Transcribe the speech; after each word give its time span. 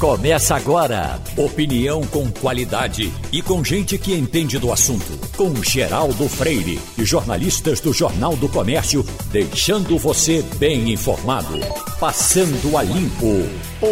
Começa 0.00 0.56
agora. 0.56 1.20
Opinião 1.36 2.00
com 2.06 2.30
qualidade 2.30 3.12
e 3.30 3.42
com 3.42 3.62
gente 3.62 3.98
que 3.98 4.14
entende 4.14 4.58
do 4.58 4.72
assunto. 4.72 5.12
Com 5.36 5.54
Geraldo 5.62 6.26
Freire 6.26 6.80
e 6.96 7.04
jornalistas 7.04 7.80
do 7.80 7.92
Jornal 7.92 8.34
do 8.34 8.48
Comércio, 8.48 9.04
deixando 9.30 9.98
você 9.98 10.42
bem 10.56 10.90
informado. 10.90 11.60
Passando 12.00 12.78
a 12.78 12.82
limpo. 12.82 13.46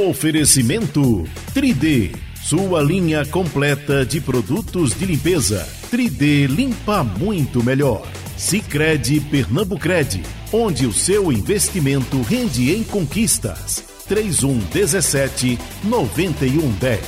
Oferecimento 0.08 1.28
3D. 1.54 2.16
Sua 2.42 2.80
linha 2.80 3.26
completa 3.26 4.06
de 4.06 4.18
produtos 4.18 4.94
de 4.94 5.04
limpeza. 5.04 5.68
3D 5.92 6.46
limpa 6.46 7.04
muito 7.04 7.62
melhor. 7.62 8.10
Sicredi 8.34 9.20
Pernambucred, 9.20 10.22
onde 10.54 10.86
o 10.86 10.92
seu 10.92 11.30
investimento 11.30 12.22
rende 12.22 12.72
em 12.72 12.82
conquistas. 12.82 13.97
3117 14.08 15.58
9110. 15.84 17.00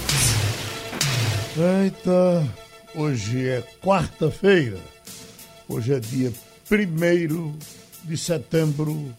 Eita, 1.83 2.47
hoje 2.95 3.49
é 3.49 3.63
quarta-feira. 3.83 4.79
Hoje 5.67 5.95
é 5.95 5.99
dia 5.99 6.31
1 6.71 7.59
de 8.05 8.19
setembro 8.19 9.15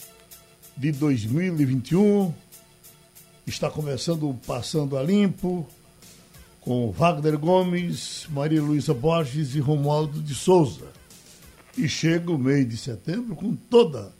de 0.78 0.92
2021. 0.92 2.32
Está 3.48 3.68
começando 3.68 4.30
o 4.30 4.36
Passando 4.36 4.96
a 4.96 5.02
Limpo 5.02 5.68
com 6.60 6.92
Wagner 6.92 7.40
Gomes, 7.40 8.28
Maria 8.30 8.62
Luísa 8.62 8.94
Borges 8.94 9.56
e 9.56 9.60
Romualdo 9.60 10.22
de 10.22 10.36
Souza. 10.36 10.86
E 11.76 11.90
chega 11.90 12.32
o 12.32 12.38
mês 12.38 12.70
de 12.70 12.78
setembro 12.78 13.36
com 13.36 13.56
toda 13.56 14.14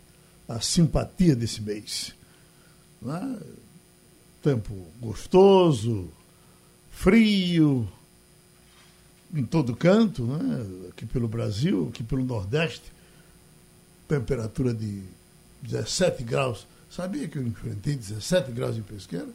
a 0.50 0.60
simpatia 0.60 1.36
desse 1.36 1.62
mês. 1.62 2.16
Né? 3.02 3.38
Tempo 4.42 4.74
gostoso, 5.00 6.10
frio, 6.92 7.88
em 9.34 9.46
todo 9.46 9.76
canto, 9.76 10.24
né? 10.24 10.90
aqui 10.90 11.06
pelo 11.06 11.28
Brasil, 11.28 11.90
aqui 11.90 12.04
pelo 12.04 12.24
Nordeste, 12.24 12.92
temperatura 14.08 14.74
de 14.74 15.04
17 15.62 16.24
graus. 16.24 16.68
Sabia 16.90 17.28
que 17.28 17.38
eu 17.38 17.46
enfrentei 17.46 17.96
17 17.96 18.52
graus 18.52 18.78
em 18.78 18.82
pesqueira? 18.82 19.30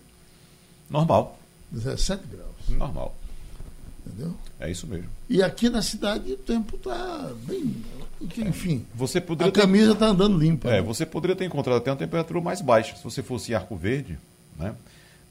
Normal. 0.90 1.38
17 1.70 2.26
graus. 2.26 2.78
Normal. 2.78 3.16
Entendeu? 4.06 4.34
É 4.60 4.70
isso 4.70 4.86
mesmo. 4.86 5.08
E 5.28 5.42
aqui 5.42 5.68
na 5.68 5.82
cidade 5.82 6.32
o 6.32 6.36
tempo 6.36 6.76
está 6.76 7.32
bem. 7.44 7.74
Enfim. 8.38 8.86
Você 8.94 9.20
poderia 9.20 9.50
a 9.50 9.54
camisa 9.54 9.92
está 9.92 10.06
andando 10.06 10.38
limpa. 10.38 10.68
É, 10.68 10.72
né? 10.74 10.82
você 10.82 11.04
poderia 11.04 11.34
ter 11.34 11.44
encontrado 11.44 11.78
até 11.78 11.90
uma 11.90 11.96
temperatura 11.96 12.40
mais 12.40 12.60
baixa 12.60 12.94
se 12.96 13.02
você 13.02 13.22
fosse 13.22 13.52
em 13.52 13.54
Arco 13.54 13.74
Verde, 13.76 14.18
né? 14.56 14.74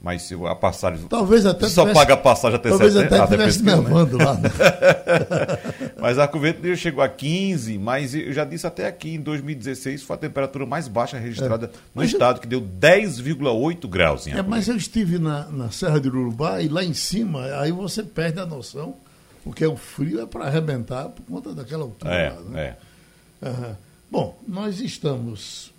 Mas 0.01 0.21
se 0.21 0.35
a 0.35 0.53
passagem. 0.53 1.07
Talvez 1.07 1.45
até 1.47 1.67
Só 1.67 1.81
tivesse- 1.81 1.99
paga 1.99 2.13
a 2.13 2.17
passagem 2.17 2.57
até 2.57 2.69
Talvez 2.69 2.93
70, 2.93 3.15
até 3.15 3.35
até 3.35 3.47
estivesse 3.47 3.63
pesquisa, 3.63 4.17
né? 4.17 4.23
lá. 4.23 4.33
Né? 4.35 4.49
Mas 5.99 6.19
Arco 6.19 6.39
Verde 6.39 6.77
chegou 6.77 7.03
a 7.03 7.09
15, 7.09 7.77
mas 7.79 8.13
eu 8.13 8.31
já 8.31 8.45
disse 8.45 8.67
até 8.67 8.85
aqui, 8.87 9.15
em 9.15 9.19
2016 9.21 10.03
foi 10.03 10.15
a 10.15 10.19
temperatura 10.19 10.65
mais 10.65 10.87
baixa 10.87 11.17
registrada 11.17 11.67
no 11.67 11.73
Mas 11.95 12.11
eu- 12.11 12.15
estado, 12.17 12.39
que 12.39 12.45
deu 12.47 12.61
10,8 12.61 13.87
graus 13.87 14.27
em 14.27 14.31
É, 14.33 14.43
mas 14.43 14.67
eu 14.67 14.75
estive 14.75 15.17
na, 15.17 15.45
na 15.49 15.71
Serra 15.71 15.99
de 15.99 16.07
Urubá 16.07 16.61
e 16.61 16.67
lá 16.67 16.83
em 16.83 16.93
cima, 16.93 17.43
aí 17.59 17.71
você 17.71 18.03
perde 18.03 18.39
a 18.39 18.45
noção, 18.45 18.95
porque 19.43 19.65
o 19.65 19.75
frio 19.75 20.21
é 20.21 20.25
para 20.27 20.45
arrebentar 20.45 21.09
por 21.09 21.23
conta 21.23 21.53
daquela 21.53 21.83
altura. 21.83 22.13
É, 22.13 22.29
lá, 22.29 22.41
né? 22.41 22.75
é. 23.41 23.47
Aham. 23.49 23.77
Bom, 24.11 24.37
nós 24.47 24.79
estamos. 24.79 25.73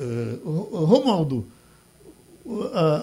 eh, 0.00 0.34
Ro- 0.44 0.84
Romualdo, 0.86 1.36
o- 1.36 1.57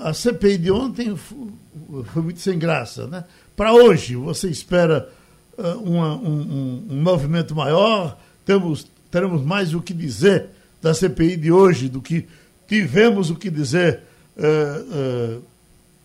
a, 0.09 0.13
CPI 0.13 0.57
de 0.57 0.71
ontem 0.71 1.15
foi 1.15 2.21
muito 2.21 2.39
sem 2.39 2.57
graça, 2.57 3.07
né? 3.07 3.23
Para 3.55 3.73
hoje, 3.73 4.15
você 4.15 4.49
espera 4.49 5.09
eh, 5.57 5.73
uma- 5.75 6.15
um, 6.15 6.85
um- 6.89 7.01
movimento 7.01 7.55
maior? 7.55 8.17
Temos, 8.45 8.85
teremos 9.11 9.41
mais 9.44 9.73
o 9.73 9.81
que 9.81 9.94
dizer 9.94 10.47
da 10.81 10.94
CPI 10.94 11.38
de 11.38 11.51
hoje 11.51 11.88
do 11.89 12.01
que 12.01 12.28
tivemos 12.67 13.29
o 13.29 13.35
que 13.35 13.50
dizer 13.50 14.01
eh, 14.38 14.84
eh, 14.91 15.38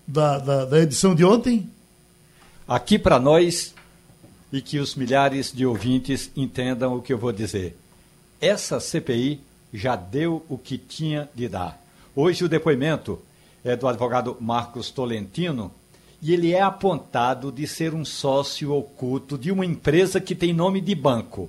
da, 0.07 0.39
da, 0.39 0.65
da 0.67 0.79
edição 0.81 1.15
de 1.15 1.25
ontem? 1.25 1.69
aqui 2.69 3.01
para 3.01 3.19
nós 3.19 3.75
e 4.53 4.61
que 4.63 4.79
os 4.79 4.95
milhares 4.95 5.53
de 5.53 5.67
ouvintes 5.67 6.31
entendam 6.37 6.95
o 6.97 7.03
que 7.03 7.13
eu 7.13 7.19
vou 7.19 7.33
dizer. 7.33 7.77
Essa 8.41 8.79
CPI 8.79 9.41
já 9.75 9.97
deu 9.97 10.45
o 10.49 10.57
que 10.57 10.79
tinha 10.79 11.29
de 11.35 11.49
dar. 11.49 11.83
Hoje 12.15 12.45
o 12.45 12.49
depoimento 12.49 13.19
é 13.65 13.77
do 13.77 13.87
advogado 13.87 14.37
Marcos 14.41 14.91
Tolentino 14.91 15.73
e 16.23 16.33
ele 16.33 16.53
é 16.53 16.61
apontado 16.61 17.51
de 17.51 17.67
ser 17.67 17.95
um 17.95 18.05
sócio 18.05 18.73
oculto 18.73 19.39
de 19.39 19.51
uma 19.51 19.65
empresa 19.65 20.21
que 20.21 20.35
tem 20.35 20.53
nome 20.53 20.81
de 20.81 20.95
banco, 20.95 21.49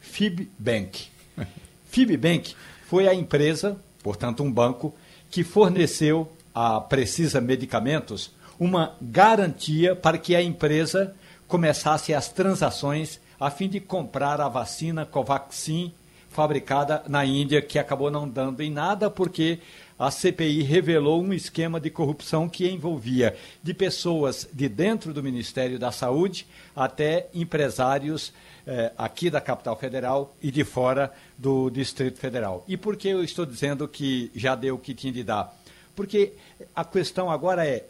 Fibbank. 0.00 1.06
Fibbank 1.86 2.54
foi 2.86 3.06
a 3.06 3.14
empresa, 3.14 3.76
portanto 4.02 4.42
um 4.42 4.50
banco, 4.50 4.94
que 5.30 5.44
forneceu 5.44 6.30
a 6.54 6.80
Precisa 6.80 7.40
Medicamentos 7.40 8.32
uma 8.58 8.94
garantia 9.00 9.96
para 9.96 10.18
que 10.18 10.36
a 10.36 10.42
empresa 10.42 11.14
começasse 11.48 12.14
as 12.14 12.28
transações 12.28 13.20
a 13.38 13.50
fim 13.50 13.68
de 13.68 13.80
comprar 13.80 14.40
a 14.40 14.48
vacina 14.48 15.04
Covaxin 15.04 15.92
fabricada 16.32 17.02
na 17.06 17.24
Índia, 17.24 17.62
que 17.62 17.78
acabou 17.78 18.10
não 18.10 18.28
dando 18.28 18.62
em 18.62 18.70
nada 18.70 19.10
porque 19.10 19.60
a 19.98 20.10
CPI 20.10 20.62
revelou 20.62 21.22
um 21.22 21.32
esquema 21.32 21.78
de 21.78 21.90
corrupção 21.90 22.48
que 22.48 22.68
envolvia 22.68 23.36
de 23.62 23.72
pessoas 23.72 24.48
de 24.52 24.68
dentro 24.68 25.12
do 25.12 25.22
Ministério 25.22 25.78
da 25.78 25.92
Saúde 25.92 26.46
até 26.74 27.28
empresários 27.32 28.32
eh, 28.66 28.90
aqui 28.96 29.30
da 29.30 29.40
capital 29.40 29.76
federal 29.76 30.34
e 30.42 30.50
de 30.50 30.64
fora 30.64 31.12
do 31.36 31.70
Distrito 31.70 32.18
Federal. 32.18 32.64
E 32.66 32.76
por 32.76 32.96
que 32.96 33.08
eu 33.08 33.22
estou 33.22 33.46
dizendo 33.46 33.86
que 33.86 34.30
já 34.34 34.54
deu 34.54 34.74
o 34.74 34.78
que 34.78 34.94
tinha 34.94 35.12
de 35.12 35.22
dar? 35.22 35.54
Porque 35.94 36.32
a 36.74 36.84
questão 36.84 37.30
agora 37.30 37.66
é 37.66 37.84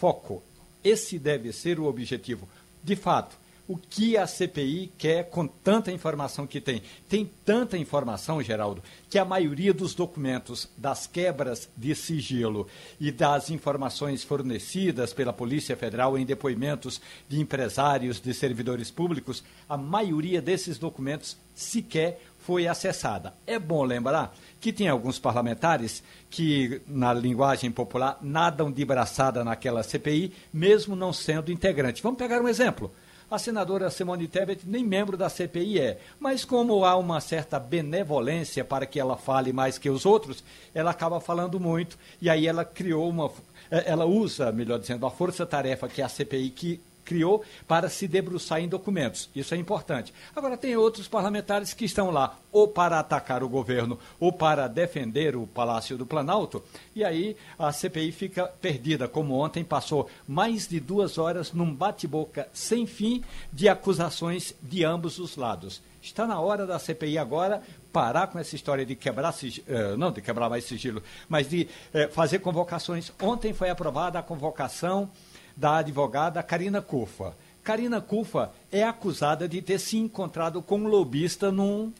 foco. 0.00 0.42
Esse 0.82 1.18
deve 1.18 1.52
ser 1.52 1.78
o 1.80 1.86
objetivo. 1.86 2.48
De 2.82 2.94
fato, 2.94 3.36
o 3.68 3.76
que 3.76 4.16
a 4.16 4.26
CPI 4.26 4.90
quer 4.96 5.28
com 5.28 5.46
tanta 5.46 5.92
informação 5.92 6.46
que 6.46 6.58
tem? 6.58 6.82
Tem 7.06 7.30
tanta 7.44 7.76
informação, 7.76 8.42
Geraldo, 8.42 8.82
que 9.10 9.18
a 9.18 9.26
maioria 9.26 9.74
dos 9.74 9.94
documentos 9.94 10.70
das 10.74 11.06
quebras 11.06 11.68
de 11.76 11.94
sigilo 11.94 12.66
e 12.98 13.12
das 13.12 13.50
informações 13.50 14.24
fornecidas 14.24 15.12
pela 15.12 15.34
Polícia 15.34 15.76
Federal 15.76 16.16
em 16.16 16.24
depoimentos 16.24 16.98
de 17.28 17.38
empresários, 17.38 18.18
de 18.18 18.32
servidores 18.32 18.90
públicos, 18.90 19.44
a 19.68 19.76
maioria 19.76 20.40
desses 20.40 20.78
documentos 20.78 21.36
sequer 21.54 22.22
foi 22.38 22.66
acessada. 22.66 23.34
É 23.46 23.58
bom 23.58 23.84
lembrar 23.84 24.34
que 24.58 24.72
tem 24.72 24.88
alguns 24.88 25.18
parlamentares 25.18 26.02
que, 26.30 26.80
na 26.86 27.12
linguagem 27.12 27.70
popular, 27.70 28.18
nadam 28.22 28.72
de 28.72 28.82
braçada 28.82 29.44
naquela 29.44 29.82
CPI, 29.82 30.32
mesmo 30.50 30.96
não 30.96 31.12
sendo 31.12 31.52
integrante. 31.52 32.02
Vamos 32.02 32.18
pegar 32.18 32.40
um 32.40 32.48
exemplo. 32.48 32.90
A 33.30 33.38
senadora 33.38 33.90
Simone 33.90 34.26
Tebet 34.26 34.62
nem 34.66 34.82
membro 34.82 35.14
da 35.14 35.28
CPI 35.28 35.78
é, 35.78 35.98
mas 36.18 36.46
como 36.46 36.82
há 36.82 36.96
uma 36.96 37.20
certa 37.20 37.60
benevolência 37.60 38.64
para 38.64 38.86
que 38.86 38.98
ela 38.98 39.18
fale 39.18 39.52
mais 39.52 39.76
que 39.76 39.90
os 39.90 40.06
outros, 40.06 40.42
ela 40.74 40.92
acaba 40.92 41.20
falando 41.20 41.60
muito 41.60 41.98
e 42.22 42.30
aí 42.30 42.46
ela 42.46 42.64
criou 42.64 43.06
uma, 43.06 43.30
eh, 43.70 43.84
ela 43.84 44.06
usa, 44.06 44.50
melhor 44.50 44.78
dizendo, 44.78 45.04
a 45.04 45.10
força-tarefa 45.10 45.88
que 45.88 46.00
é 46.00 46.04
a 46.06 46.08
CPI 46.08 46.48
que 46.48 46.80
criou 47.08 47.42
para 47.66 47.88
se 47.88 48.06
debruçar 48.06 48.60
em 48.60 48.68
documentos. 48.68 49.30
Isso 49.34 49.54
é 49.54 49.56
importante. 49.56 50.12
Agora, 50.36 50.58
tem 50.58 50.76
outros 50.76 51.08
parlamentares 51.08 51.72
que 51.72 51.86
estão 51.86 52.10
lá 52.10 52.38
ou 52.52 52.68
para 52.68 52.98
atacar 52.98 53.42
o 53.42 53.48
governo 53.48 53.98
ou 54.20 54.30
para 54.30 54.68
defender 54.68 55.34
o 55.34 55.46
Palácio 55.46 55.96
do 55.96 56.04
Planalto, 56.04 56.62
e 56.94 57.02
aí 57.02 57.34
a 57.58 57.72
CPI 57.72 58.12
fica 58.12 58.46
perdida, 58.46 59.08
como 59.08 59.42
ontem 59.42 59.64
passou 59.64 60.10
mais 60.26 60.68
de 60.68 60.78
duas 60.78 61.16
horas 61.16 61.50
num 61.52 61.74
bate-boca 61.74 62.46
sem 62.52 62.86
fim 62.86 63.24
de 63.50 63.70
acusações 63.70 64.54
de 64.62 64.84
ambos 64.84 65.18
os 65.18 65.36
lados. 65.36 65.80
Está 66.02 66.26
na 66.26 66.38
hora 66.40 66.66
da 66.66 66.78
CPI 66.78 67.16
agora 67.16 67.62
parar 67.92 68.26
com 68.26 68.38
essa 68.38 68.54
história 68.54 68.84
de 68.84 68.94
quebrar 68.94 69.32
sigilo, 69.32 69.66
não 69.96 70.12
de 70.12 70.20
quebrar 70.20 70.48
mais 70.48 70.64
sigilo, 70.64 71.02
mas 71.28 71.48
de 71.48 71.68
eh, 71.92 72.08
fazer 72.08 72.38
convocações. 72.38 73.10
Ontem 73.20 73.52
foi 73.52 73.70
aprovada 73.70 74.18
a 74.18 74.22
convocação 74.22 75.10
da 75.58 75.78
advogada 75.78 76.42
Karina 76.42 76.80
Cufa. 76.80 77.34
Karina 77.64 78.00
Cufa 78.00 78.50
é 78.70 78.84
acusada 78.84 79.48
de 79.48 79.60
ter 79.60 79.78
se 79.78 79.98
encontrado 79.98 80.62
com 80.62 80.78
um 80.78 80.86
lobista 80.86 81.50
num 81.50 81.92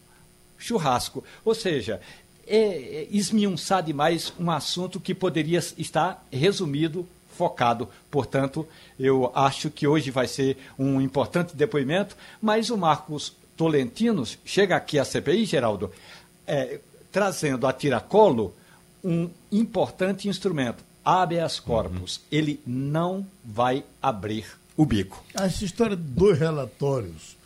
churrasco. 0.56 1.24
Ou 1.44 1.54
seja, 1.54 2.00
é, 2.46 2.56
é 2.56 3.08
esmiuçar 3.10 3.82
demais 3.82 4.32
um 4.38 4.50
assunto 4.50 5.00
que 5.00 5.14
poderia 5.14 5.58
estar 5.76 6.24
resumido, 6.32 7.06
focado. 7.36 7.88
Portanto, 8.10 8.66
eu 8.98 9.30
acho 9.34 9.70
que 9.70 9.86
hoje 9.86 10.10
vai 10.10 10.28
ser 10.28 10.56
um 10.78 11.00
importante 11.00 11.54
depoimento, 11.54 12.16
mas 12.40 12.70
o 12.70 12.78
Marcos 12.78 13.34
Tolentinos 13.56 14.38
chega 14.44 14.76
aqui 14.76 14.98
à 14.98 15.04
CPI, 15.04 15.44
Geraldo, 15.44 15.90
é, 16.46 16.78
trazendo 17.10 17.66
a 17.66 17.72
tiracolo 17.72 18.54
um 19.02 19.28
importante 19.50 20.28
instrumento. 20.28 20.87
Habeas 21.04 21.60
corpus. 21.60 22.16
Uhum. 22.16 22.22
Ele 22.30 22.60
não 22.66 23.26
vai 23.44 23.84
abrir 24.02 24.46
o 24.76 24.84
bico. 24.84 25.24
Essa 25.34 25.64
história 25.64 25.96
de 25.96 26.02
dois 26.02 26.38
relatórios. 26.38 27.36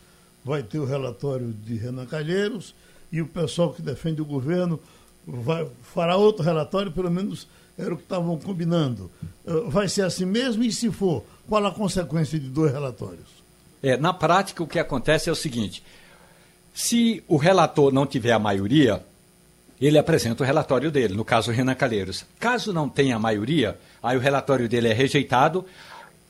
Vai 0.45 0.61
ter 0.61 0.79
o 0.79 0.85
relatório 0.85 1.53
de 1.53 1.75
Renan 1.75 2.05
Calheiros 2.05 2.75
e 3.11 3.21
o 3.21 3.27
pessoal 3.27 3.73
que 3.73 3.81
defende 3.81 4.21
o 4.21 4.25
governo 4.25 4.79
vai, 5.25 5.67
fará 5.81 6.15
outro 6.15 6.43
relatório, 6.43 6.91
pelo 6.91 7.09
menos 7.09 7.47
era 7.77 7.93
o 7.93 7.97
que 7.97 8.03
estavam 8.03 8.37
combinando. 8.37 9.09
Uh, 9.45 9.69
vai 9.69 9.87
ser 9.87 10.03
assim 10.03 10.25
mesmo? 10.25 10.63
E 10.63 10.71
se 10.71 10.91
for, 10.91 11.23
qual 11.47 11.65
a 11.65 11.71
consequência 11.71 12.39
de 12.39 12.47
dois 12.47 12.71
relatórios? 12.71 13.43
É, 13.81 13.97
na 13.97 14.13
prática, 14.13 14.63
o 14.63 14.67
que 14.67 14.79
acontece 14.79 15.29
é 15.29 15.31
o 15.31 15.35
seguinte: 15.35 15.83
se 16.73 17.23
o 17.27 17.37
relator 17.37 17.91
não 17.91 18.05
tiver 18.05 18.31
a 18.31 18.39
maioria, 18.39 19.03
ele 19.87 19.97
apresenta 19.97 20.43
o 20.43 20.45
relatório 20.45 20.91
dele, 20.91 21.13
no 21.13 21.25
caso 21.25 21.51
Renan 21.51 21.75
Calheiros. 21.75 22.25
Caso 22.39 22.71
não 22.71 22.87
tenha 22.87 23.19
maioria, 23.19 23.77
aí 24.01 24.15
o 24.15 24.19
relatório 24.19 24.69
dele 24.69 24.89
é 24.89 24.93
rejeitado, 24.93 25.65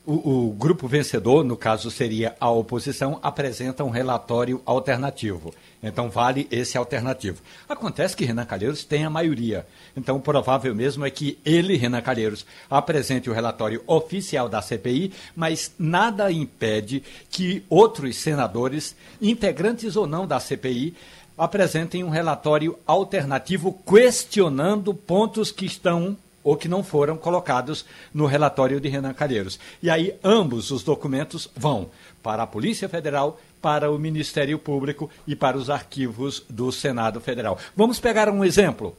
o, 0.06 0.48
o, 0.48 0.52
grupo 0.52 0.86
vencedor, 0.86 1.42
no 1.42 1.56
caso 1.56 1.90
seria 1.90 2.36
a 2.38 2.50
oposição, 2.50 3.18
apresenta 3.22 3.82
um 3.84 3.88
relatório 3.88 4.60
alternativo. 4.66 5.54
Então 5.82 6.10
vale 6.10 6.46
esse 6.50 6.76
alternativo. 6.76 7.40
Acontece 7.66 8.14
que 8.14 8.24
Renan 8.24 8.44
Calheiros 8.44 8.84
tem 8.84 9.04
a 9.06 9.10
maioria. 9.10 9.66
Então 9.96 10.16
o 10.16 10.20
provável 10.20 10.74
mesmo 10.74 11.06
é 11.06 11.10
que 11.10 11.38
ele, 11.42 11.76
Renan 11.76 12.02
Calheiros, 12.02 12.44
apresente 12.68 13.30
o 13.30 13.32
relatório 13.32 13.82
oficial 13.86 14.46
da 14.46 14.60
CPI, 14.60 15.10
mas 15.34 15.72
nada 15.78 16.30
impede 16.30 17.02
que 17.30 17.64
outros 17.70 18.16
senadores, 18.16 18.94
integrantes 19.22 19.96
ou 19.96 20.06
não 20.06 20.26
da 20.26 20.38
CPI, 20.38 20.94
apresentem 21.36 22.04
um 22.04 22.08
relatório 22.08 22.78
alternativo 22.86 23.78
questionando 23.86 24.94
pontos 24.94 25.50
que 25.50 25.66
estão 25.66 26.16
ou 26.44 26.56
que 26.56 26.68
não 26.68 26.84
foram 26.84 27.16
colocados 27.16 27.86
no 28.12 28.26
relatório 28.26 28.78
de 28.78 28.88
Renan 28.88 29.14
Calheiros. 29.14 29.58
E 29.82 29.88
aí 29.88 30.14
ambos 30.22 30.70
os 30.70 30.84
documentos 30.84 31.48
vão 31.56 31.88
para 32.22 32.42
a 32.42 32.46
Polícia 32.46 32.88
Federal, 32.88 33.40
para 33.62 33.90
o 33.90 33.98
Ministério 33.98 34.58
Público 34.58 35.10
e 35.26 35.34
para 35.34 35.56
os 35.56 35.70
arquivos 35.70 36.44
do 36.48 36.70
Senado 36.70 37.18
Federal. 37.20 37.58
Vamos 37.74 37.98
pegar 37.98 38.28
um 38.28 38.44
exemplo. 38.44 38.94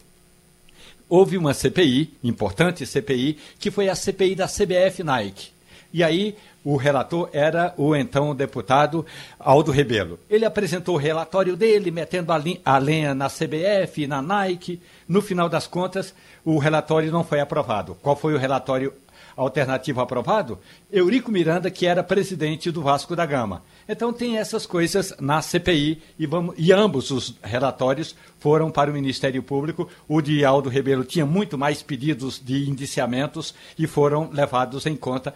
Houve 1.08 1.38
uma 1.38 1.54
CPI, 1.54 2.12
importante 2.24 2.84
CPI, 2.84 3.38
que 3.60 3.70
foi 3.70 3.90
a 3.90 3.96
CPI 3.96 4.34
da 4.34 4.48
CBF 4.48 5.04
Nike. 5.04 5.50
E 5.94 6.04
aí 6.04 6.36
o 6.66 6.78
relator 6.78 7.30
era 7.32 7.76
o 7.78 7.96
então 7.96 8.34
deputado 8.34 9.06
Aldo 9.40 9.72
Rebelo. 9.72 10.20
Ele 10.28 10.46
apresentou 10.46 10.96
o 10.96 10.98
relatório 10.98 11.56
dele, 11.56 11.92
metendo 11.92 12.32
a, 12.34 12.78
lenha 12.80 13.14
na 13.14 13.30
CBF, 13.30 14.08
na 14.08 14.20
Nike. 14.20 14.82
No 15.08 15.22
final 15.22 15.48
das 15.48 15.68
contas, 15.68 16.16
o 16.44 16.58
relatório 16.58 17.12
não 17.12 17.24
foi 17.24 17.40
aprovado. 17.40 17.96
Qual 18.02 18.16
foi 18.16 18.34
o 18.34 18.40
relatório 18.40 18.92
alternativo 19.38 20.02
aprovado? 20.02 20.58
Eurico 20.92 21.32
Miranda, 21.32 21.70
que 21.70 21.86
era 21.86 22.04
presidente 22.04 22.72
do 22.72 22.82
Vasco 22.82 23.16
da 23.16 23.28
Gama. 23.28 23.62
Então 23.88 24.12
tem 24.12 24.40
essas 24.40 24.66
coisas 24.66 25.14
na 25.20 25.44
CPI 25.44 26.02
e, 26.18 26.26
vamos, 26.26 26.56
e 26.58 26.74
ambos 26.74 27.12
os 27.12 27.36
relatórios 27.44 28.16
foram 28.40 28.72
para 28.72 28.90
o 28.90 28.94
Ministério 28.94 29.44
Público. 29.44 29.88
O 30.08 30.20
de 30.20 30.44
Aldo 30.44 30.70
Rebelo 30.70 31.04
tinha 31.04 31.28
muito 31.28 31.60
mais 31.60 31.84
pedidos 31.84 32.42
de 32.44 32.68
indiciamentos 32.68 33.54
e 33.78 33.86
foram 33.86 34.32
levados 34.32 34.88
em 34.88 34.96
conta 34.96 35.32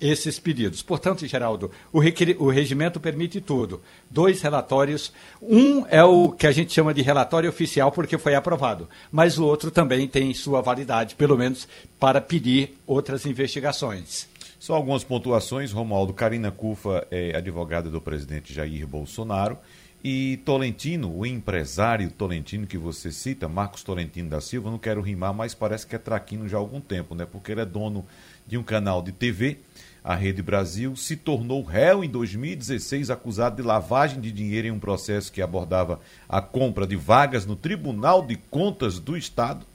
esses 0.00 0.38
pedidos. 0.38 0.82
Portanto, 0.82 1.26
Geraldo, 1.26 1.70
o, 1.92 2.00
o, 2.38 2.50
regimento 2.50 3.00
permite 3.00 3.40
tudo. 3.40 3.80
Dois 4.10 4.40
relatórios. 4.42 5.12
Um 5.40 5.84
é 5.88 6.02
o 6.02 6.30
que 6.30 6.46
a 6.46 6.52
gente 6.52 6.72
chama 6.72 6.94
de 6.94 7.02
relatório 7.02 7.48
oficial, 7.48 7.92
porque 7.92 8.18
foi 8.18 8.34
aprovado. 8.34 8.88
Mas 9.10 9.38
o 9.38 9.44
outro 9.44 9.70
também 9.70 10.06
tem 10.06 10.32
sua 10.34 10.60
validade, 10.60 11.14
pelo 11.14 11.36
menos 11.36 11.68
para 11.98 12.20
pedir 12.20 12.76
outras 12.86 13.26
investigações. 13.26 14.28
Só 14.58 14.74
algumas 14.74 15.04
pontuações. 15.04 15.72
Romualdo 15.72 16.12
Carina 16.12 16.50
Cufa 16.50 17.06
é 17.10 17.36
advogada 17.36 17.90
do 17.90 18.00
presidente 18.00 18.52
Jair 18.52 18.86
Bolsonaro. 18.86 19.58
E 20.08 20.36
Tolentino, 20.44 21.12
o 21.12 21.26
empresário 21.26 22.10
Tolentino 22.10 22.66
que 22.66 22.78
você 22.78 23.10
cita, 23.10 23.48
Marcos 23.48 23.82
Tolentino 23.82 24.28
da 24.28 24.40
Silva, 24.40 24.70
não 24.70 24.78
quero 24.78 25.00
rimar, 25.00 25.34
mas 25.34 25.52
parece 25.52 25.84
que 25.84 25.96
é 25.96 25.98
traquino 25.98 26.48
já 26.48 26.56
há 26.56 26.60
algum 26.60 26.80
tempo, 26.80 27.14
né? 27.14 27.26
Porque 27.26 27.50
ele 27.50 27.62
é 27.62 27.64
dono 27.64 28.06
de 28.46 28.56
um 28.56 28.62
canal 28.62 29.02
de 29.02 29.12
TV 29.12 29.58
a 30.06 30.14
Rede 30.14 30.40
Brasil 30.40 30.94
se 30.94 31.16
tornou 31.16 31.64
réu 31.64 32.04
em 32.04 32.08
2016, 32.08 33.10
acusado 33.10 33.56
de 33.56 33.62
lavagem 33.62 34.20
de 34.20 34.30
dinheiro 34.30 34.68
em 34.68 34.70
um 34.70 34.78
processo 34.78 35.32
que 35.32 35.42
abordava 35.42 35.98
a 36.28 36.40
compra 36.40 36.86
de 36.86 36.94
vagas 36.94 37.44
no 37.44 37.56
Tribunal 37.56 38.24
de 38.24 38.36
Contas 38.36 39.00
do 39.00 39.16
Estado. 39.16 39.66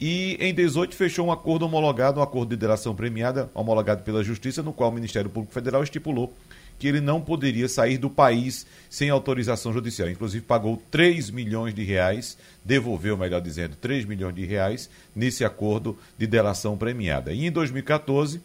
E 0.00 0.36
em 0.38 0.54
18 0.54 0.94
fechou 0.94 1.26
um 1.26 1.32
acordo 1.32 1.64
homologado, 1.64 2.20
um 2.20 2.22
acordo 2.22 2.50
de 2.50 2.56
delação 2.56 2.94
premiada, 2.94 3.50
homologado 3.52 4.04
pela 4.04 4.22
Justiça, 4.22 4.62
no 4.62 4.72
qual 4.72 4.90
o 4.90 4.94
Ministério 4.94 5.28
Público 5.28 5.52
Federal 5.52 5.82
estipulou 5.82 6.32
que 6.78 6.86
ele 6.86 7.00
não 7.00 7.20
poderia 7.20 7.68
sair 7.68 7.98
do 7.98 8.10
país 8.10 8.66
sem 8.90 9.10
autorização 9.10 9.72
judicial. 9.72 10.10
Inclusive 10.10 10.44
pagou 10.44 10.82
3 10.90 11.30
milhões 11.30 11.74
de 11.74 11.84
reais, 11.84 12.36
devolveu, 12.64 13.16
melhor 13.16 13.40
dizendo, 13.40 13.76
3 13.76 14.04
milhões 14.04 14.34
de 14.34 14.44
reais 14.44 14.90
nesse 15.14 15.44
acordo 15.44 15.98
de 16.18 16.26
delação 16.26 16.76
premiada. 16.76 17.32
E 17.32 17.46
em 17.46 17.50
2014, 17.50 18.40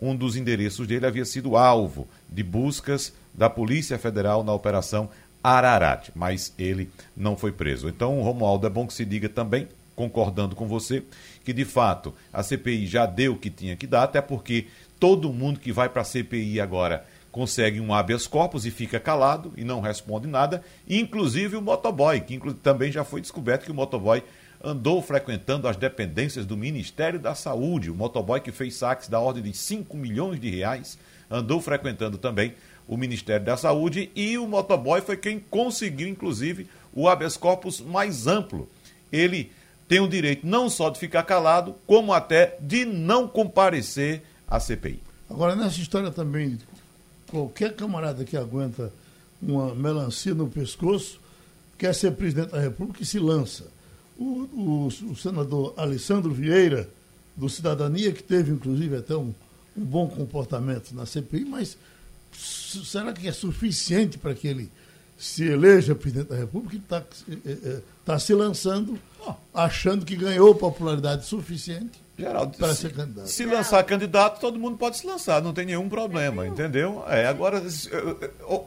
um 0.00 0.14
dos 0.14 0.36
endereços 0.36 0.86
dele 0.86 1.06
havia 1.06 1.24
sido 1.24 1.56
alvo 1.56 2.08
de 2.28 2.42
buscas 2.42 3.12
da 3.32 3.50
Polícia 3.50 3.98
Federal 3.98 4.42
na 4.42 4.52
Operação 4.52 5.08
Ararat, 5.42 6.08
mas 6.14 6.54
ele 6.58 6.88
não 7.16 7.36
foi 7.36 7.52
preso. 7.52 7.88
Então, 7.88 8.20
Romualdo, 8.22 8.66
é 8.66 8.70
bom 8.70 8.86
que 8.86 8.94
se 8.94 9.04
diga 9.04 9.28
também, 9.28 9.68
concordando 9.94 10.56
com 10.56 10.66
você, 10.66 11.02
que 11.44 11.52
de 11.52 11.64
fato 11.64 12.14
a 12.32 12.42
CPI 12.42 12.86
já 12.86 13.06
deu 13.06 13.34
o 13.34 13.38
que 13.38 13.50
tinha 13.50 13.76
que 13.76 13.86
dar, 13.86 14.04
até 14.04 14.20
porque 14.20 14.66
todo 14.98 15.32
mundo 15.32 15.60
que 15.60 15.70
vai 15.70 15.88
para 15.88 16.02
a 16.02 16.04
CPI 16.04 16.60
agora 16.60 17.04
consegue 17.34 17.80
um 17.80 17.92
habeas 17.92 18.28
corpus 18.28 18.64
e 18.64 18.70
fica 18.70 19.00
calado 19.00 19.52
e 19.56 19.64
não 19.64 19.80
responde 19.80 20.28
nada, 20.28 20.62
inclusive 20.88 21.56
o 21.56 21.60
motoboy, 21.60 22.20
que 22.20 22.38
também 22.54 22.92
já 22.92 23.02
foi 23.02 23.20
descoberto 23.20 23.64
que 23.64 23.72
o 23.72 23.74
motoboy 23.74 24.22
andou 24.62 25.02
frequentando 25.02 25.66
as 25.66 25.76
dependências 25.76 26.46
do 26.46 26.56
Ministério 26.56 27.18
da 27.18 27.34
Saúde. 27.34 27.90
O 27.90 27.94
motoboy 27.94 28.40
que 28.40 28.52
fez 28.52 28.76
saques 28.76 29.08
da 29.08 29.18
ordem 29.18 29.42
de 29.42 29.52
5 29.52 29.96
milhões 29.96 30.38
de 30.38 30.48
reais 30.48 30.96
andou 31.28 31.60
frequentando 31.60 32.18
também 32.18 32.54
o 32.86 32.96
Ministério 32.96 33.44
da 33.44 33.56
Saúde 33.56 34.12
e 34.14 34.38
o 34.38 34.46
motoboy 34.46 35.00
foi 35.00 35.16
quem 35.16 35.40
conseguiu, 35.40 36.06
inclusive, 36.06 36.68
o 36.92 37.08
habeas 37.08 37.36
corpus 37.36 37.80
mais 37.80 38.28
amplo. 38.28 38.70
Ele 39.10 39.50
tem 39.88 39.98
o 39.98 40.06
direito 40.06 40.46
não 40.46 40.70
só 40.70 40.88
de 40.88 41.00
ficar 41.00 41.24
calado, 41.24 41.74
como 41.84 42.12
até 42.12 42.56
de 42.60 42.84
não 42.84 43.26
comparecer 43.26 44.22
à 44.46 44.60
CPI. 44.60 45.02
Agora, 45.28 45.56
nessa 45.56 45.80
história 45.80 46.12
também, 46.12 46.58
qualquer 47.30 47.74
camarada 47.74 48.24
que 48.24 48.36
aguenta 48.36 48.92
uma 49.40 49.74
melancia 49.74 50.34
no 50.34 50.48
pescoço 50.48 51.20
quer 51.76 51.94
ser 51.94 52.12
presidente 52.12 52.50
da 52.50 52.60
República 52.60 53.02
e 53.02 53.06
se 53.06 53.18
lança. 53.18 53.66
O, 54.18 54.24
o, 54.24 54.86
o, 54.86 55.16
senador 55.16 55.74
Alessandro 55.76 56.32
Vieira, 56.32 56.88
do 57.36 57.48
Cidadania, 57.48 58.12
que 58.12 58.22
teve 58.22 58.52
inclusive 58.52 58.96
até 58.96 59.16
um, 59.16 59.34
um 59.76 59.84
bom 59.84 60.08
comportamento 60.08 60.92
na 60.92 61.04
CPI, 61.04 61.44
mas 61.44 61.76
será 62.32 63.12
que 63.12 63.26
é 63.26 63.32
suficiente 63.32 64.16
para 64.18 64.34
que 64.34 64.46
ele 64.46 64.70
se 65.18 65.44
eleja 65.44 65.94
presidente 65.96 66.28
da 66.28 66.36
República? 66.36 66.76
Está 66.76 67.04
é, 67.44 67.80
tá 68.04 68.18
se 68.18 68.32
lançando, 68.34 68.98
achando 69.52 70.04
que 70.04 70.14
ganhou 70.14 70.54
popularidade 70.54 71.26
suficiente 71.26 72.03
Geraldo, 72.16 72.56
para 72.56 72.74
ser 72.74 72.92
candidato. 72.92 73.26
Se 73.26 73.44
lançar 73.44 73.82
candidato, 73.84 74.40
todo 74.40 74.58
mundo 74.58 74.76
pode 74.78 74.98
se 74.98 75.06
lançar, 75.06 75.42
não 75.42 75.52
tem 75.52 75.66
nenhum 75.66 75.88
problema, 75.88 76.46
entendeu? 76.46 77.04
É, 77.08 77.26
agora, 77.26 77.62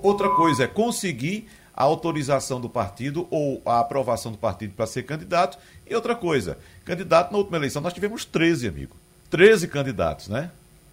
outra 0.01 0.30
coisa 0.32 0.66
é 0.66 0.68
conseguir 0.68 1.48
a 1.74 1.84
autorização 1.84 2.60
do 2.60 2.68
partido 2.68 3.27
ou 3.30 3.62
a 3.66 3.80
aprovação 3.80 4.32
do 4.32 4.38
partido 4.38 4.74
para 4.74 4.88
ser 4.88 5.04
candidato. 5.04 5.58
E 5.86 5.96
outra 5.96 6.16
coisa, 6.16 6.58
candidato 6.84 7.32
na 7.32 7.38
última 7.38 7.58
eleição 7.58 7.82
nós 7.82 7.94
tivemos 7.94 8.25
13, 8.25 8.68
amigo. 8.68 8.96
13 9.30 9.68
candidatos, 9.68 10.27
né? 10.27 10.51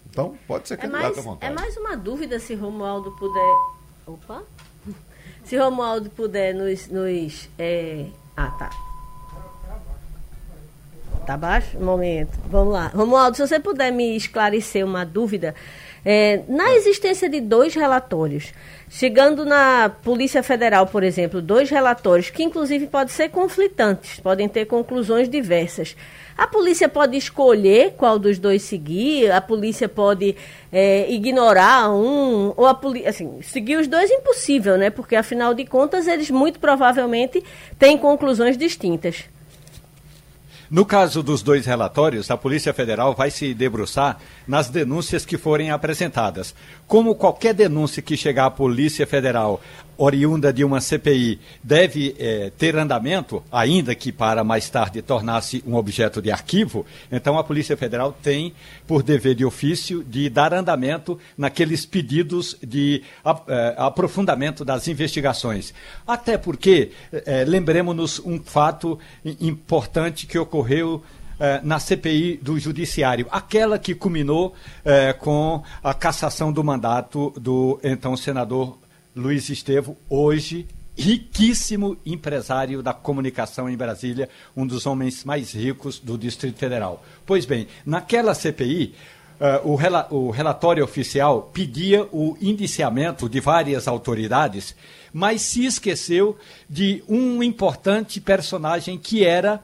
Então, 0.09 0.37
pode 0.47 0.67
ser 0.67 0.75
é 0.75 0.77
candidato 0.77 1.03
mais, 1.03 1.17
à 1.17 1.21
vontade. 1.21 1.51
É 1.51 1.55
mais 1.55 1.75
uma 1.75 1.97
dúvida 1.97 2.39
se 2.39 2.53
Romualdo 2.53 3.11
puder. 3.13 3.55
Opa! 4.05 4.43
Se 5.43 5.57
Romualdo 5.57 6.09
puder 6.09 6.55
nos. 6.55 6.87
nos 6.87 7.49
é... 7.57 8.07
Ah, 8.35 8.49
tá. 8.51 8.84
Tá 11.25 11.35
baixo? 11.35 11.77
Um 11.79 11.85
momento. 11.85 12.37
Vamos 12.47 12.71
lá. 12.71 12.87
Romualdo, 12.93 13.35
se 13.35 13.47
você 13.47 13.59
puder 13.59 13.91
me 13.91 14.15
esclarecer 14.15 14.85
uma 14.85 15.03
dúvida. 15.03 15.55
É, 16.07 16.43
na 16.47 16.75
existência 16.75 17.27
de 17.27 17.41
dois 17.41 17.73
relatórios, 17.73 18.53
chegando 18.87 19.43
na 19.43 19.89
Polícia 19.89 20.43
Federal, 20.43 20.85
por 20.85 21.01
exemplo, 21.01 21.41
dois 21.41 21.67
relatórios 21.67 22.29
que 22.29 22.43
inclusive 22.43 22.85
podem 22.85 23.11
ser 23.11 23.29
conflitantes, 23.29 24.19
podem 24.19 24.47
ter 24.47 24.65
conclusões 24.65 25.27
diversas. 25.27 25.95
A 26.37 26.45
polícia 26.45 26.87
pode 26.87 27.17
escolher 27.17 27.93
qual 27.97 28.19
dos 28.19 28.37
dois 28.37 28.61
seguir, 28.61 29.31
a 29.31 29.41
polícia 29.41 29.89
pode 29.89 30.35
é, 30.71 31.09
ignorar 31.09 31.89
um, 31.89 32.53
ou 32.55 32.67
a 32.67 32.75
polícia. 32.75 33.09
Assim, 33.09 33.41
seguir 33.41 33.77
os 33.77 33.87
dois 33.87 34.11
é 34.11 34.13
impossível, 34.13 34.77
né? 34.77 34.91
Porque 34.91 35.15
afinal 35.15 35.55
de 35.55 35.65
contas 35.65 36.07
eles 36.07 36.29
muito 36.29 36.59
provavelmente 36.59 37.43
têm 37.79 37.97
conclusões 37.97 38.55
distintas. 38.57 39.23
No 40.75 40.85
caso 40.85 41.23
dos 41.23 41.41
dois 41.41 41.65
relatórios, 41.65 42.29
a 42.29 42.35
Polícia 42.35 42.73
Federal 42.73 43.15
vai 43.15 43.31
se 43.31 43.53
debruçar 43.53 44.17
nas 44.45 44.67
denúncias 44.67 45.25
que 45.25 45.37
forem 45.37 45.71
apresentadas. 45.71 46.53
Como 46.87 47.15
qualquer 47.15 47.53
denúncia 47.53 48.01
que 48.01 48.15
chegar 48.15 48.45
à 48.45 48.51
Polícia 48.51 49.07
Federal 49.07 49.59
oriunda 49.97 50.51
de 50.51 50.63
uma 50.63 50.81
CPI 50.81 51.39
deve 51.63 52.15
eh, 52.19 52.51
ter 52.57 52.75
andamento, 52.75 53.43
ainda 53.51 53.95
que 53.95 54.11
para 54.11 54.43
mais 54.43 54.69
tarde 54.69 55.01
tornar-se 55.01 55.63
um 55.65 55.75
objeto 55.75 56.21
de 56.21 56.31
arquivo, 56.31 56.85
então 57.11 57.37
a 57.37 57.43
Polícia 57.43 57.77
Federal 57.77 58.15
tem 58.21 58.53
por 58.85 59.01
dever 59.01 59.35
de 59.35 59.45
ofício 59.45 60.03
de 60.03 60.29
dar 60.29 60.53
andamento 60.53 61.17
naqueles 61.37 61.85
pedidos 61.85 62.57
de 62.61 63.03
eh, 63.47 63.75
aprofundamento 63.77 64.65
das 64.65 64.87
investigações. 64.87 65.73
Até 66.05 66.37
porque, 66.37 66.91
eh, 67.11 67.45
lembremos-nos 67.47 68.19
um 68.19 68.39
fato 68.43 68.99
importante 69.39 70.27
que 70.27 70.37
ocorreu 70.37 71.03
eh, 71.39 71.59
na 71.63 71.79
CPI 71.79 72.37
do 72.37 72.57
Judiciário, 72.59 73.27
aquela 73.31 73.77
que 73.77 73.93
culminou 73.93 74.53
eh, 74.83 75.13
com 75.13 75.61
a 75.83 75.93
cassação 75.93 76.51
do 76.51 76.63
mandato 76.63 77.33
do 77.37 77.79
então 77.83 78.15
senador 78.15 78.77
Luiz 79.15 79.49
Estevo, 79.49 79.97
hoje 80.09 80.67
riquíssimo 80.97 81.97
empresário 82.05 82.81
da 82.81 82.93
comunicação 82.93 83.69
em 83.69 83.75
Brasília, 83.75 84.29
um 84.55 84.65
dos 84.65 84.85
homens 84.85 85.23
mais 85.25 85.53
ricos 85.53 85.99
do 85.99 86.17
Distrito 86.17 86.57
Federal. 86.57 87.03
Pois 87.25 87.45
bem, 87.45 87.67
naquela 87.85 88.33
CPI, 88.33 88.93
Uh, 89.35 89.69
o, 89.69 89.75
rela 89.75 90.07
o, 90.11 90.29
relatório 90.29 90.81
oficial 90.81 91.51
pedia 91.53 92.05
o 92.05 92.37
indiciamento 92.39 93.27
de 93.27 93.41
várias 93.41 93.85
autoridades, 93.85 94.73
mas 95.11 95.41
se 95.41 95.65
esqueceu 95.65 96.37
de 96.69 97.03
um 97.05 97.43
importante 97.43 98.21
personagem 98.21 98.97
que 98.97 99.25
era 99.25 99.61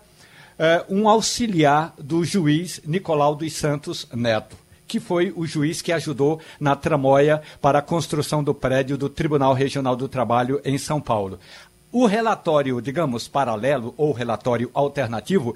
uh, 0.62 0.86
um 0.94 1.10
auxiliar 1.10 1.94
do 1.98 2.24
juiz 2.24 2.80
Nicolau 2.86 3.36
dos 3.36 3.54
Santos 3.54 4.08
Neto 4.14 4.62
que 4.88 5.00
foi 5.00 5.32
o 5.38 5.48
juiz 5.48 5.82
que 5.82 5.94
ajudou 5.94 6.42
na 6.60 6.76
tramóia 6.76 7.42
para 7.62 7.80
a 7.80 7.82
construção 7.82 8.44
do 8.44 8.54
prédio 8.54 8.98
do 8.98 9.08
Tribunal 9.08 9.54
Regional 9.54 9.96
do 9.96 10.06
Trabalho 10.10 10.60
em 10.66 10.78
São 10.78 11.00
Paulo. 11.00 11.40
O 11.94 12.06
relatório, 12.06 12.82
digamos, 12.82 13.26
paralelo 13.26 13.94
ou 13.96 14.12
relatório 14.12 14.70
alternativo 14.74 15.56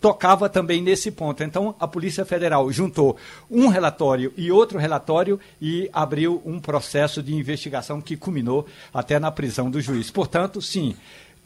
tocava 0.00 0.50
também 0.50 0.82
nesse 0.82 1.10
ponto. 1.10 1.42
Então, 1.42 1.74
a 1.80 1.88
Polícia 1.88 2.26
Federal 2.26 2.70
juntou 2.70 3.16
um 3.50 3.68
relatório 3.68 4.32
e 4.36 4.52
outro 4.52 4.78
relatório 4.78 5.40
e 5.60 5.88
abriu 5.90 6.42
um 6.44 6.60
processo 6.60 7.22
de 7.22 7.34
investigação 7.34 8.02
que 8.02 8.18
culminou 8.18 8.66
até 8.92 9.18
na 9.18 9.30
prisão 9.30 9.70
do 9.70 9.80
juiz. 9.80 10.10
Portanto, 10.10 10.60
sim, 10.60 10.94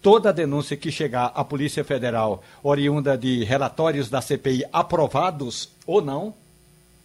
toda 0.03 0.33
denúncia 0.33 0.77
que 0.77 0.91
chegar 0.91 1.33
à 1.35 1.45
Polícia 1.45 1.85
Federal, 1.85 2.43
oriunda 2.63 3.17
de 3.17 3.45
relatórios 3.45 4.11
da 4.11 4.21
CPI 4.21 4.65
aprovados 4.73 5.71
ou 5.87 6.03
não, 6.03 6.35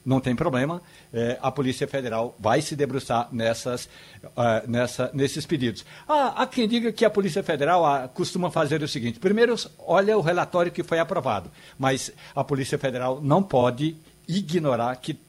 não 0.03 0.19
tem 0.19 0.35
problema, 0.35 0.81
é, 1.13 1.37
a 1.41 1.51
Polícia 1.51 1.85
Federal 1.85 2.33
vai 2.39 2.61
se 2.61 2.77
debruçar 2.77 3.27
nessas, 3.29 3.85
uh, 4.23 4.65
nessa, 4.65 5.11
nesses 5.13 5.45
pedidos. 5.45 5.85
Ah, 6.07 6.43
há 6.43 6.47
quem 6.47 6.65
diga 6.65 6.93
que 6.93 7.03
a 7.03 7.09
Polícia 7.09 7.43
Federal 7.43 7.85
ah, 7.85 8.07
costuma 8.07 8.49
fazer 8.49 8.81
o 8.81 8.87
seguinte: 8.87 9.19
primeiro, 9.19 9.53
olha 9.79 10.17
o 10.17 10.21
relatório 10.21 10.71
que 10.71 10.81
foi 10.81 10.97
aprovado, 10.97 11.51
mas 11.77 12.09
a 12.33 12.41
Polícia 12.41 12.77
Federal 12.77 13.19
não 13.21 13.43
pode 13.43 13.97
ignorar 14.25 14.95
que 14.95 15.19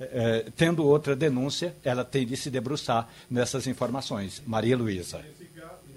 é, 0.00 0.46
tendo 0.56 0.84
outra 0.84 1.14
denúncia, 1.14 1.74
ela 1.84 2.04
tem 2.04 2.26
de 2.26 2.36
se 2.36 2.50
debruçar 2.50 3.08
nessas 3.30 3.66
informações. 3.66 4.42
Maria 4.46 4.76
Luísa. 4.76 5.20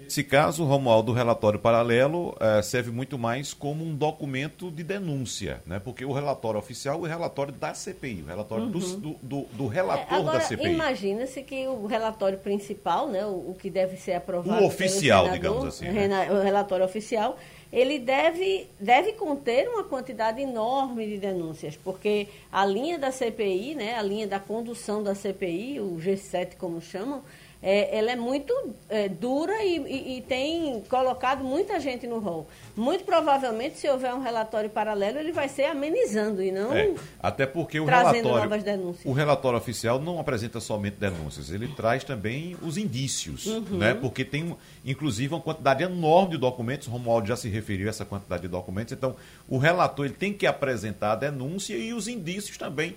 Nesse 0.06 0.22
caso, 0.22 0.64
Romualdo, 0.64 1.10
o 1.10 1.14
relatório 1.14 1.58
paralelo 1.58 2.36
eh, 2.40 2.62
serve 2.62 2.92
muito 2.92 3.18
mais 3.18 3.52
como 3.52 3.84
um 3.84 3.94
documento 3.94 4.70
de 4.70 4.84
denúncia, 4.84 5.60
né? 5.66 5.80
porque 5.80 6.04
o 6.04 6.12
relatório 6.12 6.58
oficial 6.58 6.96
é 6.96 6.98
o 7.00 7.02
relatório 7.02 7.52
da 7.52 7.74
CPI, 7.74 8.22
o 8.22 8.26
relatório 8.26 8.64
uhum. 8.64 8.70
do, 8.70 9.10
do, 9.20 9.40
do, 9.52 9.66
relator 9.66 10.16
é, 10.16 10.20
agora, 10.20 10.38
da 10.38 10.44
CPI. 10.44 10.72
Imagina-se 10.72 11.42
que 11.42 11.66
o 11.66 11.86
relatório 11.86 12.38
principal, 12.38 13.08
né, 13.08 13.26
o, 13.26 13.50
o, 13.50 13.56
que 13.58 13.68
deve 13.68 13.96
ser 13.96 14.12
aprovado. 14.12 14.62
O 14.62 14.66
oficial, 14.66 15.24
senador, 15.24 15.40
digamos 15.40 15.64
assim. 15.64 15.88
Né? 15.90 16.30
O 16.30 16.40
relatório 16.40 16.84
oficial, 16.84 17.36
ele 17.72 17.98
deve, 17.98 18.68
deve 18.78 19.12
conter 19.14 19.68
uma 19.68 19.82
quantidade 19.82 20.40
enorme 20.40 21.06
de 21.06 21.18
denúncias, 21.18 21.76
porque 21.76 22.28
a 22.50 22.64
linha 22.64 22.96
da 22.96 23.10
CPI, 23.10 23.74
né, 23.74 23.96
a 23.96 24.02
linha 24.02 24.26
da 24.26 24.38
condução 24.38 25.02
da 25.02 25.14
CPI, 25.14 25.80
o 25.80 25.96
G7 25.96 26.56
como 26.56 26.80
chamam, 26.80 27.22
é, 27.68 27.98
ela 27.98 28.12
é 28.12 28.16
muito 28.16 28.54
é, 28.88 29.08
dura 29.08 29.64
e, 29.64 29.76
e, 29.76 30.18
e, 30.18 30.20
tem 30.22 30.84
colocado 30.88 31.42
muita 31.42 31.80
gente 31.80 32.06
no 32.06 32.20
rol. 32.20 32.46
Muito 32.76 33.02
provavelmente, 33.02 33.76
se 33.76 33.88
houver 33.88 34.14
um 34.14 34.20
relatório 34.20 34.70
paralelo, 34.70 35.18
ele 35.18 35.32
vai 35.32 35.48
ser 35.48 35.64
amenizando 35.64 36.40
e 36.40 36.52
não 36.52 36.72
é, 36.72 36.94
até 37.20 37.44
porque 37.44 37.80
o 37.80 37.84
trazendo 37.84 38.28
relatório, 38.28 38.42
novas 38.44 38.62
denúncias. 38.62 39.04
O 39.04 39.12
relatório 39.12 39.58
oficial 39.58 39.98
não 39.98 40.20
apresenta 40.20 40.60
somente 40.60 40.94
denúncias, 40.94 41.50
ele 41.50 41.66
traz 41.66 42.04
também 42.04 42.56
os 42.62 42.78
indícios, 42.78 43.46
uhum. 43.46 43.78
né? 43.78 43.94
Porque 43.94 44.24
tem, 44.24 44.56
inclusive, 44.84 45.34
uma 45.34 45.40
quantidade 45.40 45.82
enorme 45.82 46.34
de 46.34 46.38
documentos. 46.38 46.86
O 46.86 46.92
Romualdo 46.92 47.26
já 47.26 47.34
se 47.34 47.48
referiu 47.48 47.88
a 47.88 47.90
essa 47.90 48.04
quantidade 48.04 48.42
de 48.42 48.48
documentos. 48.48 48.92
Então, 48.92 49.16
o 49.48 49.58
relator 49.58 50.04
ele 50.04 50.14
tem 50.14 50.32
que 50.32 50.46
apresentar 50.46 51.12
a 51.12 51.16
denúncia 51.16 51.74
e 51.74 51.92
os 51.92 52.06
indícios 52.06 52.56
também 52.56 52.94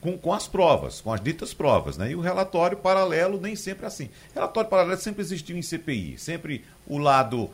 com, 0.00 0.18
com 0.18 0.32
as 0.32 0.48
provas, 0.48 1.00
com 1.00 1.12
as 1.12 1.20
ditas 1.20 1.54
provas. 1.54 1.96
Né? 1.96 2.10
E 2.10 2.14
o 2.14 2.20
relatório 2.20 2.76
paralelo 2.76 3.40
nem 3.40 3.54
sempre 3.54 3.84
é 3.84 3.88
assim. 3.88 4.10
Relatório 4.34 4.68
paralelo 4.68 5.00
sempre 5.00 5.22
existiu 5.22 5.56
em 5.56 5.62
CPI, 5.62 6.18
sempre 6.18 6.64
o 6.86 6.98
lado 6.98 7.44
uh, 7.44 7.50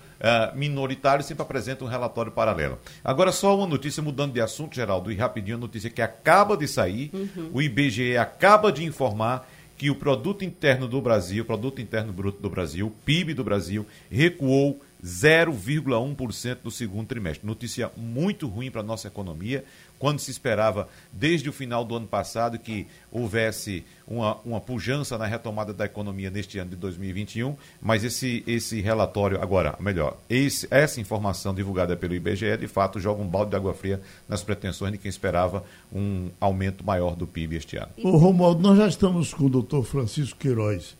minoritário 0.56 1.24
sempre 1.24 1.42
apresenta 1.42 1.84
um 1.84 1.88
relatório 1.88 2.32
paralelo. 2.32 2.78
Agora, 3.04 3.32
só 3.32 3.56
uma 3.56 3.66
notícia 3.66 4.02
mudando 4.02 4.32
de 4.32 4.40
assunto, 4.40 4.74
Geraldo, 4.74 5.12
e 5.12 5.16
rapidinho, 5.16 5.56
a 5.56 5.60
notícia 5.60 5.90
que 5.90 6.00
acaba 6.00 6.56
de 6.56 6.66
sair: 6.66 7.10
uhum. 7.12 7.50
o 7.52 7.62
IBGE 7.62 8.16
acaba 8.16 8.72
de 8.72 8.84
informar 8.84 9.48
que 9.76 9.90
o 9.90 9.94
produto 9.94 10.44
interno 10.44 10.88
do 10.88 11.00
Brasil, 11.00 11.44
o 11.44 11.46
produto 11.46 11.80
interno 11.80 12.12
bruto 12.12 12.42
do 12.42 12.50
Brasil, 12.50 12.88
o 12.88 12.90
PIB 12.90 13.32
do 13.32 13.44
Brasil, 13.44 13.86
recuou 14.10 14.80
0,1% 15.04 16.58
no 16.64 16.70
segundo 16.70 17.06
trimestre. 17.06 17.46
Notícia 17.46 17.90
muito 17.96 18.46
ruim 18.48 18.70
para 18.70 18.80
a 18.80 18.84
nossa 18.84 19.08
economia 19.08 19.64
quando 19.98 20.20
se 20.20 20.30
esperava, 20.30 20.88
desde 21.12 21.48
o 21.48 21.52
final 21.52 21.84
do 21.84 21.96
ano 21.96 22.06
passado, 22.06 22.58
que 22.58 22.86
houvesse 23.10 23.84
uma, 24.06 24.36
uma 24.44 24.60
pujança 24.60 25.18
na 25.18 25.26
retomada 25.26 25.72
da 25.72 25.84
economia 25.84 26.30
neste 26.30 26.58
ano 26.58 26.70
de 26.70 26.76
2021, 26.76 27.56
mas 27.82 28.04
esse, 28.04 28.44
esse 28.46 28.80
relatório, 28.80 29.42
agora, 29.42 29.74
melhor, 29.80 30.16
esse, 30.30 30.68
essa 30.70 31.00
informação 31.00 31.52
divulgada 31.52 31.96
pelo 31.96 32.14
IBGE, 32.14 32.56
de 32.56 32.68
fato, 32.68 33.00
joga 33.00 33.22
um 33.22 33.26
balde 33.26 33.50
de 33.50 33.56
água 33.56 33.74
fria 33.74 34.00
nas 34.28 34.42
pretensões 34.42 34.92
de 34.92 34.98
quem 34.98 35.08
esperava 35.08 35.64
um 35.92 36.30
aumento 36.40 36.84
maior 36.84 37.16
do 37.16 37.26
PIB 37.26 37.56
este 37.56 37.76
ano. 37.76 37.90
Ô, 38.02 38.16
Romualdo, 38.16 38.62
nós 38.62 38.78
já 38.78 38.86
estamos 38.86 39.34
com 39.34 39.46
o 39.46 39.50
doutor 39.50 39.84
Francisco 39.84 40.38
Queiroz 40.38 40.96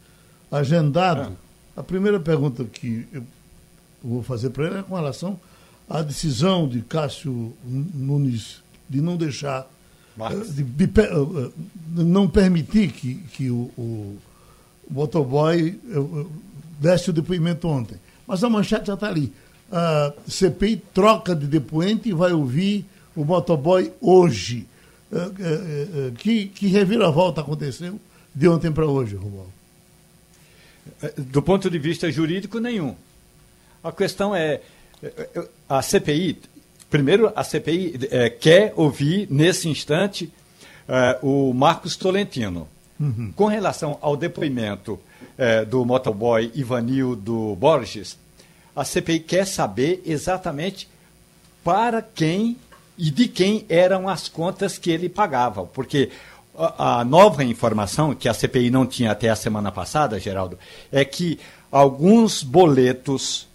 agendado. 0.50 1.36
A 1.76 1.82
primeira 1.82 2.18
pergunta 2.18 2.64
que 2.64 3.06
eu 3.12 3.22
vou 4.02 4.22
fazer 4.22 4.50
para 4.50 4.66
ele 4.66 4.78
é 4.78 4.82
com 4.82 4.94
relação 4.94 5.38
à 5.88 6.02
decisão 6.02 6.68
de 6.68 6.82
Cássio 6.82 7.52
Nunes 7.64 8.62
de 8.88 9.00
não 9.00 9.16
deixar, 9.16 9.66
de, 10.16 10.62
de, 10.62 10.86
de, 10.86 11.00
eh, 11.00 11.04
eh, 11.04 11.50
não 11.96 12.28
permitir 12.28 12.90
que, 12.92 13.14
que 13.32 13.50
o, 13.50 13.70
o 13.76 14.18
motoboy 14.90 15.78
eh, 15.90 16.26
desse 16.80 17.10
o 17.10 17.12
depoimento 17.12 17.68
ontem. 17.68 17.96
Mas 18.26 18.42
a 18.42 18.48
manchete 18.48 18.86
já 18.86 18.94
está 18.94 19.08
ali. 19.08 19.32
A 19.70 20.12
CPI 20.26 20.82
troca 20.94 21.34
de 21.34 21.46
depoente 21.46 22.08
e 22.08 22.12
vai 22.12 22.32
ouvir 22.32 22.86
o 23.14 23.24
motoboy 23.24 23.92
hoje. 24.00 24.66
Que, 26.18 26.48
que 26.48 26.66
reviravolta 26.66 27.40
aconteceu 27.40 27.98
de 28.34 28.46
ontem 28.46 28.70
para 28.70 28.86
hoje, 28.86 29.16
Romualdo? 29.16 29.52
Do 31.16 31.40
ponto 31.40 31.70
de 31.70 31.78
vista 31.78 32.10
jurídico, 32.10 32.58
nenhum. 32.58 32.94
A 33.88 33.92
questão 33.92 34.34
é, 34.34 34.60
a 35.68 35.80
CPI 35.80 36.38
Primeiro, 36.90 37.30
a 37.36 37.44
CPI 37.44 38.08
é, 38.10 38.30
quer 38.30 38.72
ouvir, 38.74 39.28
nesse 39.30 39.68
instante, 39.68 40.32
é, 40.88 41.18
o 41.22 41.52
Marcos 41.52 41.96
Tolentino. 41.96 42.66
Uhum. 42.98 43.32
Com 43.36 43.46
relação 43.46 43.98
ao 44.00 44.16
depoimento 44.16 44.98
é, 45.36 45.64
do 45.64 45.84
motoboy 45.84 46.50
Ivanildo 46.54 47.54
Borges, 47.56 48.18
a 48.74 48.84
CPI 48.84 49.20
quer 49.20 49.46
saber 49.46 50.02
exatamente 50.06 50.88
para 51.62 52.00
quem 52.00 52.56
e 52.96 53.10
de 53.10 53.28
quem 53.28 53.66
eram 53.68 54.08
as 54.08 54.28
contas 54.28 54.78
que 54.78 54.90
ele 54.90 55.10
pagava. 55.10 55.66
Porque 55.66 56.10
a, 56.56 57.00
a 57.00 57.04
nova 57.04 57.44
informação, 57.44 58.14
que 58.14 58.30
a 58.30 58.34
CPI 58.34 58.70
não 58.70 58.86
tinha 58.86 59.12
até 59.12 59.28
a 59.28 59.36
semana 59.36 59.70
passada, 59.70 60.18
Geraldo, 60.18 60.58
é 60.90 61.04
que 61.04 61.38
alguns 61.70 62.42
boletos 62.42 63.47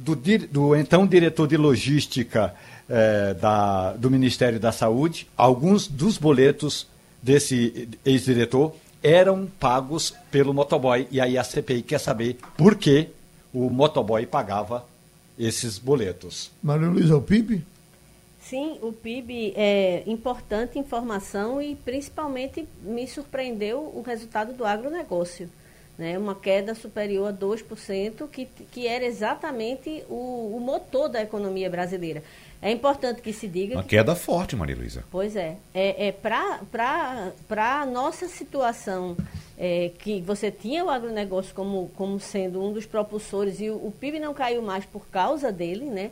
do, 0.00 0.16
do 0.50 0.76
então 0.76 1.06
diretor 1.06 1.46
de 1.46 1.56
logística 1.56 2.54
é, 2.88 3.34
da, 3.34 3.92
do 3.92 4.10
Ministério 4.10 4.58
da 4.58 4.72
Saúde, 4.72 5.26
alguns 5.36 5.86
dos 5.86 6.18
boletos 6.18 6.86
desse 7.22 7.88
ex-diretor 8.04 8.74
eram 9.02 9.46
pagos 9.58 10.14
pelo 10.30 10.52
motoboy. 10.52 11.06
E 11.10 11.20
aí 11.20 11.38
a 11.38 11.44
CPI 11.44 11.82
quer 11.82 11.98
saber 11.98 12.38
por 12.56 12.74
que 12.76 13.08
o 13.52 13.70
motoboy 13.70 14.26
pagava 14.26 14.86
esses 15.38 15.78
boletos. 15.78 16.50
Maria 16.62 16.88
Luísa, 16.88 17.16
o 17.16 17.22
PIB? 17.22 17.64
Sim, 18.42 18.78
o 18.82 18.92
PIB 18.92 19.52
é 19.54 20.02
importante 20.06 20.78
informação 20.78 21.62
e 21.62 21.76
principalmente 21.76 22.66
me 22.82 23.06
surpreendeu 23.06 23.80
o 23.80 24.02
resultado 24.02 24.52
do 24.52 24.64
agronegócio. 24.64 25.48
Né? 26.00 26.16
Uma 26.16 26.34
queda 26.34 26.74
superior 26.74 27.28
a 27.28 27.32
2%, 27.32 28.26
que, 28.26 28.46
que 28.46 28.86
era 28.86 29.04
exatamente 29.04 30.02
o, 30.08 30.56
o 30.56 30.58
motor 30.58 31.10
da 31.10 31.20
economia 31.20 31.68
brasileira. 31.68 32.22
É 32.62 32.70
importante 32.70 33.20
que 33.20 33.34
se 33.34 33.46
diga. 33.46 33.74
Uma 33.74 33.82
que, 33.82 33.90
queda 33.90 34.16
forte, 34.16 34.56
Maria 34.56 34.74
Luísa. 34.74 35.04
Pois 35.10 35.36
é. 35.36 35.58
É, 35.74 36.08
é 36.08 36.12
Para 36.12 37.82
a 37.82 37.84
nossa 37.84 38.28
situação, 38.28 39.14
é, 39.58 39.90
que 39.98 40.22
você 40.22 40.50
tinha 40.50 40.82
o 40.82 40.88
agronegócio 40.88 41.54
como, 41.54 41.90
como 41.94 42.18
sendo 42.18 42.64
um 42.64 42.72
dos 42.72 42.86
propulsores 42.86 43.60
e 43.60 43.68
o, 43.68 43.74
o 43.74 43.92
PIB 43.92 44.20
não 44.20 44.32
caiu 44.32 44.62
mais 44.62 44.86
por 44.86 45.06
causa 45.08 45.52
dele, 45.52 45.84
né? 45.84 46.10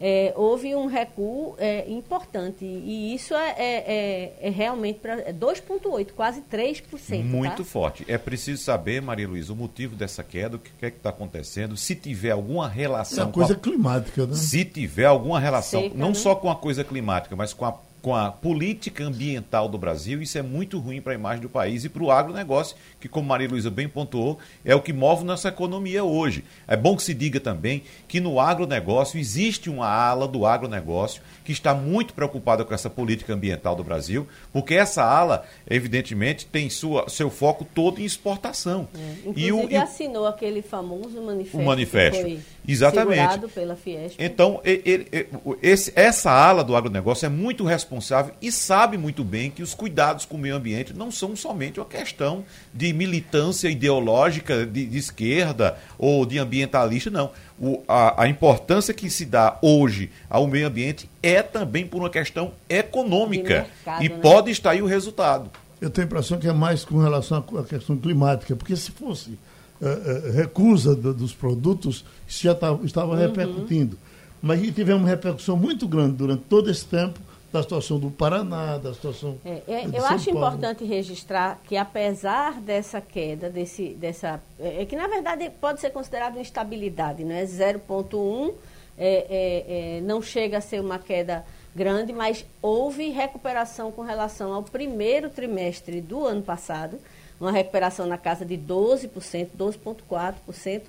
É, 0.00 0.32
houve 0.36 0.74
um 0.74 0.86
recuo 0.86 1.54
é, 1.58 1.90
importante. 1.90 2.64
E 2.64 3.14
isso 3.14 3.34
é, 3.34 3.54
é, 3.58 4.36
é, 4.40 4.48
é 4.48 4.50
realmente 4.50 4.98
para 4.98 5.32
2,8%, 5.32 6.12
quase 6.14 6.42
3%. 6.42 7.24
Muito 7.24 7.58
tá? 7.58 7.64
forte. 7.64 8.04
É 8.06 8.18
preciso 8.18 8.62
saber, 8.62 9.00
Maria 9.00 9.26
Luísa, 9.26 9.52
o 9.52 9.56
motivo 9.56 9.96
dessa 9.96 10.22
queda, 10.22 10.56
o 10.56 10.58
que 10.58 10.70
é 10.84 10.90
que 10.90 10.98
está 10.98 11.10
acontecendo, 11.10 11.76
se 11.76 11.94
tiver 11.94 12.30
alguma 12.30 12.68
relação. 12.68 13.26
É 13.26 13.28
a 13.28 13.32
coisa 13.32 13.54
a... 13.54 13.56
climática, 13.56 14.26
né? 14.26 14.34
Se 14.34 14.64
tiver 14.64 15.06
alguma 15.06 15.40
relação, 15.40 15.82
Seca, 15.82 15.96
não 15.96 16.08
né? 16.08 16.14
só 16.14 16.34
com 16.34 16.50
a 16.50 16.56
coisa 16.56 16.84
climática, 16.84 17.34
mas 17.34 17.52
com 17.52 17.64
a 17.64 17.72
com 18.06 18.14
a 18.14 18.30
política 18.30 19.02
ambiental 19.02 19.68
do 19.68 19.76
Brasil, 19.76 20.22
isso 20.22 20.38
é 20.38 20.42
muito 20.42 20.78
ruim 20.78 21.00
para 21.00 21.10
a 21.10 21.16
imagem 21.16 21.42
do 21.42 21.48
país 21.48 21.84
e 21.84 21.88
para 21.88 22.04
o 22.04 22.12
agronegócio, 22.12 22.76
que, 23.00 23.08
como 23.08 23.26
Maria 23.26 23.48
Luísa 23.48 23.68
bem 23.68 23.88
pontuou, 23.88 24.38
é 24.64 24.76
o 24.76 24.80
que 24.80 24.92
move 24.92 25.24
nossa 25.24 25.48
economia 25.48 26.04
hoje. 26.04 26.44
É 26.68 26.76
bom 26.76 26.96
que 26.96 27.02
se 27.02 27.12
diga 27.12 27.40
também 27.40 27.82
que 28.06 28.20
no 28.20 28.38
agronegócio 28.38 29.18
existe 29.18 29.68
uma 29.68 29.88
ala 29.88 30.28
do 30.28 30.46
agronegócio 30.46 31.20
que 31.44 31.50
está 31.50 31.74
muito 31.74 32.14
preocupada 32.14 32.64
com 32.64 32.72
essa 32.72 32.88
política 32.88 33.34
ambiental 33.34 33.74
do 33.74 33.82
Brasil, 33.82 34.28
porque 34.52 34.74
essa 34.74 35.02
ala, 35.02 35.44
evidentemente, 35.68 36.46
tem 36.46 36.70
sua, 36.70 37.08
seu 37.08 37.28
foco 37.28 37.64
todo 37.64 38.00
em 38.00 38.04
exportação. 38.04 38.86
É. 38.94 39.28
Inclusive 39.28 39.46
E 39.48 39.52
o, 39.52 39.68
e 39.68 39.74
assinou 39.74 40.28
aquele 40.28 40.62
famoso 40.62 41.20
manifesto. 41.20 41.58
O 41.58 41.64
manifesto. 41.64 42.40
Exatamente. 42.68 43.16
segurado 43.20 43.48
pela 43.48 43.76
Fiesp. 43.76 44.16
Então, 44.18 44.60
ele- 44.64 45.06
e- 45.12 45.26
o- 45.44 45.56
esse- 45.62 45.92
essa 45.94 46.30
ala 46.30 46.64
do 46.64 46.74
agronegócio 46.74 47.26
é 47.26 47.28
muito 47.28 47.64
responsável 47.64 48.34
e 48.42 48.50
sabe 48.50 48.98
muito 48.98 49.22
bem 49.22 49.50
que 49.50 49.62
os 49.62 49.74
cuidados 49.74 50.24
com 50.24 50.36
o 50.36 50.38
meio 50.38 50.56
ambiente 50.56 50.92
não 50.92 51.10
são 51.10 51.36
somente 51.36 51.78
uma 51.78 51.86
questão 51.86 52.44
de 52.74 52.92
militância 52.92 53.68
ideológica 53.68 54.66
de, 54.66 54.86
de 54.86 54.98
esquerda 54.98 55.78
ou 55.98 56.26
de 56.26 56.38
ambientalista, 56.38 57.10
não. 57.10 57.30
O- 57.58 57.82
a, 57.88 58.24
a 58.24 58.28
importância 58.28 58.92
que 58.92 59.08
se 59.08 59.24
dá 59.24 59.56
hoje 59.62 60.10
ao 60.28 60.46
meio 60.46 60.66
ambiente 60.66 61.08
é 61.22 61.42
também 61.42 61.86
por 61.86 61.98
uma 61.98 62.10
questão 62.10 62.52
econômica. 62.68 63.66
Mercado, 63.84 64.04
e 64.04 64.08
né? 64.08 64.18
pode 64.20 64.50
estar 64.50 64.70
aí 64.72 64.82
o 64.82 64.86
resultado. 64.86 65.50
Eu 65.80 65.90
tenho 65.90 66.06
a 66.06 66.08
impressão 66.08 66.38
que 66.38 66.48
é 66.48 66.52
mais 66.52 66.84
com 66.84 66.98
relação 66.98 67.44
à 67.58 67.62
questão 67.64 67.96
climática, 67.96 68.56
porque 68.56 68.74
se 68.76 68.90
fosse 68.90 69.38
eh, 69.82 69.86
eh, 70.26 70.30
recusa 70.30 70.94
do- 70.94 71.14
dos 71.14 71.32
produtos, 71.34 72.04
isso 72.26 72.42
já 72.44 72.54
tava- 72.54 72.84
estava 72.84 73.12
Uhum. 73.12 73.18
repercutindo. 73.20 73.98
Mas 74.42 74.60
tivemos 74.74 75.02
uma 75.02 75.08
repercussão 75.08 75.56
muito 75.56 75.86
grande 75.88 76.16
durante 76.16 76.42
todo 76.44 76.70
esse 76.70 76.84
tempo 76.84 77.18
da 77.52 77.62
situação 77.62 77.98
do 77.98 78.10
Paraná, 78.10 78.76
da 78.76 78.92
situação. 78.92 79.38
É, 79.44 79.62
é, 79.66 79.86
eu 79.86 79.92
São 80.00 80.06
acho 80.06 80.24
Paulo. 80.32 80.38
importante 80.46 80.84
registrar 80.84 81.58
que 81.66 81.76
apesar 81.76 82.60
dessa 82.60 83.00
queda, 83.00 83.48
desse, 83.48 83.90
dessa, 83.94 84.40
é, 84.60 84.82
é 84.82 84.84
que 84.84 84.94
na 84.94 85.06
verdade 85.06 85.50
pode 85.60 85.80
ser 85.80 85.90
considerado 85.90 86.32
uma 86.34 86.42
instabilidade, 86.42 87.24
não 87.24 87.32
é 87.34 87.44
0,1, 87.46 88.52
é, 88.98 89.08
é, 89.08 89.96
é, 89.98 90.00
não 90.02 90.20
chega 90.20 90.58
a 90.58 90.60
ser 90.60 90.80
uma 90.80 90.98
queda 90.98 91.44
grande, 91.74 92.12
mas 92.12 92.44
houve 92.62 93.10
recuperação 93.10 93.90
com 93.92 94.02
relação 94.02 94.52
ao 94.52 94.62
primeiro 94.62 95.28
trimestre 95.30 96.00
do 96.00 96.24
ano 96.26 96.42
passado, 96.42 96.98
uma 97.40 97.50
recuperação 97.50 98.06
na 98.06 98.18
casa 98.18 98.44
de 98.44 98.56
12%, 98.56 99.48
12,4%, 99.58 100.82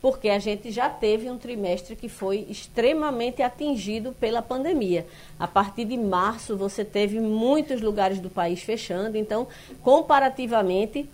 porque 0.00 0.28
a 0.28 0.38
gente 0.38 0.70
já 0.70 0.88
teve 0.88 1.28
um 1.28 1.36
trimestre 1.36 1.96
que 1.96 2.08
foi 2.08 2.46
extremamente 2.48 3.42
atingido 3.42 4.12
pela 4.12 4.40
pandemia. 4.40 5.04
A 5.38 5.48
partir 5.48 5.84
de 5.84 5.96
março, 5.96 6.56
você 6.56 6.84
teve 6.84 7.18
muitos 7.18 7.80
lugares 7.80 8.20
do 8.20 8.30
país 8.30 8.62
fechando, 8.62 9.18
então, 9.18 9.48
comparativamente, 9.82 11.08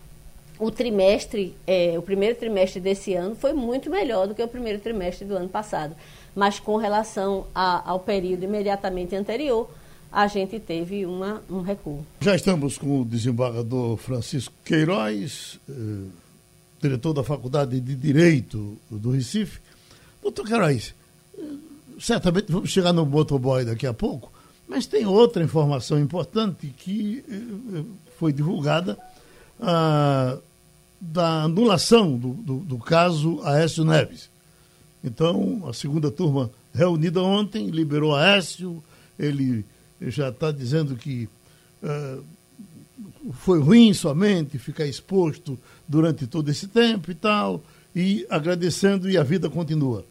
o 0.58 0.70
trimestre, 0.70 1.54
eh, 1.66 1.94
o 1.98 2.02
primeiro 2.02 2.38
trimestre 2.38 2.78
desse 2.80 3.14
ano 3.14 3.34
foi 3.34 3.52
muito 3.52 3.90
melhor 3.90 4.28
do 4.28 4.34
que 4.34 4.42
o 4.42 4.46
primeiro 4.46 4.78
trimestre 4.78 5.26
do 5.26 5.34
ano 5.34 5.48
passado. 5.48 5.96
Mas 6.34 6.60
com 6.60 6.76
relação 6.76 7.46
a- 7.54 7.82
ao 7.90 7.98
período 7.98 8.44
imediatamente 8.44 9.16
anterior, 9.16 9.68
a 10.14 10.28
gente 10.28 10.60
teve 10.60 11.04
uma, 11.04 11.42
um 11.50 11.60
recuo. 11.60 12.06
Já 12.20 12.36
estamos 12.36 12.78
com 12.78 13.00
o 13.00 13.04
desembargador 13.04 13.96
Francisco 13.96 14.54
Queiroz, 14.64 15.58
eh, 15.68 15.72
diretor 16.80 17.12
da 17.12 17.24
Faculdade 17.24 17.80
de 17.80 17.96
Direito 17.96 18.78
do 18.88 19.10
Recife. 19.10 19.58
Doutor 20.22 20.46
Queiroz, 20.46 20.94
eh, 21.36 21.42
certamente 21.98 22.52
vamos 22.52 22.70
chegar 22.70 22.92
no 22.92 23.04
motoboy 23.04 23.64
daqui 23.64 23.88
a 23.88 23.92
pouco, 23.92 24.32
mas 24.68 24.86
tem 24.86 25.04
outra 25.04 25.42
informação 25.42 25.98
importante 25.98 26.72
que 26.78 27.24
eh, 27.28 27.80
eh, 27.80 27.84
foi 28.16 28.32
divulgada 28.32 28.96
ah, 29.60 30.38
da 31.00 31.42
anulação 31.42 32.16
do, 32.16 32.34
do, 32.34 32.58
do 32.58 32.78
caso 32.78 33.42
Aécio 33.42 33.84
Neves. 33.84 34.30
Então, 35.02 35.64
a 35.68 35.72
segunda 35.72 36.08
turma 36.08 36.52
reunida 36.72 37.20
ontem 37.20 37.66
liberou 37.66 38.14
Aécio, 38.14 38.80
ele 39.18 39.64
já 40.10 40.28
está 40.28 40.50
dizendo 40.50 40.96
que 40.96 41.28
eh, 41.82 42.18
foi 43.32 43.60
ruim 43.60 43.92
somente 43.92 44.58
ficar 44.58 44.86
exposto 44.86 45.58
durante 45.86 46.26
todo 46.26 46.50
esse 46.50 46.68
tempo 46.68 47.10
e 47.10 47.14
tal, 47.14 47.62
e 47.94 48.26
agradecendo 48.28 49.08
e 49.08 49.16
a 49.16 49.22
vida 49.22 49.48
continua. 49.48 50.04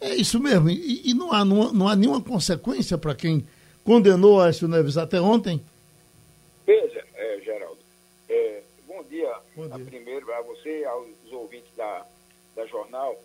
É 0.00 0.14
isso 0.14 0.40
mesmo, 0.40 0.70
e, 0.70 1.10
e 1.10 1.14
não, 1.14 1.32
há, 1.32 1.44
não, 1.44 1.72
não 1.72 1.88
há 1.88 1.94
nenhuma 1.94 2.22
consequência 2.22 2.96
para 2.96 3.14
quem 3.14 3.46
condenou 3.84 4.40
Aécio 4.40 4.66
Neves 4.66 4.96
até 4.96 5.20
ontem? 5.20 5.60
Veja, 6.66 7.04
é, 7.14 7.40
Geraldo, 7.40 7.78
é, 8.28 8.62
bom 8.86 9.02
dia, 9.04 9.34
Bom 9.54 9.64
a 9.64 9.76
dia. 9.76 9.84
primeiro 9.84 10.32
a 10.32 10.40
você, 10.42 10.84
aos 10.84 11.32
ouvintes 11.32 11.70
da, 11.76 12.06
da 12.56 12.66
jornal. 12.66 13.20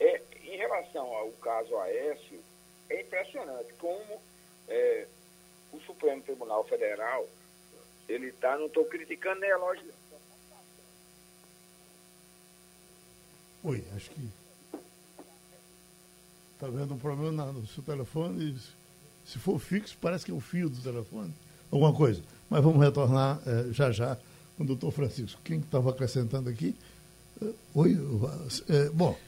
É, 0.00 0.20
em 0.44 0.56
relação 0.56 1.06
ao 1.06 1.30
caso 1.42 1.76
Aécio, 1.76 2.38
é 2.90 3.02
impressionante 3.02 3.72
como 3.78 4.20
é, 4.68 5.06
Supremo 5.96 6.22
Tribunal 6.22 6.62
Federal, 6.64 7.26
ele 8.06 8.26
está, 8.28 8.56
não 8.58 8.66
estou 8.66 8.84
criticando 8.84 9.40
nem 9.40 9.50
elogiando, 9.50 9.96
Oi, 13.64 13.82
acho 13.96 14.10
que. 14.10 14.28
Está 16.54 16.68
vendo 16.68 16.94
um 16.94 16.98
problema 16.98 17.46
no 17.46 17.66
seu 17.66 17.82
telefone? 17.82 18.56
Se 19.24 19.40
for 19.40 19.58
fixo, 19.58 19.98
parece 20.00 20.24
que 20.24 20.30
é 20.30 20.34
o 20.34 20.38
fio 20.40 20.68
do 20.68 20.80
telefone. 20.80 21.34
Alguma 21.72 21.92
coisa. 21.92 22.22
Mas 22.48 22.62
vamos 22.62 22.80
retornar 22.80 23.40
eh, 23.44 23.72
já 23.72 23.90
já 23.90 24.16
com 24.56 24.62
o 24.62 24.66
doutor 24.66 24.92
Francisco. 24.92 25.40
Quem 25.42 25.58
estava 25.58 25.90
acrescentando 25.90 26.48
aqui? 26.48 26.76
Eh, 27.42 27.52
oi, 27.74 27.98
eh, 28.68 28.88
bom, 28.90 29.18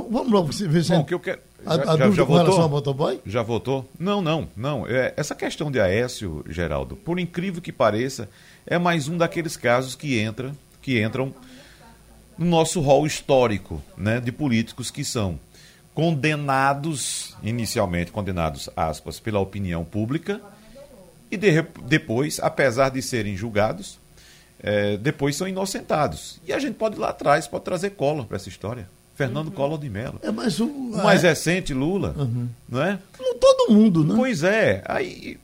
vamos 0.00 0.56
se 0.56 0.66
Bom, 0.96 1.00
o 1.00 1.04
que 1.04 1.14
eu 1.14 1.20
quero. 1.20 1.40
a, 1.66 1.76
já- 1.76 1.82
a 1.82 1.96
já- 1.96 2.10
já 2.10 2.24
votou? 2.24 2.68
motoboy? 2.68 3.20
Já 3.26 3.42
votou? 3.42 3.88
Não, 3.98 4.20
não, 4.22 4.48
não. 4.56 4.86
É, 4.86 5.12
essa 5.16 5.34
questão 5.34 5.70
de 5.70 5.80
Aécio, 5.80 6.44
Geraldo, 6.48 6.96
por 6.96 7.18
incrível 7.18 7.60
que 7.60 7.72
pareça, 7.72 8.28
é 8.66 8.78
mais 8.78 9.08
um 9.08 9.16
daqueles 9.18 9.56
casos 9.56 9.94
que 9.94 10.18
entra, 10.18 10.54
que 10.80 11.02
entram 11.02 11.34
no 12.38 12.46
nosso 12.46 12.80
rol 12.80 13.06
histórico, 13.06 13.82
né, 13.96 14.18
de 14.20 14.32
políticos 14.32 14.90
que 14.90 15.04
são 15.04 15.38
condenados, 15.94 17.36
inicialmente 17.42 18.10
condenados, 18.12 18.70
aspas, 18.76 19.18
pela 19.20 19.40
opinião 19.40 19.84
pública, 19.84 20.40
e 21.30 21.36
de- 21.36 21.62
depois, 21.84 22.38
apesar 22.40 22.90
de 22.90 23.02
serem 23.02 23.36
julgados, 23.36 23.98
eh, 24.62 24.96
depois 24.96 25.34
são 25.36 25.48
inocentados. 25.48 26.40
E 26.46 26.52
a 26.52 26.58
gente 26.58 26.74
pode 26.76 26.96
ir 26.96 26.98
lá 26.98 27.08
atrás, 27.10 27.46
pode 27.48 27.64
trazer 27.64 27.90
Collor 27.90 28.24
para 28.26 28.36
essa 28.36 28.48
história. 28.48 28.88
Fernando 29.26 29.50
Collor 29.50 29.78
de 29.78 29.88
Mello. 29.88 30.18
É 30.22 30.30
mais 30.30 30.58
o. 30.60 30.66
O 30.66 31.02
mais 31.02 31.22
recente, 31.22 31.72
Lula, 31.72 32.14
não 32.68 32.82
é? 32.82 32.98
Todo 33.40 33.72
mundo, 33.72 34.04
né? 34.04 34.14
Pois 34.16 34.42
é. 34.42 34.82
Aí, 34.86 35.38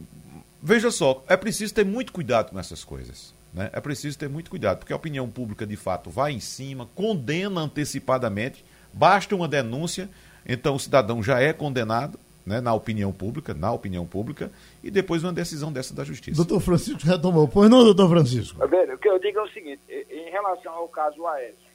veja 0.62 0.90
só, 0.90 1.24
é 1.28 1.36
preciso 1.36 1.74
ter 1.74 1.84
muito 1.84 2.12
cuidado 2.12 2.50
com 2.50 2.58
essas 2.58 2.84
coisas. 2.84 3.32
Né? 3.52 3.70
É 3.72 3.80
preciso 3.80 4.18
ter 4.18 4.28
muito 4.28 4.50
cuidado, 4.50 4.78
porque 4.78 4.92
a 4.92 4.96
opinião 4.96 5.28
pública, 5.28 5.66
de 5.66 5.76
fato, 5.76 6.10
vai 6.10 6.32
em 6.32 6.40
cima, 6.40 6.88
condena 6.94 7.60
antecipadamente, 7.62 8.64
basta 8.92 9.34
uma 9.34 9.48
denúncia, 9.48 10.08
então 10.46 10.74
o 10.74 10.80
cidadão 10.80 11.22
já 11.22 11.40
é 11.40 11.52
condenado 11.52 12.18
né, 12.48 12.60
na 12.60 12.72
opinião 12.72 13.12
pública, 13.12 13.52
na 13.52 13.70
opinião 13.72 14.06
pública, 14.06 14.50
e 14.82 14.90
depois 14.90 15.22
uma 15.22 15.32
decisão 15.32 15.70
dessa 15.70 15.94
da 15.94 16.02
justiça. 16.02 16.36
Doutor 16.36 16.60
Francisco 16.60 17.00
retomou. 17.04 17.46
Pois 17.46 17.68
não, 17.70 17.84
doutor 17.84 18.08
Francisco? 18.08 18.56
Mas, 18.58 18.70
velho, 18.70 18.94
o 18.94 18.98
que 18.98 19.08
eu 19.08 19.18
digo 19.18 19.38
é 19.38 19.42
o 19.42 19.48
seguinte, 19.48 19.80
em 19.88 20.30
relação 20.30 20.72
ao 20.72 20.88
caso 20.88 21.26
Aécio, 21.26 21.68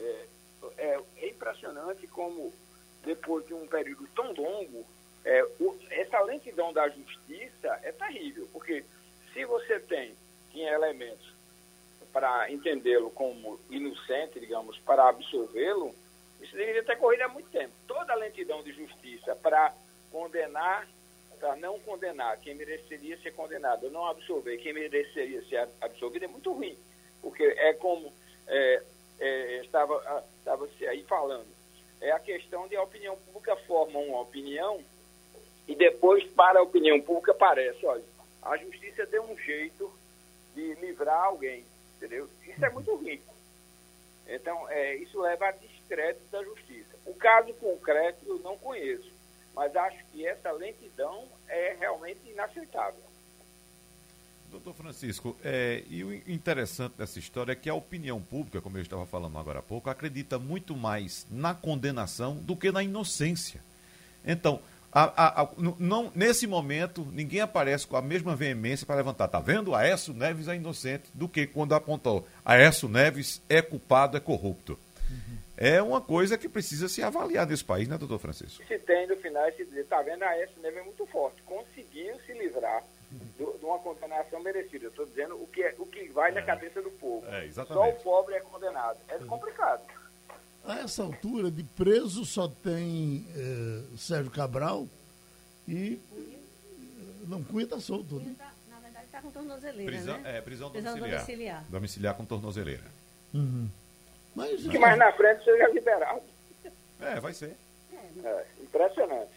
é, 0.00 0.04
é, 0.78 0.94
é 0.94 1.00
impressionante 1.42 2.06
como, 2.06 2.52
depois 3.04 3.44
de 3.46 3.52
um 3.52 3.66
período 3.66 4.06
tão 4.14 4.32
longo, 4.32 4.86
é, 5.24 5.42
o, 5.58 5.76
essa 5.90 6.20
lentidão 6.20 6.72
da 6.72 6.88
justiça 6.88 7.80
é 7.82 7.90
terrível, 7.90 8.48
porque 8.52 8.84
se 9.32 9.44
você 9.44 9.80
tem, 9.80 10.14
tinha 10.52 10.70
elementos 10.70 11.32
para 12.12 12.50
entendê-lo 12.50 13.10
como 13.10 13.58
inocente, 13.70 14.38
digamos, 14.38 14.78
para 14.80 15.08
absolvê-lo, 15.08 15.94
isso 16.40 16.54
deveria 16.54 16.84
ter 16.84 16.96
corrido 16.96 17.22
há 17.22 17.28
muito 17.28 17.50
tempo. 17.50 17.72
Toda 17.86 18.12
a 18.12 18.16
lentidão 18.16 18.62
de 18.62 18.72
justiça 18.72 19.34
para 19.36 19.74
condenar, 20.10 20.86
para 21.40 21.56
não 21.56 21.78
condenar 21.80 22.38
quem 22.38 22.54
mereceria 22.54 23.18
ser 23.20 23.32
condenado, 23.32 23.90
não 23.90 24.06
absolver 24.06 24.58
quem 24.58 24.72
mereceria 24.72 25.42
ser 25.44 25.68
absolvido, 25.80 26.24
é 26.24 26.28
muito 26.28 26.52
ruim. 26.52 26.76
Porque 27.22 27.42
é 27.44 27.72
como 27.74 28.12
é, 28.46 28.82
é, 29.22 29.60
estava, 29.62 30.24
estava 30.38 30.68
aí 30.88 31.04
falando, 31.04 31.46
é 32.00 32.10
a 32.10 32.18
questão 32.18 32.66
de 32.66 32.74
a 32.74 32.82
opinião 32.82 33.16
pública 33.16 33.54
forma 33.56 33.98
uma 34.00 34.20
opinião 34.20 34.82
e 35.68 35.76
depois 35.76 36.24
para 36.32 36.58
a 36.58 36.62
opinião 36.62 37.00
pública 37.00 37.32
parece, 37.32 37.86
olha, 37.86 38.02
a 38.42 38.56
justiça 38.56 39.06
deu 39.06 39.22
um 39.22 39.38
jeito 39.38 39.92
de 40.54 40.74
livrar 40.74 41.24
alguém, 41.24 41.64
entendeu? 41.96 42.28
Isso 42.44 42.64
é 42.64 42.70
muito 42.70 42.94
ruim. 42.96 43.22
Então, 44.26 44.68
é, 44.68 44.96
isso 44.96 45.20
leva 45.20 45.46
a 45.46 45.52
descrédito 45.52 46.26
da 46.30 46.42
justiça. 46.42 46.96
O 47.06 47.14
caso 47.14 47.54
concreto 47.54 48.24
eu 48.26 48.40
não 48.40 48.58
conheço, 48.58 49.12
mas 49.54 49.74
acho 49.76 50.04
que 50.06 50.26
essa 50.26 50.50
lentidão 50.50 51.28
é 51.48 51.76
realmente 51.78 52.28
inaceitável. 52.28 53.11
Doutor 54.52 54.74
Francisco, 54.74 55.34
é, 55.42 55.82
e 55.88 56.04
o 56.04 56.12
interessante 56.30 56.92
dessa 56.98 57.18
história 57.18 57.52
é 57.52 57.54
que 57.54 57.70
a 57.70 57.74
opinião 57.74 58.20
pública, 58.20 58.60
como 58.60 58.76
eu 58.76 58.82
estava 58.82 59.06
falando 59.06 59.38
agora 59.38 59.60
há 59.60 59.62
pouco, 59.62 59.88
acredita 59.88 60.38
muito 60.38 60.76
mais 60.76 61.26
na 61.30 61.54
condenação 61.54 62.36
do 62.36 62.54
que 62.54 62.70
na 62.70 62.82
inocência. 62.82 63.62
Então, 64.22 64.60
a, 64.92 65.04
a, 65.04 65.42
a, 65.42 65.48
não, 65.56 66.12
nesse 66.14 66.46
momento, 66.46 67.02
ninguém 67.12 67.40
aparece 67.40 67.86
com 67.86 67.96
a 67.96 68.02
mesma 68.02 68.36
veemência 68.36 68.86
para 68.86 68.96
levantar. 68.96 69.26
Tá 69.28 69.40
vendo? 69.40 69.74
Aécio 69.74 70.12
Neves 70.12 70.48
é 70.48 70.54
inocente 70.54 71.04
do 71.14 71.30
que 71.30 71.46
quando 71.46 71.74
apontou. 71.74 72.28
Aécio 72.44 72.90
Neves 72.90 73.40
é 73.48 73.62
culpado, 73.62 74.18
é 74.18 74.20
corrupto. 74.20 74.78
Uhum. 75.10 75.38
É 75.56 75.80
uma 75.80 76.02
coisa 76.02 76.36
que 76.36 76.46
precisa 76.46 76.90
se 76.90 77.02
avaliar 77.02 77.46
nesse 77.46 77.64
país, 77.64 77.88
né, 77.88 77.96
doutor 77.96 78.18
Francisco? 78.18 78.62
Se 78.68 78.78
tem 78.80 79.06
no 79.06 79.16
final 79.16 79.48
esse 79.48 79.64
dizer, 79.64 79.86
tá 79.86 80.02
vendo? 80.02 80.22
Aécio 80.24 80.60
Neves 80.60 80.80
é 80.80 80.84
muito 80.84 81.06
forte. 81.06 81.40
Conseguiu 81.42 82.14
se 82.26 82.34
livrar 82.34 82.84
de 83.36 83.64
uma 83.64 83.78
condenação 83.78 84.40
merecida. 84.40 84.86
Eu 84.86 84.90
estou 84.90 85.06
dizendo 85.06 85.34
o 85.34 85.46
que, 85.46 85.62
é, 85.62 85.74
o 85.78 85.86
que 85.86 86.08
vai 86.08 86.30
é. 86.30 86.34
na 86.34 86.42
cabeça 86.42 86.80
do 86.82 86.90
povo. 86.90 87.26
É, 87.26 87.50
Só 87.50 87.88
o 87.88 87.94
pobre 87.94 88.34
é 88.34 88.40
condenado. 88.40 88.98
É 89.08 89.18
complicado. 89.18 89.82
A 90.64 90.78
essa 90.78 91.02
altura, 91.02 91.50
de 91.50 91.64
preso 91.64 92.24
só 92.24 92.46
tem 92.46 93.26
eh, 93.34 93.96
Sérgio 93.96 94.30
Cabral 94.30 94.86
e 95.66 96.00
não 97.26 97.42
Cunha 97.42 97.64
está 97.64 97.80
solto. 97.80 98.20
Né? 98.20 98.34
Tá, 98.38 98.52
na 98.70 98.78
verdade 98.78 99.06
está 99.06 99.20
com 99.20 99.30
tornozeleira, 99.32 99.90
prisão, 99.90 100.18
né? 100.18 100.38
É, 100.38 100.40
prisão, 100.40 100.70
prisão 100.70 100.92
domiciliar. 100.92 101.20
domiciliar. 101.20 101.64
Domiciliar 101.68 102.14
com 102.14 102.24
tornozeleira. 102.24 102.84
Uhum. 103.34 103.68
Mas, 104.36 104.62
que 104.62 104.78
mais 104.78 104.96
na 104.96 105.12
frente 105.12 105.44
seja 105.44 105.68
liberado. 105.68 106.22
É, 107.00 107.18
vai 107.18 107.34
ser. 107.34 107.56
É, 108.24 108.46
impressionante. 108.60 109.32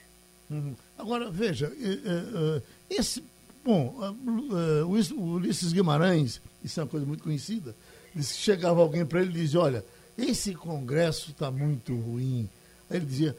Uhum. 0.50 0.76
Agora, 0.98 1.32
veja, 1.32 1.72
esse. 2.90 3.24
Bom, 3.66 3.96
o 4.86 5.22
Ulisses 5.22 5.74
Guimarães, 5.74 6.40
isso 6.64 6.80
é 6.80 6.84
uma 6.84 6.90
coisa 6.90 7.04
muito 7.04 7.24
conhecida, 7.24 7.76
disse 8.14 8.36
que 8.36 8.40
chegava 8.40 8.80
alguém 8.80 9.04
para 9.04 9.22
ele 9.22 9.32
e 9.32 9.42
dizia: 9.42 9.60
Olha, 9.60 9.84
esse 10.16 10.54
Congresso 10.54 11.32
está 11.32 11.50
muito 11.50 11.96
ruim. 11.96 12.48
Aí 12.88 12.98
ele 12.98 13.08
dizia, 13.08 13.36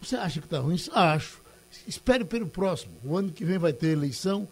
você 0.00 0.16
acha 0.16 0.40
que 0.40 0.46
está 0.46 0.58
ruim? 0.58 0.76
Acho. 0.92 1.40
Espere 1.86 2.24
pelo 2.24 2.48
próximo. 2.48 2.92
O 3.04 3.16
ano 3.16 3.30
que 3.30 3.44
vem 3.44 3.56
vai 3.56 3.72
ter 3.72 3.88
eleição 3.88 4.48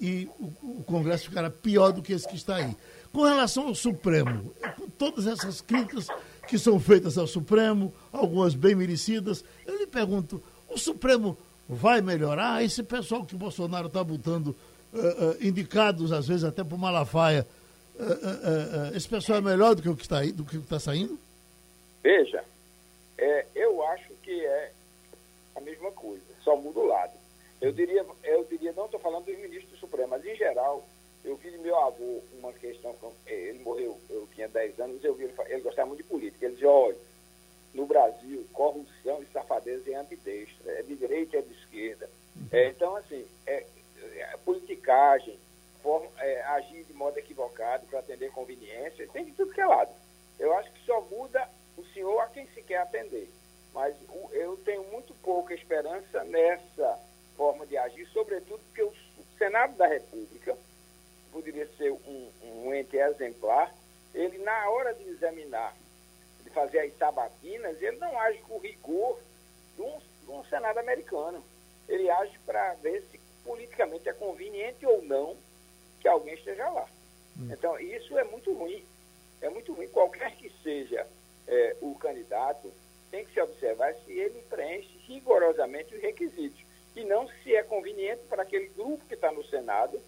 e 0.00 0.28
o, 0.38 0.78
o 0.78 0.84
Congresso 0.86 1.24
ficará 1.24 1.50
pior 1.50 1.92
do 1.92 2.00
que 2.00 2.12
esse 2.12 2.28
que 2.28 2.36
está 2.36 2.56
aí. 2.56 2.76
Com 3.12 3.24
relação 3.24 3.66
ao 3.66 3.74
Supremo, 3.74 4.54
com 4.76 4.88
todas 4.90 5.26
essas 5.26 5.60
críticas 5.60 6.06
que 6.46 6.58
são 6.58 6.78
feitas 6.78 7.18
ao 7.18 7.26
Supremo, 7.26 7.92
algumas 8.12 8.54
bem 8.54 8.74
merecidas, 8.74 9.44
eu 9.66 9.76
lhe 9.76 9.86
pergunto, 9.86 10.42
o 10.68 10.78
Supremo 10.78 11.36
vai 11.68 12.00
melhorar? 12.00 12.64
Esse 12.64 12.82
pessoal 12.82 13.24
que 13.24 13.34
o 13.34 13.38
Bolsonaro 13.38 13.88
está 13.88 14.02
botando 14.02 14.56
uh, 14.92 15.46
indicados, 15.46 16.12
às 16.12 16.26
vezes 16.26 16.44
até 16.44 16.64
por 16.64 16.78
Malafaia, 16.78 17.46
uh, 17.96 18.96
esse 18.96 19.08
pessoal 19.08 19.38
é 19.38 19.42
melhor 19.42 19.74
do 19.74 19.82
que 19.82 19.88
o 19.88 19.96
que 19.96 20.02
está 20.02 20.22
do 20.22 20.44
que 20.44 20.56
está 20.56 20.78
saindo? 20.78 21.18
Veja, 22.02 22.44
é, 23.16 23.46
eu 23.54 23.84
acho 23.86 24.12
que 24.22 24.44
é 24.44 24.72
a 25.56 25.60
mesma 25.60 25.90
coisa, 25.92 26.24
só 26.42 26.56
muda 26.56 26.78
o 26.78 26.86
lado. 26.86 27.12
Eu 27.60 27.72
diria, 27.72 28.06
eu 28.22 28.44
diria, 28.44 28.72
não 28.72 28.84
estou 28.84 29.00
falando 29.00 29.24
dos 29.24 29.36
ministros 29.36 29.70
do 29.72 29.78
Supremo, 29.78 30.10
mas 30.10 30.24
em 30.24 30.36
geral, 30.36 30.86
eu 31.24 31.36
vi 31.36 31.50
de 31.50 31.58
meu 31.58 31.76
avô 31.76 32.22
uma 32.38 32.52
questão, 32.52 32.94
é, 33.26 33.34
ele 33.34 33.58
morreu, 33.58 33.98
eu 34.08 34.28
tinha 34.34 34.48
10 34.48 34.78
anos, 34.78 35.04
eu 35.04 35.14
vi 35.14 35.24
ele, 35.24 35.34
ele 35.48 35.62
gostava 35.62 35.88
muito 35.88 36.02
de 36.02 36.08
política. 36.08 36.46
Ele 36.46 36.54
dizia, 36.54 36.70
olha, 36.70 36.96
no 37.74 37.86
Brasil, 37.86 38.46
corrupção 38.52 39.22
e 39.22 39.26
safadeza 39.32 39.90
é 39.90 39.94
ambidestra, 39.96 40.72
é 40.72 40.82
de 40.82 40.94
direita 40.94 41.36
e 41.36 41.38
é 41.40 41.42
de 41.42 41.52
esquerda. 41.54 42.10
É, 42.52 42.68
então, 42.68 42.94
assim, 42.96 43.26
é, 43.46 43.66
é, 44.20 44.36
politicagem, 44.44 45.38
forma, 45.82 46.08
é, 46.18 46.42
agir 46.42 46.84
de 46.84 46.92
modo 46.92 47.18
equivocado 47.18 47.86
para 47.86 48.00
atender 48.00 48.30
conveniência, 48.32 49.08
tem 49.08 49.24
de 49.24 49.32
tudo 49.32 49.52
que 49.52 49.60
é 49.60 49.66
lado. 49.66 49.90
Eu 50.38 50.52
acho 50.54 50.70
que 50.72 50.84
só 50.84 51.00
muda 51.02 51.48
o 51.76 51.84
senhor 51.86 52.20
a 52.20 52.26
quem 52.26 52.46
se 52.48 52.62
quer 52.62 52.78
atender. 52.78 53.28
Mas 53.72 53.94
o, 54.08 54.28
eu 54.32 54.56
tenho 54.58 54.84
muito 54.84 55.14
pouca 55.22 55.54
esperança 55.54 56.24
nessa 56.24 56.98
forma 57.36 57.66
de 57.66 57.76
agir, 57.76 58.06
sobretudo 58.08 58.60
porque 58.64 58.82
o 58.82 58.92
Senado 59.38 59.76
da 59.76 59.86
República 59.86 60.56
poderia 61.30 61.68
ser 61.76 61.92
um, 61.92 62.30
um 62.42 62.74
ente 62.74 62.96
exemplar, 62.96 63.72
ele 64.14 64.38
na 64.38 64.70
hora 64.70 64.94
de 64.94 65.04
examinar, 65.04 65.74
de 66.42 66.50
fazer 66.50 66.80
as 66.80 66.96
sabatinas, 66.96 67.80
ele 67.80 67.98
não 67.98 68.18
age 68.18 68.38
com 68.38 68.58
rigor 68.58 69.20
de 69.76 69.82
um, 69.82 69.98
de 70.24 70.30
um 70.30 70.44
Senado 70.44 70.78
americano. 70.78 71.44
Ele 71.88 72.10
age 72.10 72.38
para 72.44 72.74
ver 72.74 73.02
se 73.10 73.17
politicamente 73.48 74.06
é 74.06 74.12
conveniente 74.12 74.84
ou 74.84 75.02
não 75.02 75.34
que 76.00 76.06
alguém 76.06 76.34
esteja 76.34 76.68
lá. 76.68 76.86
Hum. 77.40 77.48
Então, 77.50 77.80
isso 77.80 78.18
é 78.18 78.24
muito 78.24 78.52
ruim. 78.52 78.84
É 79.40 79.48
muito 79.48 79.72
ruim. 79.72 79.88
Qualquer 79.88 80.36
que 80.36 80.52
seja 80.62 81.06
é, 81.46 81.76
o 81.80 81.94
candidato, 81.94 82.70
tem 83.10 83.24
que 83.24 83.32
se 83.32 83.40
observar 83.40 83.94
se 83.94 84.12
ele 84.12 84.42
preenche 84.50 84.90
rigorosamente 85.06 85.94
os 85.94 86.02
requisitos. 86.02 86.60
E 86.94 87.04
não 87.04 87.26
se 87.26 87.56
é 87.56 87.62
conveniente 87.62 88.20
para 88.28 88.42
aquele 88.42 88.68
grupo 88.68 89.06
que 89.06 89.14
está 89.14 89.32
no 89.32 89.42
Senado 89.46 89.98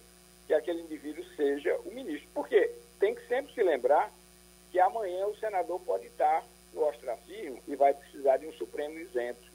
que 0.45 0.53
aquele 0.53 0.81
indivíduo 0.81 1.23
seja 1.35 1.75
o 1.85 1.91
ministro. 1.91 2.29
Porque 2.33 2.71
tem 2.99 3.15
que 3.15 3.27
sempre 3.27 3.51
se 3.53 3.63
lembrar 3.63 4.11
que 4.69 4.79
amanhã 4.79 5.25
o 5.25 5.37
senador 5.37 5.79
pode 5.81 6.05
estar 6.05 6.45
no 6.73 6.87
ostracismo 6.87 7.59
e 7.67 7.75
vai 7.75 7.93
precisar 7.93 8.37
de 8.37 8.45
um 8.45 8.53
Supremo 8.53 8.99
isento. 8.99 9.49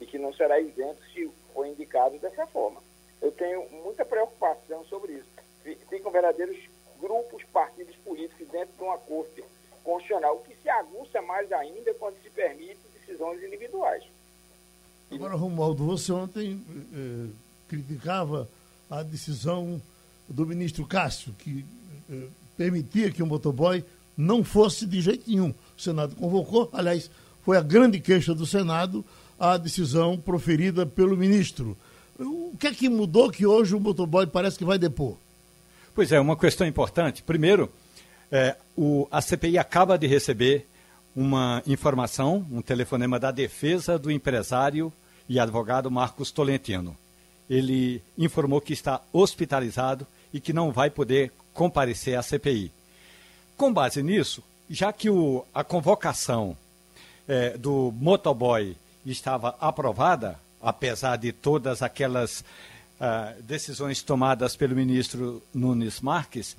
E 0.00 0.06
que 0.06 0.18
não 0.18 0.32
será 0.32 0.58
isento 0.58 1.00
se 1.12 1.30
for 1.52 1.66
indicado 1.66 2.18
dessa 2.18 2.46
forma. 2.48 2.82
Eu 3.22 3.32
tenho 3.32 3.66
muita 3.70 4.04
preocupação 4.04 4.84
sobre 4.86 5.14
isso 5.14 5.32
ficam 5.88 6.10
verdadeiros 6.10 6.56
grupos, 7.00 7.42
partidos 7.52 7.94
políticos 7.96 8.48
dentro 8.50 8.74
de 8.76 8.82
uma 8.82 8.96
corte 8.98 9.44
constitucional, 9.84 10.38
que 10.38 10.56
se 10.62 10.68
aguça 10.68 11.20
mais 11.22 11.50
ainda 11.52 11.92
quando 11.94 12.14
se 12.22 12.30
permite 12.30 12.78
decisões 12.98 13.42
individuais. 13.42 14.04
Agora, 15.10 15.34
Romualdo, 15.34 15.84
você 15.84 16.12
ontem 16.12 16.60
eh, 16.94 17.30
criticava 17.68 18.48
a 18.88 19.02
decisão 19.02 19.82
do 20.28 20.46
ministro 20.46 20.86
Cássio, 20.86 21.34
que 21.34 21.66
eh, 22.10 22.28
permitia 22.56 23.10
que 23.10 23.22
o 23.22 23.26
motoboy 23.26 23.84
não 24.16 24.42
fosse 24.42 24.86
de 24.86 25.00
jeito 25.00 25.28
nenhum. 25.28 25.52
O 25.76 25.80
Senado 25.80 26.16
convocou, 26.16 26.70
aliás, 26.72 27.10
foi 27.42 27.56
a 27.56 27.62
grande 27.62 28.00
queixa 28.00 28.34
do 28.34 28.46
Senado 28.46 29.04
a 29.38 29.56
decisão 29.56 30.16
proferida 30.16 30.86
pelo 30.86 31.16
ministro. 31.16 31.76
O 32.18 32.56
que 32.58 32.66
é 32.66 32.74
que 32.74 32.88
mudou 32.88 33.30
que 33.30 33.46
hoje 33.46 33.74
o 33.74 33.80
motoboy 33.80 34.26
parece 34.26 34.58
que 34.58 34.64
vai 34.64 34.78
depor? 34.78 35.16
Pois 35.94 36.12
é, 36.12 36.20
uma 36.20 36.36
questão 36.36 36.66
importante. 36.66 37.22
Primeiro, 37.22 37.70
é, 38.30 38.56
o, 38.76 39.06
a 39.10 39.20
CPI 39.20 39.58
acaba 39.58 39.98
de 39.98 40.06
receber 40.06 40.66
uma 41.14 41.62
informação, 41.66 42.46
um 42.50 42.62
telefonema 42.62 43.18
da 43.18 43.30
defesa 43.30 43.98
do 43.98 44.10
empresário 44.10 44.92
e 45.28 45.38
advogado 45.38 45.90
Marcos 45.90 46.30
Tolentino. 46.30 46.96
Ele 47.48 48.02
informou 48.16 48.60
que 48.60 48.72
está 48.72 49.02
hospitalizado 49.12 50.06
e 50.32 50.40
que 50.40 50.52
não 50.52 50.72
vai 50.72 50.88
poder 50.88 51.32
comparecer 51.52 52.16
à 52.16 52.22
CPI. 52.22 52.72
Com 53.56 53.72
base 53.72 54.02
nisso, 54.02 54.42
já 54.70 54.92
que 54.92 55.10
o, 55.10 55.44
a 55.52 55.62
convocação 55.62 56.56
é, 57.28 57.56
do 57.58 57.92
motoboy 57.94 58.74
estava 59.04 59.54
aprovada, 59.60 60.38
apesar 60.62 61.16
de 61.16 61.32
todas 61.32 61.82
aquelas 61.82 62.40
uh, 63.00 63.42
decisões 63.42 64.02
tomadas 64.02 64.56
pelo 64.56 64.76
ministro 64.76 65.42
Nunes 65.52 66.00
Marques, 66.00 66.56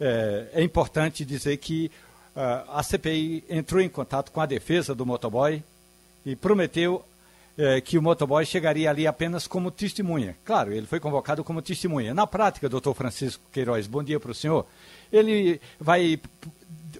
é, 0.00 0.48
é 0.52 0.62
importante 0.62 1.24
dizer 1.24 1.56
que 1.56 1.90
uh, 2.36 2.70
a 2.70 2.82
CPI 2.82 3.44
entrou 3.48 3.80
em 3.80 3.88
contato 3.88 4.30
com 4.30 4.40
a 4.40 4.46
defesa 4.46 4.94
do 4.94 5.06
motoboy 5.06 5.62
e 6.24 6.36
prometeu 6.36 7.04
é, 7.56 7.80
que 7.80 7.98
o 7.98 8.02
motoboy 8.02 8.46
chegaria 8.46 8.88
ali 8.88 9.04
apenas 9.04 9.48
como 9.48 9.70
testemunha. 9.70 10.36
Claro, 10.44 10.72
ele 10.72 10.86
foi 10.86 11.00
convocado 11.00 11.42
como 11.42 11.60
testemunha. 11.60 12.14
Na 12.14 12.24
prática, 12.24 12.68
doutor 12.68 12.94
Francisco 12.94 13.42
Queiroz, 13.52 13.88
bom 13.88 14.02
dia 14.02 14.20
para 14.20 14.30
o 14.30 14.34
senhor. 14.34 14.64
Ele 15.12 15.60
vai 15.80 16.20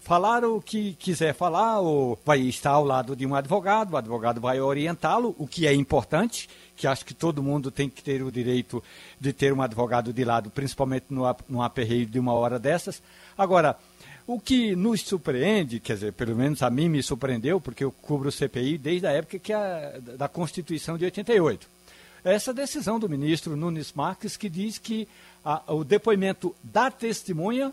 falar 0.01 0.45
o 0.45 0.61
que 0.61 0.95
quiser 0.95 1.35
falar, 1.35 1.81
ou 1.81 2.19
vai 2.25 2.41
estar 2.41 2.71
ao 2.71 2.85
lado 2.85 3.15
de 3.15 3.27
um 3.27 3.35
advogado, 3.35 3.93
o 3.93 3.97
advogado 3.97 4.41
vai 4.41 4.59
orientá-lo, 4.59 5.35
o 5.39 5.47
que 5.47 5.67
é 5.67 5.75
importante, 5.75 6.49
que 6.75 6.87
acho 6.87 7.05
que 7.05 7.13
todo 7.13 7.43
mundo 7.43 7.71
tem 7.71 7.91
que 7.91 8.03
ter 8.03 8.23
o 8.23 8.33
direito 8.33 8.83
de 9.21 9.33
ter 9.33 9.53
um 9.53 9.61
advogado 9.61 10.13
de 10.13 10.25
lado, 10.25 10.49
principalmente 10.49 11.07
no 11.11 11.63
aperreio 11.63 12.07
de 12.07 12.19
uma 12.19 12.33
hora 12.33 12.59
dessas. 12.59 13.03
Agora, 13.37 13.77
o 14.27 14.39
que 14.39 14.77
nos 14.77 15.03
surpreende, 15.03 15.81
quer 15.81 15.95
dizer, 15.95 16.13
pelo 16.13 16.37
menos 16.37 16.63
a 16.63 16.71
mim 16.71 16.89
me 16.89 17.03
surpreendeu, 17.03 17.61
porque 17.61 17.83
eu 17.83 17.91
cubro 17.91 18.29
o 18.29 18.33
CPI 18.33 18.79
desde 18.79 19.07
a 19.07 19.11
época 19.11 19.39
que 19.39 19.53
a, 19.53 19.99
da 20.17 20.29
Constituição 20.29 20.97
de 20.97 21.05
88. 21.05 21.67
Essa 22.25 22.53
decisão 22.53 22.99
do 22.99 23.09
ministro 23.09 23.57
Nunes 23.57 23.93
Marques 23.93 24.37
que 24.37 24.49
diz 24.49 24.79
que 24.79 25.09
a, 25.45 25.73
o 25.73 25.83
depoimento 25.83 26.55
da 26.63 26.91
testemunha 26.91 27.73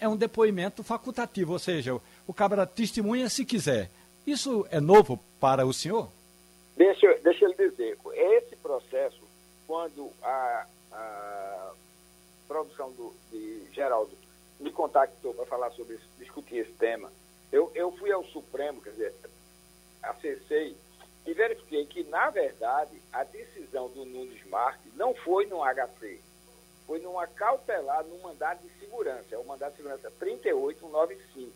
é 0.00 0.08
um 0.08 0.16
depoimento 0.16 0.82
facultativo, 0.82 1.52
ou 1.52 1.58
seja, 1.58 1.98
o, 2.26 2.34
cabra 2.34 2.66
testemunha 2.66 3.28
se 3.28 3.44
quiser. 3.44 3.90
Isso 4.26 4.66
é 4.70 4.80
novo 4.80 5.18
para 5.40 5.66
o 5.66 5.72
senhor? 5.72 6.08
Deixa, 6.76 7.18
deixa 7.22 7.44
ele 7.44 7.54
dizer, 7.54 7.98
esse 8.14 8.56
processo, 8.56 9.20
quando 9.66 10.10
a, 10.22 10.66
a 10.92 11.72
produção 12.46 12.92
do, 12.92 13.12
de 13.30 13.64
Geraldo 13.72 14.16
me 14.60 14.70
contactou 14.70 15.34
para 15.34 15.46
falar 15.46 15.70
sobre 15.72 15.94
isso, 15.94 16.08
discutir 16.18 16.56
esse 16.56 16.72
tema, 16.72 17.10
eu, 17.50 17.70
eu 17.74 17.90
fui 17.92 18.12
ao 18.12 18.24
Supremo, 18.24 18.80
quer 18.80 18.90
dizer, 18.90 19.14
acessei 20.02 20.76
e 21.26 21.34
verifiquei 21.34 21.84
que, 21.86 22.04
na 22.04 22.30
verdade, 22.30 23.00
a 23.12 23.24
decisão 23.24 23.88
do 23.88 24.04
Nunes 24.04 24.44
Marques 24.46 24.94
não 24.94 25.14
foi 25.14 25.46
no 25.46 25.58
HC, 25.62 26.20
foi 26.88 26.98
numa 27.00 27.26
cautelar 27.26 28.02
no 28.04 28.18
mandado 28.20 28.66
de 28.66 28.78
segurança, 28.80 29.34
é 29.34 29.36
o 29.36 29.44
mandado 29.44 29.72
de 29.72 29.76
segurança 29.76 30.10
38195 30.18 31.52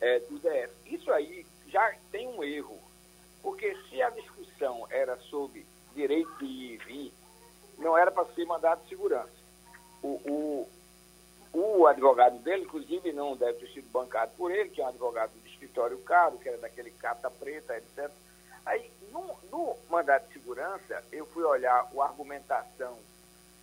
é, 0.00 0.20
do 0.20 0.38
DF. 0.38 0.72
Isso 0.86 1.10
aí 1.12 1.44
já 1.66 1.92
tem 2.12 2.28
um 2.28 2.44
erro, 2.44 2.78
porque 3.42 3.76
se 3.88 4.00
a 4.00 4.08
discussão 4.10 4.86
era 4.88 5.16
sobre 5.16 5.66
direito 5.96 6.32
de 6.38 6.44
ir 6.44 6.74
e 6.74 6.76
vir, 6.76 7.14
não 7.76 7.98
era 7.98 8.12
para 8.12 8.24
ser 8.34 8.44
mandado 8.44 8.84
de 8.84 8.90
segurança. 8.90 9.32
O, 10.00 10.20
o, 10.30 10.68
o 11.52 11.86
advogado 11.88 12.38
dele, 12.38 12.62
inclusive, 12.62 13.12
não 13.12 13.36
deve 13.36 13.58
ter 13.58 13.72
sido 13.72 13.90
bancado 13.90 14.30
por 14.36 14.52
ele, 14.52 14.70
que 14.70 14.80
é 14.80 14.84
um 14.84 14.88
advogado 14.88 15.32
de 15.32 15.50
escritório 15.50 15.98
caro, 16.02 16.38
que 16.38 16.48
era 16.48 16.58
daquele 16.58 16.92
cata 16.92 17.28
preta, 17.28 17.76
etc. 17.76 18.08
Aí, 18.64 18.92
no, 19.10 19.36
no 19.50 19.76
mandato 19.90 20.28
de 20.28 20.34
segurança, 20.34 21.04
eu 21.10 21.26
fui 21.26 21.42
olhar 21.42 21.90
a 21.98 22.04
argumentação 22.04 22.96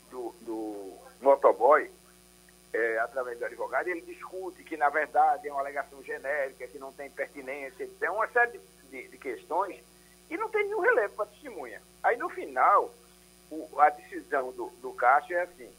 do, 0.10 0.34
do 0.41 0.93
motoboy, 1.22 1.89
é, 2.74 3.00
através 3.00 3.39
do 3.39 3.45
advogado, 3.45 3.88
ele 3.88 4.02
discute 4.02 4.63
que, 4.63 4.78
na 4.78 4.89
verdade, 4.89 5.48
é 5.48 5.52
uma 5.52 5.62
alegação 5.62 6.04
genérica, 6.04 6.67
que 6.67 6.78
não 6.78 6.93
tem 6.93 7.10
pertinência, 7.10 7.84
etc. 7.84 8.04
É 8.04 8.12
uma 8.12 8.28
série 8.28 8.60
de, 8.89 9.08
de, 9.08 9.17
questões 9.17 9.82
que 10.28 10.38
não 10.38 10.50
tem 10.50 10.65
nenhum 10.65 10.80
relevo 10.80 11.15
para 11.15 11.26
testemunha. 11.28 11.82
Aí, 12.04 12.15
no 12.17 12.30
final, 12.30 12.93
o, 13.50 13.80
a 13.80 13.89
decisão 13.89 14.52
do, 14.52 14.69
do 14.82 14.95
é 15.32 15.41
assim, 15.41 15.72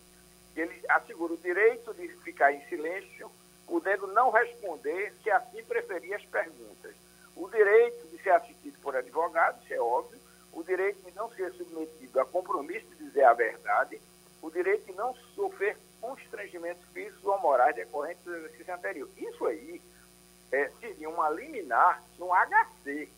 ele 0.57 0.83
assegura 0.89 1.35
o 1.35 1.39
direito 1.39 1.95
de 1.95 2.09
ficar 2.25 2.53
em 2.53 2.65
silêncio, 2.67 3.31
podendo 3.67 4.09
não 4.09 4.31
responder 4.31 5.15
se 5.23 5.31
assim 5.31 5.63
preferir 5.63 6.15
as 6.15 6.25
perguntas. 6.25 6.95
O 7.37 7.49
direito 7.49 8.09
de 8.09 8.21
ser 8.21 8.31
assistido 8.31 8.79
por 8.81 8.97
advogado, 8.97 9.63
isso 9.63 9.73
é 9.73 9.81
óbvio, 9.81 10.19
o 10.53 10.65
direito 10.65 11.01
de 11.09 11.15
não 11.15 11.31
ser 11.31 11.53
submetido 11.53 12.21
a 12.21 12.25
compromisso 12.25 12.87
de 12.89 13.05
dizer 13.05 13.23
a 13.23 13.33
verdade, 13.33 14.01
o 14.43 14.51
direito 14.51 14.87
de 14.87 14.93
não 14.93 15.15
sofrer 15.35 15.77
constrangimentos 16.01 16.83
físicos 16.93 17.25
ou 17.25 17.41
morais 17.41 17.75
decorrentes 17.75 18.25
do 18.25 18.35
exercício 18.35 18.75
anterior. 18.75 19.09
Isso 19.17 19.47
aí 19.47 19.81
é, 20.53 20.71
seria 20.81 21.09
uma 21.09 21.29
liminar 21.31 22.03
no 22.19 22.29
HC. 22.29 23.09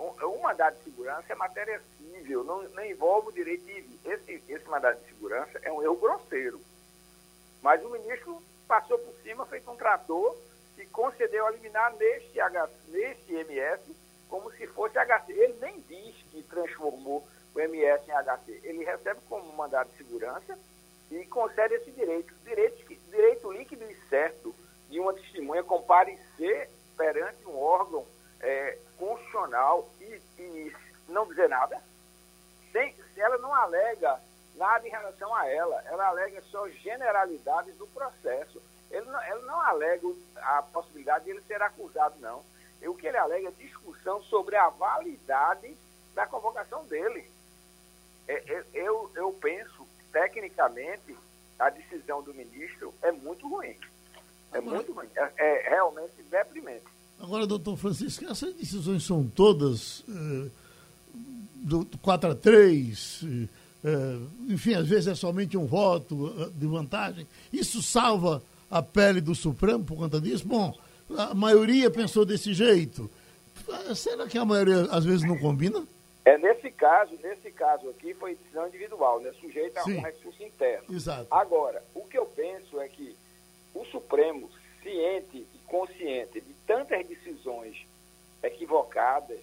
Um, 0.00 0.26
um 0.26 0.42
mandado 0.42 0.76
de 0.78 0.84
segurança 0.84 1.32
é 1.32 1.34
matéria 1.34 1.80
civil, 1.98 2.42
não, 2.44 2.62
não 2.62 2.84
envolve 2.84 3.28
o 3.28 3.32
direito 3.32 3.64
de. 3.64 4.00
Esse, 4.04 4.42
esse 4.48 4.68
mandado 4.68 4.98
de 5.00 5.06
segurança 5.08 5.58
é 5.62 5.70
um 5.70 5.82
erro 5.82 5.96
grosseiro. 5.96 6.60
Mas 7.60 7.84
o 7.84 7.90
ministro 7.90 8.42
passou 8.66 8.98
por 8.98 9.14
cima, 9.22 9.46
fez 9.46 9.66
um 9.68 9.76
trator 9.76 10.36
e 10.78 10.86
concedeu 10.86 11.46
a 11.46 11.50
liminar 11.50 11.94
neste, 11.94 12.38
neste 12.88 13.32
MS 13.32 13.82
como 14.28 14.50
se 14.52 14.66
fosse 14.68 14.98
HC. 14.98 15.30
Ele 15.32 15.56
nem 15.60 15.80
diz 15.82 16.16
que 16.30 16.42
transformou 16.42 17.26
o 17.54 17.60
MS 17.60 18.04
em 18.08 18.12
HC. 18.12 18.60
Ele 18.64 18.84
recebe 18.84 19.20
como 19.28 19.52
mandado 19.52 19.90
de 19.90 19.98
segurança 19.98 20.58
e 21.10 21.24
concede 21.26 21.74
esse 21.74 21.90
direito. 21.92 22.34
Direito, 22.44 22.94
direito 23.10 23.52
líquido 23.52 23.84
e 23.84 23.94
certo 24.08 24.54
de 24.88 25.00
uma 25.00 25.12
testemunha 25.14 25.62
comparecer 25.62 26.70
perante 26.96 27.46
um 27.46 27.58
órgão 27.58 28.06
é, 28.40 28.78
constitucional 28.98 29.88
e, 30.00 30.20
e, 30.38 30.76
não 31.08 31.26
dizer 31.26 31.48
nada. 31.48 31.82
Sem, 32.70 32.94
ela 33.16 33.38
não 33.38 33.54
alega 33.54 34.20
nada 34.54 34.86
em 34.86 34.90
relação 34.90 35.34
a 35.34 35.48
ela, 35.48 35.82
ela 35.86 36.08
alega 36.08 36.42
só 36.50 36.68
generalidades 36.68 37.76
do 37.76 37.86
processo. 37.88 38.62
Ele 38.90 39.06
não, 39.06 39.22
ela 39.22 39.42
não 39.42 39.60
alega 39.60 40.06
a 40.36 40.62
possibilidade 40.62 41.24
de 41.24 41.30
ele 41.30 41.42
ser 41.42 41.62
acusado, 41.62 42.18
não. 42.20 42.44
E 42.80 42.88
o 42.88 42.94
que 42.94 43.06
ele 43.06 43.16
alega 43.16 43.48
é 43.48 43.52
discussão 43.52 44.22
sobre 44.24 44.56
a 44.56 44.68
validade 44.68 45.76
da 46.14 46.26
convocação 46.26 46.84
dele. 46.86 47.30
É, 48.28 48.34
é, 48.34 48.64
eu, 48.74 49.10
eu 49.14 49.32
penso, 49.32 49.86
tecnicamente, 50.12 51.16
a 51.58 51.70
decisão 51.70 52.22
do 52.22 52.34
ministro 52.34 52.92
é 53.02 53.12
muito 53.12 53.48
ruim. 53.48 53.76
É 54.52 54.58
Agora, 54.58 54.76
muito 54.76 54.92
ruim. 54.92 55.08
É, 55.14 55.32
é, 55.36 55.70
realmente 55.70 56.22
deprimente. 56.30 56.84
Agora, 57.20 57.46
doutor 57.46 57.76
Francisco, 57.76 58.24
essas 58.24 58.52
decisões 58.54 59.04
são 59.04 59.24
todas 59.24 60.02
eh, 60.08 60.50
do 61.54 61.86
4 62.02 62.32
a 62.32 62.34
3, 62.34 63.20
eh, 63.84 64.18
enfim, 64.48 64.74
às 64.74 64.88
vezes 64.88 65.06
é 65.06 65.14
somente 65.14 65.56
um 65.56 65.64
voto 65.64 66.50
de 66.56 66.66
vantagem. 66.66 67.24
Isso 67.52 67.80
salva 67.80 68.42
a 68.68 68.82
pele 68.82 69.20
do 69.20 69.36
Supremo 69.36 69.84
por 69.84 69.96
conta 69.96 70.20
disso? 70.20 70.44
Bom, 70.48 70.76
a 71.16 71.32
maioria 71.32 71.90
pensou 71.90 72.24
desse 72.24 72.54
jeito. 72.54 73.08
Será 73.94 74.26
que 74.26 74.38
a 74.38 74.44
maioria 74.44 74.88
às 74.90 75.04
vezes 75.04 75.22
não 75.22 75.38
combina? 75.38 75.86
É, 76.24 76.38
nesse 76.38 76.70
caso, 76.70 77.18
nesse 77.22 77.50
caso 77.50 77.88
aqui 77.90 78.14
foi 78.14 78.36
decisão 78.36 78.68
individual, 78.68 79.20
né, 79.20 79.32
sujeita 79.40 79.80
a 79.80 79.84
um 79.84 80.00
recurso 80.00 80.42
interno. 80.42 80.94
Exato. 80.94 81.26
Agora, 81.30 81.82
o 81.94 82.04
que 82.04 82.16
eu 82.16 82.26
penso 82.26 82.80
é 82.80 82.88
que 82.88 83.16
o 83.74 83.84
Supremo, 83.86 84.48
ciente 84.82 85.38
e 85.54 85.58
consciente 85.66 86.40
de 86.40 86.54
tantas 86.66 87.06
decisões 87.06 87.86
equivocadas 88.42 89.40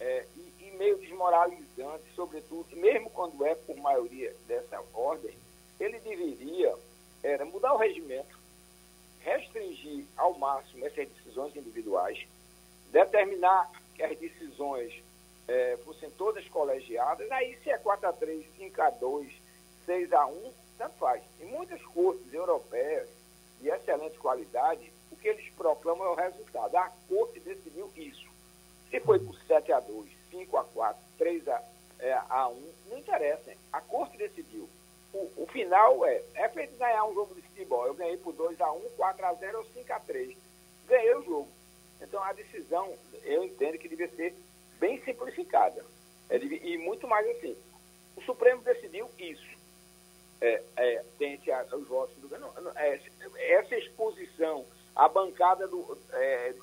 é, 0.00 0.24
e, 0.36 0.64
e, 0.64 0.70
meio 0.76 0.98
desmoralizantes, 0.98 2.14
sobretudo, 2.14 2.76
mesmo 2.76 3.10
quando 3.10 3.44
é 3.44 3.54
por 3.54 3.76
maioria 3.76 4.34
dessa 4.46 4.80
ordem, 4.94 5.36
ele 5.78 5.98
deveria 6.00 6.74
era, 7.22 7.44
mudar 7.44 7.74
o 7.74 7.78
regimento, 7.78 8.38
restringir 9.20 10.04
ao 10.16 10.38
máximo 10.38 10.86
essas 10.86 11.08
decisões 11.08 11.54
individuais, 11.56 12.26
determinar 12.90 13.70
que 13.94 14.02
as 14.02 14.16
decisões 14.18 15.02
é, 15.48 15.78
fossem 15.84 16.10
todas 16.10 16.46
colegiadas, 16.48 17.30
aí 17.32 17.58
se 17.62 17.70
é 17.70 17.78
4 17.78 18.08
a 18.08 18.12
3 18.12 18.46
5 18.56 18.82
a 18.82 18.90
2 18.90 19.32
6 19.86 20.12
a 20.12 20.26
1 20.26 20.52
tanto 20.76 20.96
faz. 20.96 21.22
Em 21.40 21.46
muitas 21.46 21.82
cortes 21.86 22.32
europeias 22.32 23.08
de 23.60 23.68
excelente 23.68 24.16
qualidade, 24.18 24.92
o 25.10 25.16
que 25.16 25.26
eles 25.26 25.48
proclamam 25.54 26.06
é 26.06 26.10
o 26.10 26.14
resultado. 26.14 26.76
A 26.76 26.92
corte 27.08 27.40
decidiu 27.40 27.90
isso. 27.96 28.28
Se 28.88 29.00
foi 29.00 29.18
por 29.18 29.34
7 29.34 29.72
a 29.72 29.80
2 29.80 30.08
5 30.30 30.56
a 30.56 30.64
4 30.64 31.02
3 31.16 31.48
a, 31.48 31.62
é, 31.98 32.12
a 32.28 32.48
1 32.48 32.72
não 32.90 32.98
interessa. 32.98 33.52
A 33.72 33.80
corte 33.80 34.16
decidiu. 34.16 34.68
O, 35.12 35.42
o, 35.42 35.46
final 35.46 36.04
é, 36.04 36.22
é 36.34 36.48
feito 36.50 36.76
ganhar 36.76 37.04
um 37.06 37.14
jogo 37.14 37.34
de 37.34 37.40
futebol. 37.40 37.86
Eu 37.86 37.94
ganhei 37.94 38.18
por 38.18 38.34
2 38.34 38.60
a 38.60 38.70
1 38.70 38.80
4 38.96 39.26
a 39.26 39.34
0 39.34 39.58
ou 39.58 39.64
5 39.64 39.92
a 39.92 40.00
3 40.00 40.36
Ganhei 40.86 41.14
o 41.16 41.22
jogo. 41.22 41.48
Então 42.00 42.22
a 42.22 42.32
decisão, 42.32 42.94
eu 43.24 43.42
entendo 43.44 43.78
que 43.78 43.88
devia 43.88 44.08
ser 44.14 44.34
bem 44.78 45.02
simplificada. 45.04 45.84
É, 46.30 46.36
e 46.38 46.78
muito 46.78 47.06
mais 47.06 47.26
assim. 47.36 47.56
O 48.16 48.22
Supremo 48.22 48.62
decidiu 48.62 49.08
isso. 49.18 49.58
É, 50.40 50.62
é, 50.76 51.04
tente 51.18 51.50
os 51.50 51.88
votos 51.88 52.16
do 52.18 52.38
não, 52.38 52.52
é, 52.76 53.00
essa 53.38 53.74
exposição 53.74 54.64
à 54.94 55.08
bancada 55.08 55.66
do 55.66 55.98
é, 56.12 56.54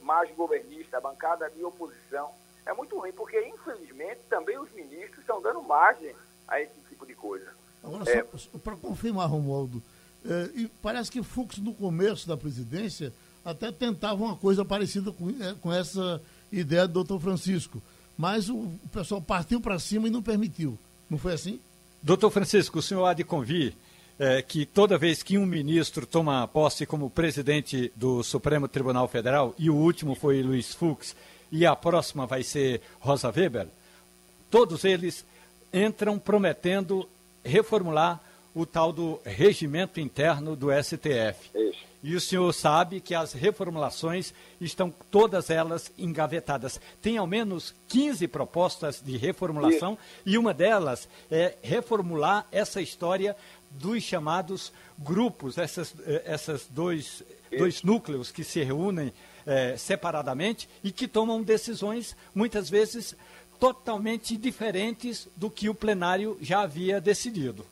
mais 0.00 0.30
governista, 0.36 0.98
a 0.98 1.00
bancada 1.00 1.50
de 1.50 1.64
oposição, 1.64 2.30
é 2.64 2.72
muito 2.72 2.96
ruim, 2.96 3.12
porque 3.12 3.40
infelizmente 3.48 4.20
também 4.28 4.56
os 4.58 4.70
ministros 4.72 5.18
estão 5.18 5.42
dando 5.42 5.62
margem 5.62 6.14
a 6.46 6.60
esse 6.60 6.78
tipo 6.88 7.04
de 7.04 7.14
coisa. 7.14 7.52
Agora, 7.82 8.08
é, 8.08 8.24
para 8.62 8.76
confirmar, 8.76 9.28
Romualdo, 9.28 9.82
é, 10.24 10.68
parece 10.80 11.10
que 11.10 11.22
Fux, 11.22 11.58
no 11.58 11.74
começo 11.74 12.28
da 12.28 12.36
presidência, 12.36 13.12
até 13.44 13.70
tentava 13.70 14.22
uma 14.22 14.36
coisa 14.36 14.64
parecida 14.64 15.12
com, 15.12 15.28
é, 15.30 15.54
com 15.60 15.72
essa 15.72 16.22
ideia 16.54 16.86
do 16.86 16.94
doutor 16.94 17.20
Francisco. 17.20 17.82
mas 18.16 18.48
o, 18.48 18.54
o 18.56 18.88
pessoal 18.92 19.20
partiu 19.20 19.60
para 19.60 19.78
cima 19.78 20.06
e 20.06 20.10
não 20.10 20.22
permitiu. 20.22 20.78
Não 21.10 21.18
foi 21.18 21.34
assim? 21.34 21.60
Doutor 22.02 22.30
Francisco, 22.30 22.78
o 22.78 22.82
senhor 22.82 23.04
há 23.06 23.14
de 23.14 23.24
convir 23.24 23.74
é, 24.18 24.42
que 24.42 24.64
toda 24.64 24.98
vez 24.98 25.22
que 25.22 25.36
um 25.38 25.46
ministro 25.46 26.06
toma 26.06 26.46
posse 26.46 26.86
como 26.86 27.10
presidente 27.10 27.92
do 27.96 28.22
Supremo 28.22 28.68
Tribunal 28.68 29.08
Federal, 29.08 29.54
e 29.58 29.68
o 29.68 29.74
último 29.74 30.14
foi 30.14 30.42
Luiz 30.42 30.74
Fux, 30.74 31.16
e 31.50 31.66
a 31.66 31.74
próxima 31.74 32.26
vai 32.26 32.42
ser 32.42 32.80
Rosa 33.00 33.32
Weber, 33.34 33.66
todos 34.50 34.84
eles 34.84 35.24
entram 35.72 36.18
prometendo 36.18 37.08
reformular 37.44 38.20
o 38.54 38.64
tal 38.64 38.92
do 38.92 39.20
regimento 39.24 39.98
interno 39.98 40.54
do 40.54 40.68
STF. 40.70 41.50
Isso. 41.54 41.93
E 42.04 42.14
o 42.14 42.20
senhor 42.20 42.52
sabe 42.52 43.00
que 43.00 43.14
as 43.14 43.32
reformulações 43.32 44.34
estão 44.60 44.92
todas 45.10 45.48
elas 45.48 45.90
engavetadas. 45.96 46.78
Tem 47.00 47.16
ao 47.16 47.26
menos 47.26 47.74
15 47.88 48.28
propostas 48.28 49.00
de 49.02 49.16
reformulação 49.16 49.96
e 50.26 50.36
uma 50.36 50.52
delas 50.52 51.08
é 51.30 51.54
reformular 51.62 52.46
essa 52.52 52.82
história 52.82 53.34
dos 53.70 54.02
chamados 54.02 54.70
grupos, 54.98 55.56
essas, 55.56 55.94
eh, 56.04 56.22
essas 56.26 56.66
dois, 56.68 57.22
dois 57.56 57.82
núcleos 57.82 58.30
que 58.30 58.44
se 58.44 58.62
reúnem 58.62 59.10
é, 59.46 59.74
separadamente 59.78 60.68
e 60.82 60.92
que 60.92 61.08
tomam 61.08 61.42
decisões, 61.42 62.14
muitas 62.34 62.68
vezes, 62.68 63.16
totalmente 63.58 64.36
diferentes 64.36 65.26
do 65.36 65.48
que 65.48 65.70
o 65.70 65.74
plenário 65.74 66.36
já 66.42 66.60
havia 66.60 67.00
decidido. 67.00 67.64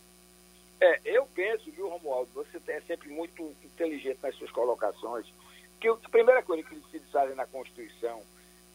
É, 0.84 1.00
eu 1.04 1.24
penso, 1.26 1.70
viu, 1.70 1.88
Romualdo, 1.88 2.32
você 2.34 2.60
é 2.66 2.80
sempre 2.80 3.08
muito 3.08 3.40
inteligente 3.62 4.18
nas 4.20 4.34
suas 4.34 4.50
colocações, 4.50 5.32
que 5.80 5.86
a 5.86 5.94
primeira 6.10 6.42
coisa 6.42 6.64
que 6.64 6.74
se 6.90 6.98
fazer 7.12 7.36
na 7.36 7.46
Constituição 7.46 8.20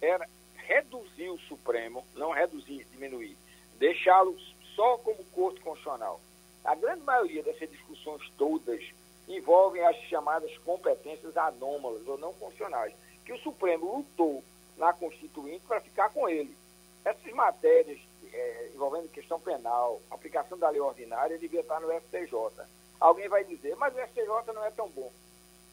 era 0.01 0.25
reduzir 0.55 1.27
o 1.27 1.37
Supremo, 1.37 2.07
não 2.15 2.31
reduzir, 2.31 2.85
diminuir, 2.91 3.35
deixá-lo 3.77 4.39
só 4.73 4.97
como 4.99 5.21
corte 5.33 5.59
constitucional. 5.59 6.21
A 6.63 6.75
grande 6.75 7.03
maioria 7.03 7.43
dessas 7.43 7.69
discussões 7.69 8.21
todas 8.37 8.81
envolvem 9.27 9.85
as 9.85 9.97
chamadas 10.03 10.57
competências 10.59 11.35
anômalas 11.35 12.07
ou 12.07 12.17
não 12.17 12.33
funcionais, 12.35 12.93
que 13.25 13.33
o 13.33 13.39
Supremo 13.39 13.97
lutou 13.97 14.41
na 14.77 14.93
Constituinte 14.93 15.65
para 15.67 15.81
ficar 15.81 16.09
com 16.11 16.29
ele. 16.29 16.55
Essas 17.03 17.33
matérias 17.33 17.99
é, 18.37 18.71
envolvendo 18.73 19.09
questão 19.09 19.39
penal, 19.39 20.01
aplicação 20.09 20.57
da 20.57 20.69
lei 20.69 20.81
ordinária, 20.81 21.37
devia 21.37 21.61
estar 21.61 21.79
no 21.79 21.91
STJ. 22.01 22.65
Alguém 22.99 23.27
vai 23.27 23.43
dizer, 23.43 23.75
mas 23.75 23.93
o 23.95 23.99
STJ 23.99 24.53
não 24.53 24.63
é 24.63 24.71
tão 24.71 24.89
bom. 24.89 25.11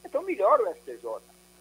Então 0.04 0.22
melhora 0.22 0.62
o 0.62 0.74
STJ. 0.76 1.20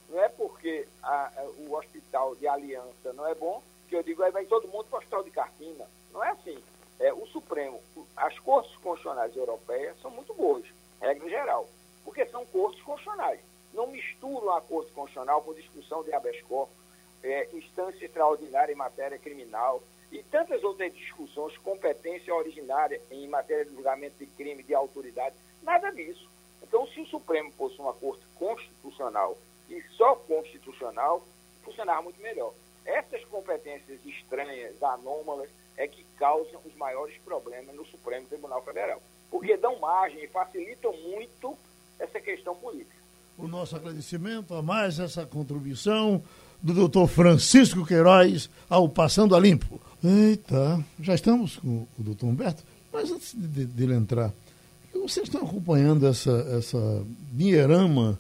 Não 0.10 0.22
é 0.22 0.30
porque 0.30 0.88
a, 1.02 1.32
o 1.60 1.74
hospital 1.76 2.36
de 2.36 2.48
aliança 2.48 3.14
não 3.14 3.28
é 3.28 3.34
bom 3.36 3.62
que 3.88 3.96
eu 3.96 4.04
digo, 4.04 4.24
aí 4.24 4.32
vai 4.32 4.46
todo 4.46 4.68
mundo 4.68 4.86
para 4.86 4.98
o 4.98 5.00
hospital 5.00 5.24
de 5.24 5.32
Cartina. 5.32 5.88
Não 6.12 6.24
é 6.24 6.32
assim 6.32 6.62
é, 7.00 7.14
o 7.14 7.26
Supremo, 7.28 7.82
as 8.16 8.38
cortes 8.40 8.76
constitucionais 8.78 9.36
europeias 9.36 10.00
são 10.02 10.10
muito 10.12 10.34
boas, 10.34 10.64
regra 11.02 11.30
geral, 11.30 11.68
porque 12.04 12.26
são 12.28 12.46
cortes 12.46 12.82
constitucionais. 12.82 13.40
Não 13.74 13.88
misturam 13.88 14.52
a 14.52 14.62
Corte 14.62 14.92
Constitucional 14.92 15.42
com 15.42 15.54
discussão 15.54 16.04
de 16.04 16.14
habeas 16.14 16.40
corpus, 16.44 16.76
é, 17.24 17.50
instância 17.54 18.06
extraordinária 18.06 18.72
em 18.72 18.76
matéria 18.76 19.18
criminal 19.18 19.82
e 20.14 20.22
tantas 20.30 20.64
outras 20.64 20.94
discussões, 20.94 21.58
competência 21.58 22.34
originária 22.34 23.02
em 23.10 23.28
matéria 23.28 23.66
de 23.66 23.74
julgamento 23.74 24.16
de 24.20 24.28
crime, 24.28 24.62
de 24.62 24.76
autoridade, 24.76 25.36
nada 25.64 25.90
disso. 25.90 26.30
Então, 26.62 26.88
se 26.88 27.02
o 27.02 27.08
Supremo 27.08 27.52
fosse 27.54 27.80
uma 27.80 27.94
corte 27.94 28.24
constitucional 28.36 29.36
e 29.68 29.82
só 29.98 30.16
constitucional, 30.16 31.26
funcionava 31.64 32.04
muito 32.04 32.22
melhor. 32.22 32.54
Essas 32.86 33.26
competências 33.26 34.00
estranhas, 34.06 34.82
anômalas, 34.84 35.50
é 35.76 35.88
que 35.88 36.06
causam 36.16 36.62
os 36.64 36.76
maiores 36.76 37.18
problemas 37.26 37.76
no 37.76 37.86
Supremo 37.86 38.28
Tribunal 38.28 38.62
Federal. 38.62 39.02
Porque 39.32 39.58
dão 39.58 39.80
margem 39.80 40.24
e 40.24 40.28
facilitam 40.28 40.96
muito 40.98 41.58
essa 41.98 42.20
questão 42.20 42.56
política. 42.56 43.02
O 43.36 43.48
nosso 43.48 43.76
agradecimento 43.76 44.54
a 44.54 44.62
mais 44.62 45.00
essa 45.00 45.26
contribuição 45.26 46.24
do 46.62 46.74
doutor 46.74 47.08
Francisco 47.08 47.84
Queiroz 47.84 48.48
ao 48.70 48.88
Passando 48.88 49.36
a 49.36 49.40
Limpo. 49.40 49.82
Eita, 50.04 50.84
já 51.00 51.16
estamos 51.16 51.58
com 51.58 51.88
o 51.98 52.04
doutor 52.04 52.28
Humberto, 52.28 52.64
mas 52.92 53.10
antes 53.10 53.34
de, 53.34 53.66
de 53.66 53.84
ele 53.84 53.94
entrar, 53.94 54.34
vocês 54.94 55.28
estão 55.28 55.42
acompanhando 55.42 56.08
essa, 56.08 56.32
essa 56.58 57.04
dinheirama 57.32 58.20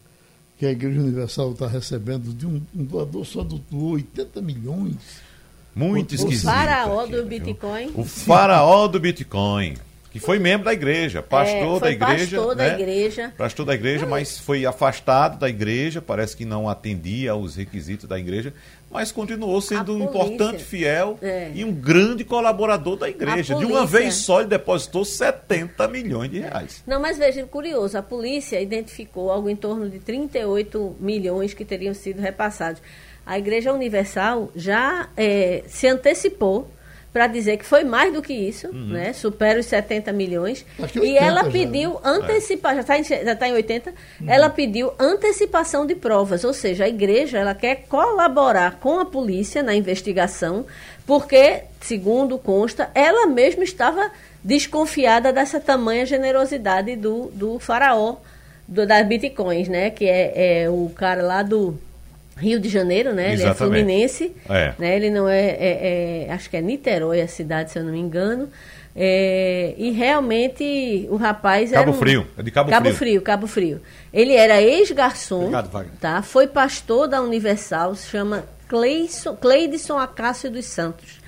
que 0.58 0.66
a 0.66 0.72
Igreja 0.72 1.00
Universal 1.00 1.52
está 1.52 1.68
recebendo 1.68 2.34
de 2.34 2.46
um, 2.46 2.62
um 2.76 2.84
doador 2.84 3.26
só 3.26 3.44
doou 3.44 3.94
80 3.94 4.42
milhões 4.42 4.96
muito 5.76 6.14
esquisito. 6.14 6.48
O 6.48 6.52
faraó 6.52 7.06
do 7.06 7.26
Bitcoin. 7.26 7.92
O 7.96 8.04
faraó 8.04 8.88
do 8.88 9.00
Bitcoin. 9.00 9.76
Que 10.12 10.20
foi 10.20 10.38
membro 10.38 10.66
da 10.66 10.74
igreja, 10.74 11.24
pastor 11.24 11.78
é, 11.78 11.80
da 11.80 11.92
igreja. 11.92 12.38
Pastor 12.38 12.56
né? 12.56 12.70
da 12.70 12.80
igreja. 12.80 13.34
Pastor 13.36 13.66
da 13.66 13.74
igreja, 13.74 14.06
mas 14.06 14.38
foi 14.38 14.64
afastado 14.64 15.40
da 15.40 15.50
igreja, 15.50 16.04
parece 16.04 16.38
que 16.38 16.46
não 16.46 16.70
atendia 16.70 17.32
aos 17.32 17.56
requisitos 17.56 18.08
da 18.08 18.20
igreja, 18.20 18.54
mas 18.94 19.12
continuou 19.12 19.60
sendo 19.60 19.96
um 19.96 20.04
importante 20.04 20.64
fiel 20.64 21.18
é. 21.22 21.52
e 21.54 21.66
um 21.66 21.74
grande 21.74 22.24
colaborador 22.24 22.96
da 22.96 23.10
igreja. 23.10 23.56
De 23.56 23.66
uma 23.66 23.86
vez 23.86 24.14
só 24.16 24.40
ele 24.40 24.50
depositou 24.50 25.04
70 25.04 25.88
milhões 25.88 26.30
de 26.30 26.40
reais. 26.40 26.84
Não, 26.86 27.02
mas 27.02 27.18
veja, 27.18 27.44
curioso, 27.46 27.98
a 27.98 28.04
polícia 28.04 28.62
identificou 28.62 29.32
algo 29.32 29.50
em 29.50 29.56
torno 29.56 29.90
de 29.90 30.00
38 30.00 30.96
milhões 31.00 31.54
que 31.54 31.66
teriam 31.66 31.94
sido 31.94 32.22
repassados 32.22 32.82
a 33.26 33.38
Igreja 33.38 33.72
Universal 33.72 34.52
já 34.56 35.10
é, 35.16 35.64
se 35.68 35.88
antecipou 35.88 36.70
para 37.14 37.28
dizer 37.28 37.58
que 37.58 37.66
foi 37.66 37.84
mais 37.84 38.12
do 38.12 38.24
que 38.24 38.34
isso, 38.34 38.68
uhum. 38.70 38.88
né? 38.88 39.14
supera 39.14 39.60
os 39.60 39.68
70 39.68 40.12
milhões. 40.12 40.66
e 41.02 41.16
ela 41.16 41.44
pediu 41.44 41.94
já, 42.04 42.12
né? 42.12 42.18
antecipar, 42.18 42.76
já 42.76 42.82
está 42.82 43.36
tá 43.36 43.48
em 43.48 43.54
80, 43.54 43.92
uhum. 43.92 43.96
ela 44.28 44.50
pediu 44.50 44.92
antecipação 44.98 45.86
de 45.86 45.94
provas, 45.94 46.44
ou 46.44 46.54
seja, 46.54 46.86
a 46.86 46.90
igreja 46.90 47.38
ela 47.38 47.54
quer 47.54 47.86
colaborar 47.88 48.80
com 48.80 49.00
a 49.00 49.06
polícia 49.06 49.62
na 49.62 49.76
investigação, 49.76 50.66
porque, 51.06 51.62
segundo 51.80 52.40
consta, 52.40 52.90
ela 52.96 53.28
mesma 53.28 53.64
estava 53.64 54.10
desconfiada 54.44 55.32
dessa 55.32 55.60
tamanha 55.60 56.08
generosidade 56.08 56.96
do, 56.96 57.30
do 57.32 57.60
faraó 57.60 58.16
do, 58.68 58.88
das 58.88 59.06
bitcoins, 59.06 59.68
né? 59.68 59.90
Que 59.90 60.06
é, 60.06 60.64
é 60.64 60.70
o 60.70 60.92
cara 60.96 61.22
lá 61.22 61.44
do 61.44 61.78
Rio 62.36 62.60
de 62.60 62.70
Janeiro, 62.70 63.14
né? 63.14 63.34
Exatamente. 63.34 63.42
Ele 63.42 63.50
é 63.50 63.54
fluminense. 63.54 64.36
É. 64.50 64.74
Né? 64.78 64.96
Ele 64.96 65.10
não 65.10 65.28
é, 65.30 65.50
é, 65.50 66.26
é, 66.28 66.34
Acho 66.34 66.50
que 66.50 66.58
é 66.58 66.62
Niterói 66.62 67.22
a 67.22 67.28
cidade, 67.28 67.72
se 67.72 67.80
eu 67.80 67.84
não 67.84 67.92
me 67.92 68.00
engano. 68.00 68.50
É, 68.96 69.74
e 69.78 69.90
realmente 69.92 71.08
o 71.10 71.16
rapaz 71.16 71.72
Cabo 71.72 71.82
era. 71.82 71.92
Um, 71.92 71.94
Frio, 71.94 72.28
é 72.38 72.44
de 72.44 72.52
Cabo, 72.52 72.70
Cabo 72.70 72.86
Frio. 72.86 72.98
Frio. 72.98 73.22
Cabo 73.22 73.48
Frio. 73.48 73.82
Ele 74.14 74.36
era 74.36 74.62
ex-garçom, 74.62 75.52
tá? 76.00 76.22
Foi 76.22 76.48
pastor 76.48 77.08
da 77.08 77.22
Universal, 77.22 77.96
se 77.96 78.08
chama 78.08 78.46
Cleidson, 78.68 79.36
Cleidson 79.36 79.98
Acácio 79.98 80.52
dos 80.52 80.66
Santos. 80.66 81.20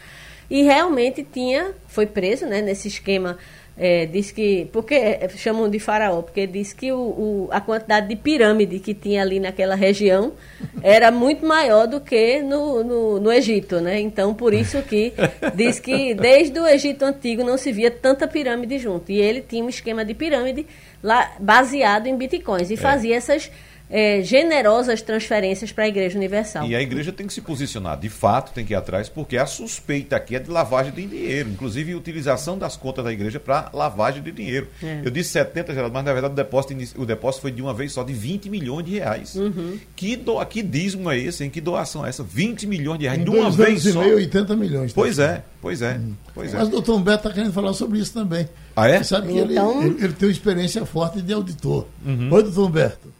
E 0.47 0.61
realmente 0.61 1.23
tinha, 1.23 1.71
foi 1.87 2.05
preso, 2.05 2.45
né, 2.45 2.61
nesse 2.61 2.87
esquema 2.87 3.37
é, 3.77 4.05
diz 4.05 4.31
que. 4.31 4.69
Porque 4.71 4.95
é, 4.95 5.27
chamam 5.35 5.69
de 5.69 5.79
faraó? 5.79 6.21
Porque 6.21 6.47
diz 6.47 6.71
que 6.71 6.93
o, 6.93 6.97
o, 6.97 7.49
a 7.51 7.59
quantidade 7.59 8.07
de 8.07 8.15
pirâmide 8.15 8.79
que 8.79 8.93
tinha 8.93 9.21
ali 9.21 9.37
naquela 9.39 9.75
região 9.75 10.31
era 10.81 11.11
muito 11.11 11.45
maior 11.45 11.85
do 11.85 11.99
que 11.99 12.41
no, 12.41 12.83
no, 12.83 13.19
no, 13.19 13.31
Egito, 13.31 13.81
né? 13.81 13.99
Então, 13.99 14.33
por 14.33 14.53
isso 14.53 14.81
que 14.81 15.13
diz 15.53 15.79
que 15.79 16.13
desde 16.13 16.57
o 16.57 16.65
Egito 16.65 17.03
Antigo 17.03 17.43
não 17.43 17.57
se 17.57 17.71
via 17.73 17.91
tanta 17.91 18.27
pirâmide 18.27 18.79
junto. 18.79 19.11
E 19.11 19.19
ele 19.19 19.41
tinha 19.41 19.63
um 19.63 19.69
esquema 19.69 20.05
de 20.05 20.13
pirâmide 20.13 20.65
lá 21.03 21.35
baseado 21.37 22.07
em 22.07 22.15
bitcoins 22.15 22.69
e 22.69 22.75
é. 22.75 22.77
fazia 22.77 23.15
essas 23.15 23.51
é, 23.89 24.21
generosas 24.23 25.01
transferências 25.01 25.71
para 25.71 25.83
a 25.83 25.87
Igreja 25.87 26.17
Universal. 26.17 26.65
E 26.65 26.75
a 26.75 26.81
Igreja 26.81 27.11
tem 27.11 27.27
que 27.27 27.33
se 27.33 27.41
posicionar, 27.41 27.99
de 27.99 28.09
fato, 28.09 28.53
tem 28.53 28.65
que 28.65 28.73
ir 28.73 28.75
atrás, 28.75 29.09
porque 29.09 29.37
a 29.37 29.45
suspeita 29.45 30.15
aqui 30.15 30.35
é 30.35 30.39
de 30.39 30.49
lavagem 30.49 30.91
de 30.91 31.05
dinheiro, 31.05 31.49
inclusive 31.49 31.93
utilização 31.95 32.57
das 32.57 32.75
contas 32.75 33.05
da 33.05 33.13
Igreja 33.13 33.39
para 33.39 33.69
lavagem 33.73 34.21
de 34.23 34.31
dinheiro. 34.31 34.67
É. 34.81 35.01
Eu 35.03 35.11
disse 35.11 35.29
70, 35.29 35.73
Geraldo, 35.73 35.93
mas 35.93 36.05
na 36.05 36.13
verdade 36.13 36.33
o 36.33 36.35
depósito, 36.35 37.01
o 37.01 37.05
depósito 37.05 37.41
foi 37.43 37.51
de 37.51 37.61
uma 37.61 37.73
vez 37.73 37.91
só 37.91 38.03
de 38.03 38.13
20 38.13 38.49
milhões 38.49 38.85
de 38.85 38.93
reais. 38.93 39.35
Uhum. 39.35 39.79
Que, 39.95 40.15
do, 40.15 40.43
que 40.45 40.63
dízimo 40.63 41.11
é 41.11 41.17
esse, 41.17 41.43
em 41.43 41.49
que 41.49 41.61
doação 41.61 42.05
é 42.05 42.09
essa? 42.09 42.23
20 42.23 42.67
milhões 42.67 42.99
de 42.99 43.05
reais 43.05 43.19
em 43.19 43.23
de 43.23 43.29
uma 43.29 43.51
vez 43.51 43.83
só. 43.83 44.01
Meio, 44.01 44.15
80 44.15 44.55
milhões. 44.55 44.93
Tá 44.93 44.95
pois 44.95 45.19
é, 45.19 45.43
pois 45.61 45.81
é, 45.81 45.93
uhum. 45.93 46.13
pois 46.33 46.53
é. 46.53 46.57
Mas 46.57 46.67
o 46.67 46.71
doutor 46.71 46.95
Humberto 46.95 47.27
está 47.27 47.33
querendo 47.33 47.53
falar 47.53 47.73
sobre 47.73 47.99
isso 47.99 48.13
também. 48.13 48.47
Ah, 48.75 48.89
é? 48.89 48.97
Você 48.97 49.05
sabe 49.05 49.31
que 49.31 49.39
então... 49.39 49.81
ele, 49.81 49.89
ele, 49.89 50.03
ele, 50.05 50.13
tem 50.13 50.27
uma 50.27 50.31
experiência 50.31 50.85
forte 50.85 51.21
de 51.21 51.31
auditor. 51.31 51.87
Uhum. 52.05 52.29
Oi, 52.31 52.43
doutor 52.43 52.67
Humberto. 52.67 53.15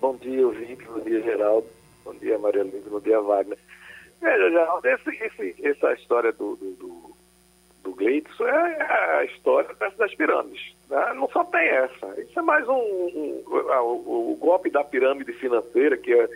Bom 0.00 0.16
dia, 0.16 0.46
ouvinte, 0.46 0.82
bom 0.86 0.98
dia, 1.00 1.20
Geraldo, 1.20 1.66
bom 2.02 2.14
dia, 2.14 2.38
Maria 2.38 2.64
Luísa, 2.64 2.88
bom 2.88 3.00
dia, 3.00 3.20
Wagner. 3.20 3.58
Veja, 4.18 4.48
Geraldo, 4.48 4.88
esse, 4.88 5.10
esse, 5.10 5.54
essa 5.62 5.92
história 5.92 6.32
do, 6.32 6.56
do, 6.56 6.72
do, 6.72 7.14
do 7.84 7.92
Gleitson 7.92 8.46
é 8.46 9.18
a 9.18 9.24
história 9.26 9.68
das 9.98 10.14
pirâmides. 10.14 10.74
Né? 10.88 11.12
Não 11.16 11.28
só 11.28 11.44
tem 11.44 11.68
essa. 11.68 12.18
Isso 12.18 12.38
é 12.38 12.42
mais 12.42 12.66
um, 12.66 12.72
um, 12.72 13.44
um 13.46 13.80
o, 13.82 14.32
o 14.32 14.36
golpe 14.36 14.70
da 14.70 14.82
pirâmide 14.82 15.34
financeira, 15.34 15.98
que 15.98 16.14
é 16.14 16.28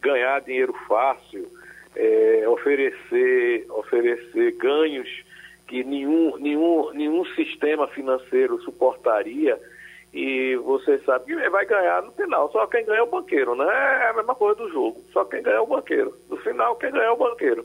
ganhar 0.00 0.40
dinheiro 0.42 0.72
fácil, 0.86 1.50
é, 1.96 2.44
oferecer, 2.48 3.66
oferecer 3.70 4.52
ganhos 4.52 5.24
que 5.66 5.82
nenhum, 5.82 6.36
nenhum, 6.38 6.92
nenhum 6.92 7.24
sistema 7.34 7.88
financeiro 7.88 8.62
suportaria 8.62 9.58
e 10.12 10.56
você 10.56 10.98
sabe 11.00 11.26
que 11.26 11.48
vai 11.50 11.64
ganhar 11.64 12.02
no 12.02 12.12
final. 12.12 12.50
Só 12.50 12.66
quem 12.66 12.84
ganha 12.84 12.98
é 12.98 13.02
o 13.02 13.06
banqueiro, 13.06 13.54
né? 13.54 13.66
É 13.66 14.10
a 14.10 14.14
mesma 14.14 14.34
coisa 14.34 14.56
do 14.56 14.68
jogo. 14.70 15.00
Só 15.12 15.24
quem 15.24 15.42
ganha 15.42 15.56
é 15.56 15.60
o 15.60 15.66
banqueiro. 15.66 16.14
No 16.28 16.36
final, 16.38 16.76
quem 16.76 16.90
ganha 16.90 17.04
é 17.04 17.10
o 17.10 17.16
banqueiro. 17.16 17.64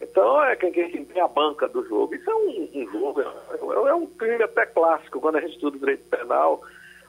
Então, 0.00 0.42
é 0.44 0.54
quem, 0.56 0.72
quem 0.72 1.04
tem 1.04 1.22
a 1.22 1.28
banca 1.28 1.66
do 1.68 1.86
jogo. 1.88 2.14
Isso 2.14 2.30
é 2.30 2.34
um, 2.34 2.68
um 2.74 2.92
jogo, 2.92 3.22
é, 3.22 3.88
é, 3.88 3.94
um 3.94 4.06
crime 4.06 4.42
até 4.42 4.66
clássico. 4.66 5.20
Quando 5.20 5.36
a 5.36 5.40
gente 5.40 5.54
estuda 5.54 5.78
direito 5.78 6.04
penal, 6.10 6.60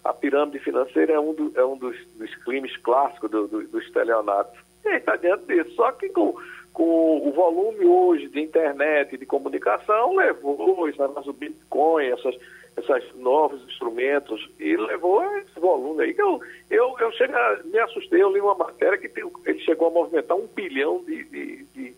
a 0.05 0.13
pirâmide 0.13 0.59
financeira 0.59 1.13
é 1.13 1.19
um, 1.19 1.33
do, 1.33 1.51
é 1.55 1.65
um 1.65 1.77
dos, 1.77 1.97
dos, 2.15 2.33
crimes 2.45 2.77
clássicos 2.77 3.29
do, 3.29 3.47
do. 3.47 3.61
E 3.61 4.89
está 4.95 5.17
diante 5.17 5.45
disso. 5.47 5.75
Só 5.75 5.91
que 5.91 6.07
com 6.09 6.33
com 6.77 7.27
o 7.27 7.31
volume 7.31 7.87
hoje 7.87 8.27
de 8.27 8.39
internet 8.39 9.17
de 9.17 9.25
comunicação, 9.25 10.15
levou 10.15 10.85
negócio 10.85 11.33
do 11.33 11.33
Bitcoin, 11.33 12.05
essas, 12.05 12.35
esses 12.77 13.15
novos 13.15 13.61
instrumentos, 13.63 14.49
e 14.59 14.75
levou 14.77 15.23
esse 15.37 15.59
volume 15.59 16.03
aí. 16.03 16.15
Eu, 16.17 16.39
eu, 16.69 16.95
eu 16.99 17.11
chega, 17.13 17.61
me 17.65 17.79
assustei, 17.79 18.21
eu 18.21 18.31
li 18.31 18.39
uma 18.39 18.55
matéria 18.55 18.97
que 18.97 19.09
tem, 19.09 19.23
ele 19.45 19.59
chegou 19.59 19.87
a 19.87 19.91
movimentar 19.91 20.37
um 20.37 20.47
bilhão 20.47 21.03
de, 21.03 21.23
de, 21.23 21.65
de, 21.65 21.95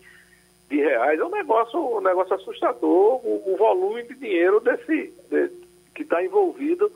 de 0.68 0.76
reais. 0.76 1.20
É 1.20 1.24
um 1.24 1.30
negócio, 1.30 1.78
um 1.78 2.00
negócio 2.00 2.34
assustador, 2.34 3.20
o, 3.24 3.52
o 3.52 3.56
volume 3.56 4.02
de 4.04 4.14
dinheiro 4.14 4.60
desse, 4.60 5.12
de, 5.30 5.50
que 5.94 6.02
está 6.02 6.24
envolvido, 6.24 6.90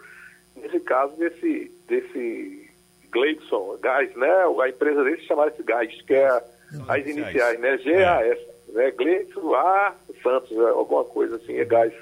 nesse 0.57 0.80
caso, 0.80 1.14
desse, 1.16 1.70
desse 1.87 2.70
Gleidson, 3.11 3.76
Gás, 3.80 4.14
né? 4.16 4.32
A 4.62 4.68
empresa 4.68 5.05
dele 5.05 5.18
se 5.18 5.26
chamava-se 5.26 5.62
Gás, 5.62 6.03
que 6.03 6.14
é 6.14 6.43
as 6.89 7.07
iniciais, 7.07 7.61
né? 7.61 7.76
GAS, 7.76 7.87
é. 7.87 8.39
né? 8.68 8.91
Gleito 8.93 9.55
A 9.55 9.95
Santos, 10.22 10.51
né? 10.51 10.70
alguma 10.70 11.05
coisa 11.05 11.37
assim, 11.37 11.55
é 11.57 11.64
gás 11.64 11.93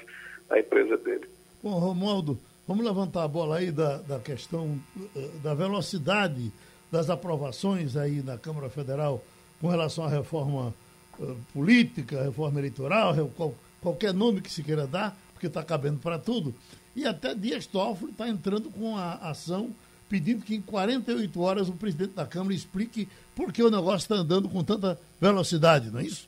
a 0.49 0.59
empresa 0.59 0.97
dele. 0.97 1.27
Bom, 1.63 1.79
Romualdo, 1.79 2.37
vamos 2.67 2.83
levantar 2.83 3.23
a 3.23 3.27
bola 3.27 3.55
aí 3.55 3.71
da, 3.71 3.99
da 3.99 4.19
questão 4.19 4.77
eh, 5.15 5.29
da 5.41 5.53
velocidade 5.53 6.51
das 6.91 7.09
aprovações 7.09 7.95
aí 7.95 8.21
na 8.21 8.37
Câmara 8.37 8.69
Federal 8.69 9.23
com 9.61 9.69
relação 9.69 10.03
à 10.03 10.09
reforma 10.09 10.73
uh, 11.17 11.37
política, 11.53 12.21
reforma 12.21 12.59
eleitoral, 12.59 13.15
qual, 13.37 13.55
qualquer 13.81 14.13
nome 14.13 14.41
que 14.41 14.51
se 14.51 14.61
queira 14.61 14.85
dar, 14.85 15.17
porque 15.31 15.47
está 15.47 15.63
cabendo 15.63 15.99
para 15.99 16.19
tudo. 16.19 16.53
E 16.93 17.05
até 17.05 17.33
Dias 17.33 17.65
Toffoli 17.65 18.11
está 18.11 18.27
entrando 18.27 18.69
com 18.69 18.97
a 18.97 19.13
ação 19.13 19.69
pedindo 20.09 20.43
que 20.43 20.55
em 20.55 20.61
48 20.61 21.39
horas 21.39 21.69
o 21.69 21.73
presidente 21.73 22.11
da 22.11 22.25
Câmara 22.25 22.53
explique 22.53 23.07
por 23.33 23.53
que 23.53 23.63
o 23.63 23.71
negócio 23.71 24.03
está 24.03 24.15
andando 24.15 24.49
com 24.49 24.61
tanta 24.65 24.99
velocidade, 25.19 25.89
não 25.89 26.01
é 26.01 26.03
isso? 26.03 26.27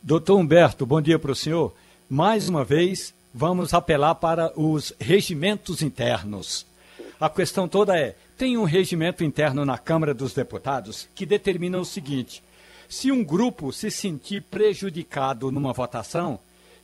Doutor 0.00 0.38
Humberto, 0.38 0.86
bom 0.86 1.02
dia 1.02 1.18
para 1.18 1.32
o 1.32 1.34
senhor. 1.34 1.74
Mais 2.08 2.48
uma 2.48 2.64
vez, 2.64 3.12
vamos 3.36 3.74
apelar 3.74 4.14
para 4.14 4.50
os 4.58 4.94
regimentos 4.98 5.82
internos. 5.82 6.64
A 7.20 7.28
questão 7.28 7.68
toda 7.68 7.94
é: 7.94 8.16
tem 8.38 8.56
um 8.56 8.64
regimento 8.64 9.22
interno 9.22 9.62
na 9.62 9.76
Câmara 9.76 10.14
dos 10.14 10.32
Deputados 10.32 11.06
que 11.14 11.26
determina 11.26 11.78
o 11.78 11.84
seguinte: 11.84 12.42
se 12.88 13.12
um 13.12 13.22
grupo 13.22 13.74
se 13.74 13.90
sentir 13.90 14.42
prejudicado 14.42 15.52
numa 15.52 15.74
votação, 15.74 16.38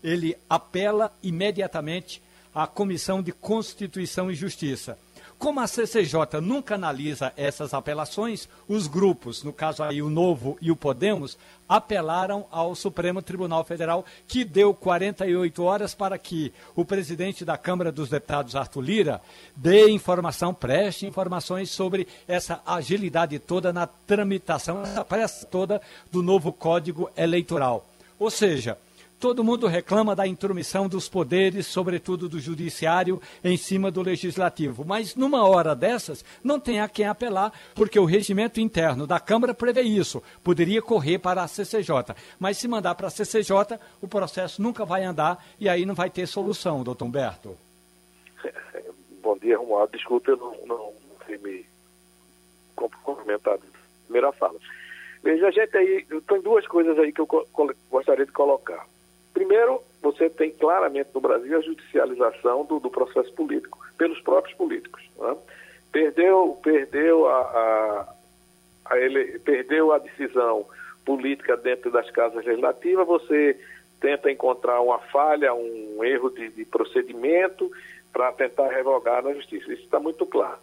ele 0.05 0.37
apela 0.49 1.11
imediatamente 1.23 2.21
à 2.55 2.67
Comissão 2.67 3.23
de 3.23 3.33
Constituição 3.33 4.31
e 4.31 4.35
Justiça 4.35 4.99
como 5.43 5.59
a 5.59 5.67
CCJ 5.67 6.41
nunca 6.41 6.77
analisa 6.77 7.33
essas 7.37 7.75
apelações, 7.75 8.49
os 8.69 8.87
grupos, 8.87 9.43
no 9.43 9.53
caso 9.53 9.83
aí 9.83 10.01
o 10.01 10.09
Novo 10.09 10.57
e 10.63 10.71
o 10.71 10.77
Podemos, 10.77 11.37
apelaram 11.69 12.47
ao 12.49 12.77
Supremo 12.77 13.21
Tribunal 13.21 13.65
Federal, 13.65 14.07
que 14.29 14.45
deu 14.45 14.73
48 14.73 15.65
horas 15.65 15.97
para 15.97 16.17
que 16.17 16.53
o 16.77 16.85
presidente 16.85 17.45
da 17.45 17.59
Câmara 17.59 17.91
dos 17.91 18.09
Deputados, 18.09 18.55
Arthur 18.55 18.83
Lira, 18.83 19.21
dê 19.57 19.91
informação, 19.91 20.55
preste 20.55 21.07
informações 21.07 21.71
sobre 21.71 22.07
essa 22.29 22.61
agilidade 22.65 23.37
toda 23.41 23.73
na 23.73 23.89
tramitação, 23.89 24.83
essa 24.83 25.05
pressa 25.05 25.45
toda 25.45 25.83
do 26.13 26.23
novo 26.23 26.53
Código 26.53 27.11
Eleitoral. 27.17 27.85
Ou 28.17 28.31
seja, 28.31 28.79
Todo 29.23 29.45
mundo 29.45 29.69
reclama 29.69 30.17
da 30.17 30.27
intromissão 30.27 30.89
dos 30.89 31.09
poderes, 31.09 31.69
sobretudo 31.69 32.29
do 32.29 32.41
judiciário, 32.41 33.23
em 33.45 33.57
cima 33.57 33.89
do 33.89 34.03
legislativo. 34.03 34.85
Mas 34.85 35.15
numa 35.15 35.47
hora 35.47 35.77
dessas, 35.77 36.25
não 36.43 36.59
tem 36.59 36.81
a 36.81 36.89
quem 36.89 37.07
apelar, 37.07 37.53
porque 37.73 38.01
o 38.01 38.05
regimento 38.05 38.61
interno 38.61 39.07
da 39.07 39.21
Câmara 39.21 39.55
prevê 39.55 39.83
isso. 39.83 40.21
Poderia 40.43 40.83
correr 40.83 41.21
para 41.21 41.41
a 41.41 41.47
CCJ. 41.47 42.17
Mas 42.37 42.59
se 42.59 42.67
mandar 42.67 42.97
para 42.97 43.07
a 43.07 43.11
CCJ, 43.11 43.79
o 44.01 44.09
processo 44.09 44.61
nunca 44.61 44.85
vai 44.85 45.05
andar 45.05 45.47
e 45.61 45.69
aí 45.69 45.87
não 45.87 45.95
vai 45.95 46.11
ter 46.11 46.27
solução, 46.27 46.83
doutor 46.83 47.05
Humberto. 47.05 47.57
Bom 49.23 49.39
dia, 49.39 49.57
Romualdo. 49.57 49.93
Desculpe, 49.93 50.33
eu 50.33 50.37
não, 50.37 50.67
não, 50.67 50.79
não 50.79 51.27
sei 51.27 51.39
me 51.39 51.65
complementar 52.75 53.57
primeira 54.07 54.33
fala. 54.33 54.59
Veja, 55.23 55.47
a 55.47 55.51
gente 55.53 55.77
aí, 55.77 56.05
tem 56.27 56.43
duas 56.43 56.67
coisas 56.67 56.99
aí 56.99 57.13
que 57.13 57.21
eu 57.21 57.47
gostaria 57.89 58.27
de 58.27 58.33
colocar. 58.33 58.85
Primeiro, 59.33 59.83
você 60.03 60.29
tem 60.29 60.51
claramente 60.51 61.11
no 61.15 61.21
Brasil 61.21 61.57
a 61.57 61.63
judicialização 61.63 62.65
do, 62.65 62.79
do 62.79 62.91
processo 62.91 63.33
político, 63.35 63.79
pelos 63.97 64.21
próprios 64.21 64.57
políticos. 64.57 65.03
Né? 65.19 65.37
Perdeu, 65.91 66.59
perdeu, 66.63 67.27
a, 67.27 67.41
a, 67.41 68.15
a 68.87 68.99
ele, 68.99 69.39
perdeu 69.41 69.93
a 69.93 69.99
decisão 69.99 70.67
política 71.05 71.57
dentro 71.57 71.91
das 71.91 72.11
casas 72.11 72.45
legislativas, 72.45 73.07
você 73.07 73.59
tenta 74.01 74.31
encontrar 74.31 74.81
uma 74.81 74.99
falha, 74.99 75.55
um 75.55 76.03
erro 76.03 76.31
de, 76.31 76.49
de 76.51 76.65
procedimento 76.65 77.71
para 78.13 78.33
tentar 78.33 78.69
revogar 78.69 79.23
na 79.23 79.33
justiça. 79.33 79.73
Isso 79.73 79.85
está 79.85 80.01
muito 80.01 80.27
claro. 80.27 80.59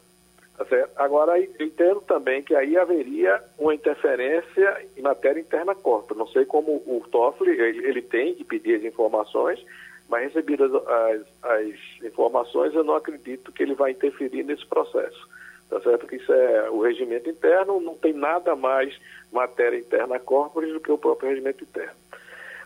Tá 0.60 0.90
Agora, 0.98 1.40
eu 1.40 1.66
entendo 1.66 2.02
também 2.02 2.44
que 2.44 2.54
aí 2.54 2.78
haveria 2.78 3.42
uma 3.58 3.74
interferência 3.74 4.86
em 4.98 5.02
matéria 5.02 5.40
interna 5.40 5.74
corpo. 5.74 6.14
Não 6.14 6.28
sei 6.28 6.44
como 6.44 6.84
o 6.86 7.02
Toffoli, 7.10 7.52
ele, 7.52 7.88
ele 7.88 8.02
tem 8.02 8.36
que 8.36 8.44
pedir 8.44 8.76
as 8.76 8.84
informações, 8.84 9.66
mas 10.10 10.24
recebidas 10.24 10.70
as, 10.76 11.22
as, 11.44 12.04
informações, 12.04 12.74
eu 12.74 12.84
não 12.84 12.94
acredito 12.94 13.54
que 13.54 13.64
ele 13.64 13.74
vai 13.74 13.92
interferir 13.92 14.44
nesse 14.44 14.66
processo. 14.66 15.30
Tá 15.70 15.80
certo? 15.80 16.06
Que 16.06 16.18
isso 16.18 16.34
é 16.34 16.70
o 16.70 16.82
regimento 16.82 17.30
interno, 17.30 17.80
não 17.80 17.96
tem 17.96 18.12
nada 18.12 18.54
mais 18.54 18.94
matéria 19.32 19.78
interna 19.78 20.20
corporis 20.20 20.74
do 20.74 20.82
que 20.82 20.92
o 20.92 20.98
próprio 20.98 21.30
regimento 21.30 21.64
interno. 21.64 21.94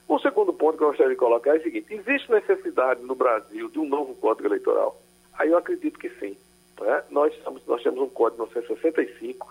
O 0.08 0.18
segundo 0.18 0.52
ponto 0.52 0.78
que 0.78 0.84
eu 0.84 0.88
gostaria 0.88 1.14
de 1.14 1.20
colocar 1.20 1.56
é 1.56 1.60
o 1.60 1.64
seguinte: 1.64 1.94
existe 1.94 2.32
necessidade 2.32 3.04
no 3.04 3.14
Brasil 3.14 3.70
de 3.70 3.78
um 3.78 3.88
novo 3.88 4.16
Código 4.16 4.48
Eleitoral? 4.48 5.00
Aí 5.38 5.50
eu 5.50 5.58
acredito 5.58 6.00
que 6.00 6.10
sim. 6.12 6.36
Né? 6.82 7.04
Nós, 7.10 7.34
estamos, 7.34 7.62
nós 7.68 7.82
temos 7.82 8.00
um 8.00 8.10
Código 8.10 8.44
1965. 8.44 9.48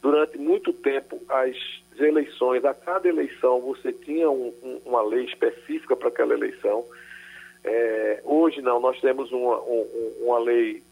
Durante 0.00 0.38
muito 0.38 0.72
tempo, 0.72 1.20
as 1.28 1.56
eleições, 1.98 2.64
a 2.64 2.72
cada 2.72 3.08
eleição, 3.08 3.60
você 3.60 3.92
tinha 3.92 4.30
um, 4.30 4.52
um, 4.62 4.80
uma 4.86 5.02
lei 5.02 5.24
específica 5.24 5.96
para 5.96 6.08
aquela 6.08 6.34
eleição. 6.34 6.84
É, 7.64 8.20
hoje 8.24 8.62
não, 8.62 8.80
nós 8.80 9.00
temos 9.00 9.32
uma, 9.32 9.60
um, 9.60 10.14
uma 10.20 10.38
lei 10.38 10.82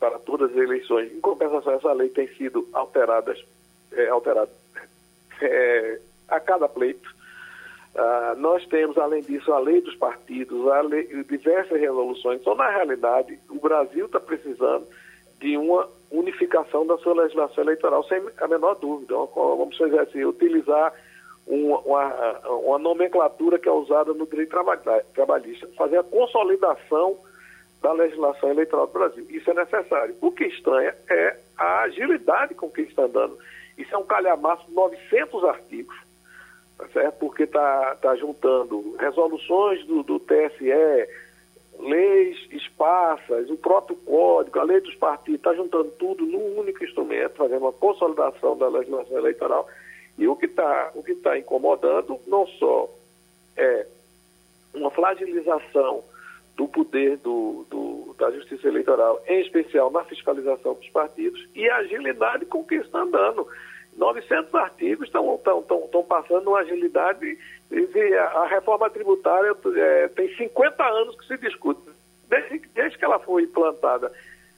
para 0.00 0.18
todas 0.18 0.50
as 0.50 0.56
eleições. 0.56 1.12
Em 1.12 1.20
compensação, 1.20 1.74
essa 1.74 1.92
lei 1.92 2.08
tem 2.08 2.26
sido 2.34 2.68
alterada, 2.72 3.34
é, 3.92 4.08
alterada 4.08 4.50
é, 5.40 6.00
a 6.28 6.40
cada 6.40 6.68
pleito. 6.68 7.14
Uh, 7.94 8.38
nós 8.38 8.66
temos, 8.66 8.98
além 8.98 9.22
disso, 9.22 9.50
a 9.54 9.58
lei 9.58 9.80
dos 9.80 9.94
partidos, 9.96 10.68
a 10.68 10.82
lei, 10.82 11.06
diversas 11.24 11.80
resoluções. 11.80 12.40
Então, 12.40 12.54
na 12.54 12.68
realidade, 12.68 13.38
o 13.48 13.58
Brasil 13.58 14.04
está 14.04 14.20
precisando 14.20 14.86
de 15.40 15.56
uma 15.56 15.88
unificação 16.10 16.86
da 16.86 16.96
sua 16.98 17.14
legislação 17.14 17.64
eleitoral, 17.64 18.04
sem 18.04 18.22
a 18.38 18.48
menor 18.48 18.74
dúvida. 18.76 19.14
Vamos 19.34 19.76
dizer 19.76 20.00
assim, 20.00 20.24
utilizar 20.24 20.92
uma, 21.46 21.78
uma, 21.80 22.48
uma, 22.48 22.78
nomenclatura 22.78 23.58
que 23.58 23.68
é 23.68 23.72
usada 23.72 24.12
no 24.12 24.26
direito 24.26 24.56
trabalhista, 25.14 25.68
fazer 25.76 25.98
a 25.98 26.04
consolidação 26.04 27.16
da 27.82 27.92
legislação 27.92 28.50
eleitoral 28.50 28.86
do 28.86 28.92
Brasil. 28.92 29.26
Isso 29.30 29.50
é 29.50 29.54
necessário. 29.54 30.16
O 30.20 30.32
que 30.32 30.44
estranha 30.44 30.94
é 31.08 31.36
a 31.56 31.82
agilidade 31.82 32.54
com 32.54 32.70
que 32.70 32.82
está 32.82 33.04
andando. 33.04 33.38
Isso 33.78 33.94
é 33.94 33.98
um 33.98 34.04
calhamaço 34.04 34.66
de 34.66 34.74
900 34.74 35.44
artigos, 35.44 35.96
tá 36.78 36.88
certo? 36.88 37.18
porque 37.18 37.44
está 37.44 37.94
tá 37.96 38.16
juntando 38.16 38.96
resoluções 38.98 39.84
do, 39.86 40.02
do 40.02 40.18
TSE, 40.18 41.08
leis 41.78 42.36
esparsas, 42.50 43.50
o 43.50 43.56
próprio 43.56 43.96
código, 43.96 44.58
a 44.58 44.64
lei 44.64 44.80
dos 44.80 44.94
partidos, 44.94 45.38
está 45.38 45.54
juntando 45.54 45.90
tudo 45.98 46.24
num 46.24 46.58
único 46.58 46.84
instrumento, 46.84 47.36
fazendo 47.36 47.62
uma 47.62 47.72
consolidação 47.72 48.56
da 48.56 48.68
legislação 48.68 49.18
eleitoral. 49.18 49.68
E 50.18 50.26
o 50.26 50.36
que 50.36 50.46
está 50.46 50.92
tá 51.22 51.38
incomodando 51.38 52.18
não 52.26 52.46
só 52.46 52.88
é 53.56 53.86
uma 54.74 54.90
flagilização 54.90 56.02
do 56.56 56.66
poder 56.66 57.18
do, 57.18 57.66
do, 57.68 58.14
da 58.18 58.30
justiça 58.30 58.66
eleitoral, 58.66 59.22
em 59.26 59.40
especial 59.42 59.90
na 59.90 60.04
fiscalização 60.04 60.74
dos 60.74 60.88
partidos, 60.88 61.46
e 61.54 61.68
a 61.68 61.76
agilidade 61.76 62.46
com 62.46 62.64
que 62.64 62.76
está 62.76 63.00
andando. 63.00 63.46
900 63.96 64.54
artigos 64.54 65.06
estão 65.08 66.04
passando 66.08 66.48
uma 66.48 66.60
agilidade. 66.60 67.38
A, 68.34 68.46
reforma 68.46 68.88
tributária 68.90 69.54
é, 69.76 70.08
tem 70.08 70.34
50 70.36 70.84
anos 70.84 71.16
que 71.16 71.26
se 71.26 71.38
discute. 71.38 71.80
Desde, 72.28 72.58
desde 72.74 72.98
que 72.98 73.04
ela 73.04 73.18
foi 73.18 73.42
implantada, 73.42 74.12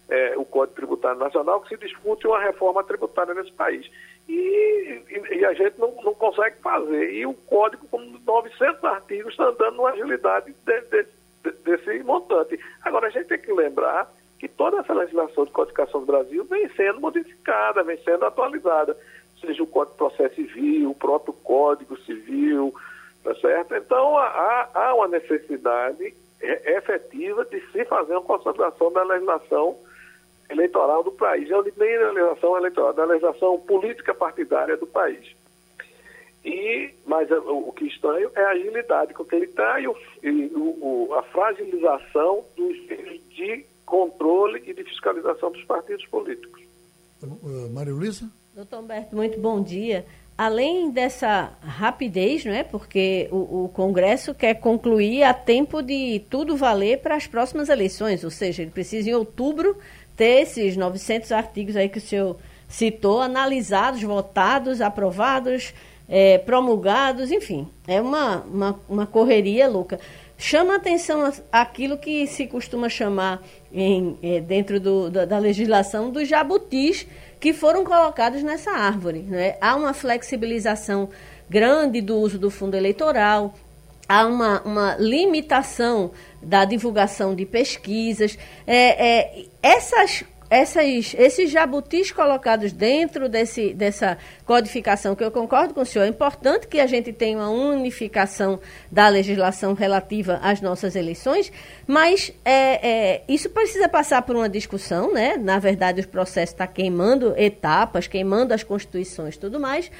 é, 0.09 0.34
o 0.36 0.45
Código 0.45 0.74
Tributário 0.74 1.18
Nacional, 1.18 1.61
que 1.61 1.68
se 1.68 1.76
discute 1.76 2.26
uma 2.26 2.41
reforma 2.41 2.82
tributária 2.82 3.34
nesse 3.34 3.53
país. 3.53 3.89
E, 4.28 5.03
e, 5.09 5.39
e, 5.39 5.45
a 5.45 5.53
gente 5.53 5.78
não, 5.78 5.95
não 6.03 6.14
consegue 6.14 6.57
fazer. 6.61 7.12
E 7.12 7.26
o 7.26 7.34
código, 7.34 7.86
com 7.89 7.99
900 7.99 8.84
artigos, 8.84 9.32
está 9.32 9.45
andando 9.45 9.76
numa 9.76 9.91
agilidade 9.91 10.55
de, 10.66 10.80
de, 10.80 11.07
de, 11.45 11.53
desse 11.64 12.03
montante. 12.03 12.59
Agora, 12.82 13.07
a 13.09 13.11
gente 13.11 13.26
tem 13.26 13.39
que 13.39 13.53
lembrar 13.53 14.11
que 14.39 14.49
toda 14.49 14.78
essa 14.78 14.95
legislação 14.95 15.45
de 15.45 15.51
codificação 15.51 16.01
do 16.01 16.07
Brasil 16.07 16.45
vem 16.45 16.68
sendo 16.70 17.01
modificada, 17.01 17.82
vem 17.82 17.99
sendo 18.03 18.24
atualizada, 18.24 18.97
seja 19.41 19.62
o 19.62 19.66
Código 19.66 19.93
de 19.93 19.99
Processo 19.99 20.34
Civil, 20.34 20.91
o 20.91 20.95
próprio 20.95 21.32
Código 21.32 21.99
Civil, 22.01 22.74
tá 23.22 23.34
certo? 23.36 23.74
Então, 23.74 24.16
há, 24.18 24.68
há 24.74 24.95
uma 24.95 25.09
necessidade 25.09 26.14
efetiva 26.41 27.45
de 27.45 27.61
se 27.72 27.84
fazer 27.84 28.12
uma 28.12 28.22
consolidação 28.22 28.93
da 28.93 29.03
legislação 29.03 29.76
eleitoral 30.49 31.03
do 31.03 31.12
país. 31.12 31.51
Eu 31.51 31.62
nem 31.62 31.99
da 31.99 32.11
legislação 32.11 32.57
eleitoral, 32.57 32.93
da 32.93 33.05
legislação 33.05 33.59
política 33.61 34.14
partidária 34.14 34.76
do 34.76 34.86
país. 34.86 35.36
E, 36.45 36.95
mas 37.05 37.30
o, 37.30 37.72
que 37.72 37.86
estranho 37.86 38.30
é 38.34 38.43
a 38.43 38.51
agilidade 38.51 39.12
com 39.12 39.24
que 39.24 39.34
ele 39.34 39.47
está 39.47 39.80
e, 39.80 39.89
o, 39.89 39.97
e 40.22 40.53
o, 40.55 41.14
a 41.14 41.22
fragilização 41.24 42.45
dos 42.57 42.76
de 43.39 43.64
controle 43.84 44.62
e 44.66 44.74
de 44.74 44.84
fiscalização 44.84 45.51
dos 45.51 45.64
partidos 45.64 46.07
políticos. 46.07 46.62
Uh, 47.22 47.68
Maria 47.70 47.93
Luísa? 47.93 48.30
Doutor 48.59 48.81
Humberto, 48.81 49.15
muito 49.15 49.39
bom 49.39 49.63
dia. 49.63 50.05
Além 50.37 50.91
dessa 50.91 51.53
rapidez, 51.63 52.45
não 52.45 52.53
é? 52.53 52.65
porque 52.65 53.29
o, 53.31 53.67
o, 53.67 53.71
Congresso 53.73 54.35
quer 54.35 54.55
concluir 54.55 55.23
a 55.23 55.33
tempo 55.33 55.81
de 55.81 56.25
tudo 56.29 56.57
valer 56.57 56.99
para 56.99 57.15
as 57.15 57.25
próximas 57.25 57.69
eleições, 57.69 58.25
ou 58.25 58.31
seja, 58.31 58.63
ele 58.63 58.73
precisa 58.73 59.11
em 59.11 59.15
outubro 59.15 59.77
ter 60.17 60.43
esses 60.43 60.77
900 60.77 61.31
artigos 61.31 61.77
aí 61.77 61.89
que 61.89 61.99
o 61.99 62.01
senhor 62.01 62.37
citou, 62.69 63.23
analisados, 63.23 64.03
votados, 64.03 64.81
aprovados, 64.81 65.73
é, 66.09 66.39
promulgados, 66.39 67.31
enfim, 67.31 67.69
é 67.87 68.01
uma, 68.01 68.39
uma, 68.39 68.81
uma 68.89 69.07
correria 69.07 69.69
louca 69.69 70.01
chama 70.39 70.77
atenção 70.77 71.31
aquilo 71.51 71.99
que 71.99 72.25
se 72.29 72.47
costuma 72.47 72.89
chamar 72.89 73.43
em, 73.73 74.17
é, 74.23 74.41
dentro 74.41 74.79
do, 74.79 75.11
da, 75.11 75.25
da, 75.25 75.37
legislação 75.37 76.11
dos 76.11 76.29
jabutis 76.29 77.07
que 77.41 77.53
foram 77.53 77.84
colocados 77.84 78.43
nessa 78.43 78.70
árvore. 78.70 79.20
Né? 79.20 79.57
Há 79.61 79.76
uma 79.76 79.95
flexibilização 79.95 81.09
grande 81.49 82.01
do 82.01 82.16
uso 82.16 82.39
do 82.39 82.51
fundo 82.51 82.76
eleitoral, 82.76 83.55
há 84.09 84.26
uma, 84.26 84.61
uma 84.62 84.97
limitação 84.99 86.11
da 86.43 86.64
divulgação 86.64 87.34
de 87.34 87.45
pesquisas. 87.45 88.39
É, 88.66 89.09
é, 89.09 89.47
essas 89.62 90.24
essas, 90.51 91.15
esses 91.15 91.51
jabutis 91.51 92.11
colocados 92.11 92.73
dentro 92.73 93.29
desse, 93.29 93.75
dessa 93.75 94.17
codificação, 94.47 95.15
que 95.15 95.23
eu 95.23 95.31
concordo 95.31 95.75
com 95.75 95.83
o 95.83 95.87
senhor, 95.87 96.05
é 96.05 96.09
importante 96.09 96.67
que 96.67 96.81
a 96.81 96.87
gente 96.87 97.13
tenha 97.13 97.39
uma 97.39 97.51
unificação 97.51 98.59
da 98.91 99.09
legislação 99.09 99.75
relativa 99.75 100.39
às 100.43 100.61
nossas 100.61 100.97
eleições, 100.97 101.53
mas 101.87 102.33
é, 102.45 102.89
é, 102.89 103.23
isso 103.29 103.51
precisa 103.51 103.89
passar 103.89 104.23
por 104.23 104.37
uma 104.37 104.49
discussão, 104.49 105.13
né? 105.13 105.37
Na 105.37 105.59
verdade, 105.59 106.01
o 106.01 106.09
processo 106.09 106.53
está 106.53 106.67
queimando 106.67 107.35
etapas, 107.37 108.07
queimando 108.07 108.55
as 108.55 108.63
constituições 108.63 109.35
e 109.35 109.39
tudo 109.39 109.61
mais, 109.61 109.91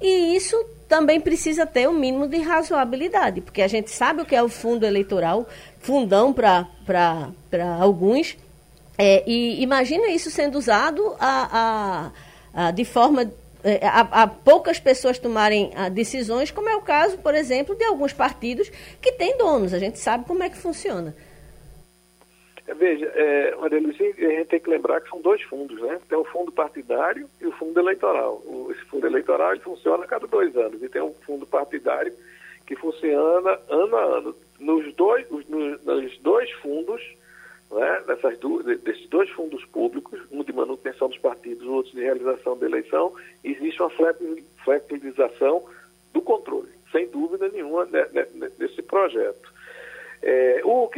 e 0.00 0.36
isso 0.36 0.56
também 0.88 1.20
precisa 1.20 1.64
ter 1.64 1.88
um 1.88 1.98
mínimo 1.98 2.28
de 2.28 2.38
razoabilidade, 2.38 3.40
porque 3.40 3.62
a 3.62 3.68
gente 3.68 3.90
sabe 3.90 4.20
o 4.20 4.26
que 4.26 4.36
é 4.36 4.42
o 4.42 4.48
fundo 4.48 4.84
eleitoral, 4.84 5.48
fundão 5.80 6.32
para 6.32 6.66
alguns, 7.80 8.36
é, 8.96 9.28
e 9.28 9.62
imagina 9.62 10.08
isso 10.08 10.30
sendo 10.30 10.56
usado 10.56 11.16
a, 11.18 12.12
a, 12.54 12.66
a 12.66 12.70
de 12.70 12.84
forma 12.84 13.30
é, 13.64 13.86
a, 13.86 14.00
a, 14.22 14.26
poucas 14.26 14.78
pessoas 14.78 15.18
tomarem 15.18 15.72
a, 15.74 15.88
decisões, 15.88 16.50
como 16.50 16.68
é 16.68 16.76
o 16.76 16.82
caso, 16.82 17.16
por 17.18 17.34
exemplo, 17.34 17.74
de 17.74 17.84
alguns 17.84 18.12
partidos 18.12 18.68
que 19.00 19.12
têm 19.12 19.38
donos. 19.38 19.72
A 19.72 19.78
gente 19.78 19.98
sabe 19.98 20.26
como 20.26 20.42
é 20.42 20.50
que 20.50 20.56
funciona. 20.58 21.16
É, 22.66 22.74
veja, 22.74 23.06
é, 23.14 23.54
Maria 23.56 23.80
Lucia, 23.80 24.06
a 24.06 24.30
gente 24.36 24.48
tem 24.48 24.60
que 24.60 24.68
lembrar 24.68 25.00
que 25.00 25.08
são 25.08 25.20
dois 25.20 25.40
fundos, 25.42 25.80
né? 25.80 25.98
Tem 26.08 26.18
o 26.18 26.24
fundo 26.24 26.52
partidário 26.52 27.26
e 27.40 27.46
o 27.46 27.52
fundo 27.52 27.80
eleitoral. 27.80 28.34
O, 28.44 28.68
esse 28.70 28.82
fundo 28.82 29.06
eleitoral 29.06 29.52
ele 29.52 29.60
funciona 29.60 30.04
a 30.04 30.08
cada 30.08 30.26
dois 30.26 30.54
anos 30.56 30.82
e 30.82 30.88
tem 30.88 31.00
um 31.00 31.14
fundo 31.26 31.46
partidário 31.46 32.12
que 32.66 32.76
funciona 32.76 33.58
ano 33.68 33.96
a 33.96 34.02
ano. 34.18 34.36
Nos 34.60 34.94
dois, 34.94 35.28
nos, 35.30 35.46
nos 35.48 36.18
dois 36.18 36.50
fundos, 36.52 37.02
né, 37.74 38.02
dessas 38.06 38.38
duas, 38.38 38.64
desses 38.64 39.08
dois 39.08 39.28
fundos 39.30 39.64
públicos, 39.66 40.20
um 40.30 40.44
de 40.44 40.52
manutenção 40.52 41.08
dos 41.08 41.18
partidos, 41.18 41.66
o 41.66 41.72
outro 41.72 41.92
de 41.92 42.00
realização 42.00 42.56
da 42.56 42.66
eleição, 42.66 43.12
existe 43.42 43.82
uma 43.82 43.90
flexibilização 44.64 45.64
do 46.12 46.22
controle, 46.22 46.68
sem 46.92 47.08
dúvida 47.08 47.48
nenhuma, 47.48 47.84
né, 47.86 48.06
né, 48.12 48.26
desse 48.56 48.80
projeto. 48.82 49.52
É, 50.22 50.62
o, 50.64 50.88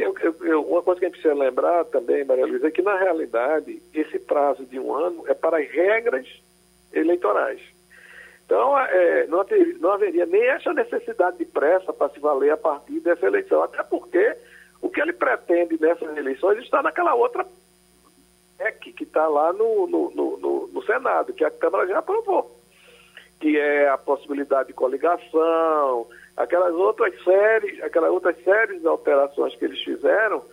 uma 0.69 0.81
coisa 0.83 0.99
que 0.99 1.05
a 1.05 1.09
gente 1.09 1.19
precisa 1.19 1.33
lembrar 1.33 1.83
também, 1.85 2.23
Maria 2.23 2.45
Luísa, 2.45 2.67
é 2.67 2.71
que, 2.71 2.81
na 2.81 2.97
realidade, 2.97 3.81
esse 3.93 4.19
prazo 4.19 4.63
de 4.65 4.79
um 4.79 4.93
ano 4.93 5.25
é 5.27 5.33
para 5.33 5.57
as 5.57 5.69
regras 5.69 6.27
eleitorais. 6.93 7.59
Então, 8.45 8.79
é, 8.79 9.27
não, 9.27 9.41
haveria, 9.41 9.75
não 9.79 9.91
haveria 9.91 10.25
nem 10.25 10.45
essa 10.47 10.71
necessidade 10.73 11.39
de 11.39 11.45
pressa 11.45 11.91
para 11.91 12.07
se 12.09 12.19
valer 12.19 12.51
a 12.51 12.57
partir 12.57 13.01
dessa 13.01 13.25
eleição, 13.25 13.61
até 13.61 13.83
porque 13.83 14.37
o 14.81 14.89
que 14.89 15.01
ele 15.01 15.13
pretende 15.13 15.79
nessas 15.79 16.15
eleições 16.15 16.59
está 16.59 16.81
naquela 16.81 17.15
outra 17.15 17.45
PEC 18.57 18.93
que 18.93 19.03
está 19.03 19.27
lá 19.27 19.53
no, 19.53 19.87
no, 19.87 20.11
no, 20.11 20.67
no, 20.67 20.83
Senado, 20.83 21.33
que 21.33 21.43
a 21.43 21.51
Câmara 21.51 21.87
já 21.87 21.99
aprovou, 21.99 22.55
que 23.39 23.57
é 23.57 23.87
a 23.87 23.97
possibilidade 23.97 24.69
de 24.69 24.73
coligação, 24.73 26.07
aquelas 26.35 26.73
outras 26.73 27.13
séries, 27.23 27.81
aquelas 27.83 28.11
outras 28.11 28.35
séries 28.43 28.81
de 28.81 28.87
alterações 28.87 29.55
que 29.55 29.65
eles 29.65 29.81
fizeram, 29.83 30.43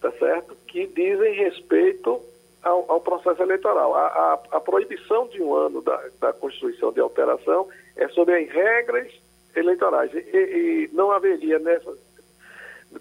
tá 0.00 0.10
certo? 0.12 0.56
Que 0.66 0.86
dizem 0.86 1.34
respeito 1.34 2.20
ao, 2.62 2.90
ao 2.90 3.00
processo 3.00 3.42
eleitoral. 3.42 3.94
A, 3.94 4.06
a, 4.06 4.56
a, 4.56 4.60
proibição 4.60 5.28
de 5.28 5.42
um 5.42 5.54
ano 5.54 5.82
da, 5.82 6.02
da 6.20 6.32
Constituição 6.32 6.92
de 6.92 7.00
alteração 7.00 7.68
é 7.96 8.08
sobre 8.08 8.36
as 8.36 8.50
regras 8.50 9.12
eleitorais. 9.54 10.12
E, 10.14 10.18
e 10.18 10.90
não 10.92 11.12
haveria 11.12 11.58
nessa, 11.58 11.96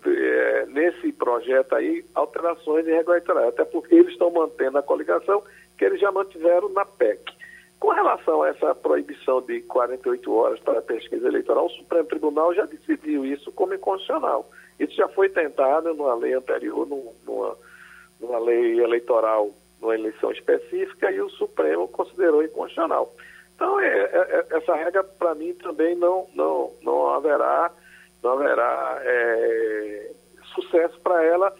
é, 0.05 0.65
nesse 0.67 1.11
projeto 1.11 1.73
aí 1.75 2.03
alterações 2.15 2.87
irregularidades, 2.87 3.49
até 3.49 3.65
porque 3.65 3.95
eles 3.95 4.13
estão 4.13 4.31
mantendo 4.31 4.77
a 4.77 4.83
coligação 4.83 5.43
que 5.77 5.85
eles 5.85 5.99
já 5.99 6.11
mantiveram 6.11 6.69
na 6.69 6.85
PEC. 6.85 7.33
Com 7.79 7.89
relação 7.89 8.43
a 8.43 8.49
essa 8.49 8.73
proibição 8.73 9.41
de 9.41 9.59
48 9.61 10.33
horas 10.33 10.59
para 10.59 10.79
a 10.79 10.81
pesquisa 10.81 11.27
eleitoral, 11.27 11.65
o 11.65 11.71
Supremo 11.71 12.07
Tribunal 12.07 12.53
já 12.53 12.65
decidiu 12.65 13.25
isso 13.25 13.51
como 13.51 13.73
inconstitucional. 13.73 14.49
Isso 14.79 14.95
já 14.95 15.07
foi 15.09 15.27
tentado 15.29 15.93
numa 15.93 16.15
lei 16.15 16.33
anterior, 16.33 16.87
numa, 16.87 17.57
numa 18.21 18.39
lei 18.39 18.79
eleitoral, 18.79 19.51
numa 19.81 19.95
eleição 19.95 20.31
específica, 20.31 21.11
e 21.11 21.21
o 21.21 21.29
Supremo 21.31 21.87
considerou 21.89 22.41
inconstitucional. 22.41 23.13
Então, 23.55 23.79
é, 23.79 23.87
é, 23.87 24.45
é 24.51 24.57
essa 24.57 24.75
regra, 24.75 25.03
para 25.03 25.35
mim, 25.35 25.53
também 25.53 25.95
não, 25.95 26.25
não, 26.33 26.71
não 26.81 27.09
haverá 27.09 27.69
não 28.23 28.31
haverá 28.31 29.01
é, 29.01 30.11
sucesso 30.55 30.99
para 31.01 31.23
ela 31.23 31.53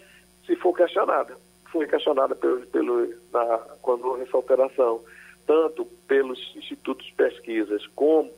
se 0.46 0.56
for 0.56 0.74
questionada. 0.74 1.36
Foi 1.70 1.86
questionada 1.86 2.34
pelo, 2.34 2.60
pelo, 2.66 3.14
na, 3.32 3.58
quando 3.82 4.06
houve 4.06 4.22
essa 4.22 4.36
alteração, 4.36 5.00
tanto 5.46 5.84
pelos 6.08 6.38
institutos 6.56 7.06
de 7.06 7.12
pesquisas 7.12 7.86
como 7.88 8.30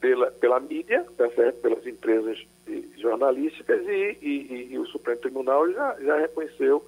pela, 0.00 0.30
pela 0.32 0.60
mídia, 0.60 1.04
tá 1.16 1.28
certo? 1.30 1.60
pelas 1.60 1.86
empresas 1.86 2.38
jornalísticas, 2.98 3.80
e, 3.86 4.18
e, 4.22 4.68
e, 4.72 4.78
o 4.78 4.86
Supremo 4.86 5.20
Tribunal 5.20 5.70
já, 5.70 5.96
já 6.00 6.18
reconheceu 6.18 6.84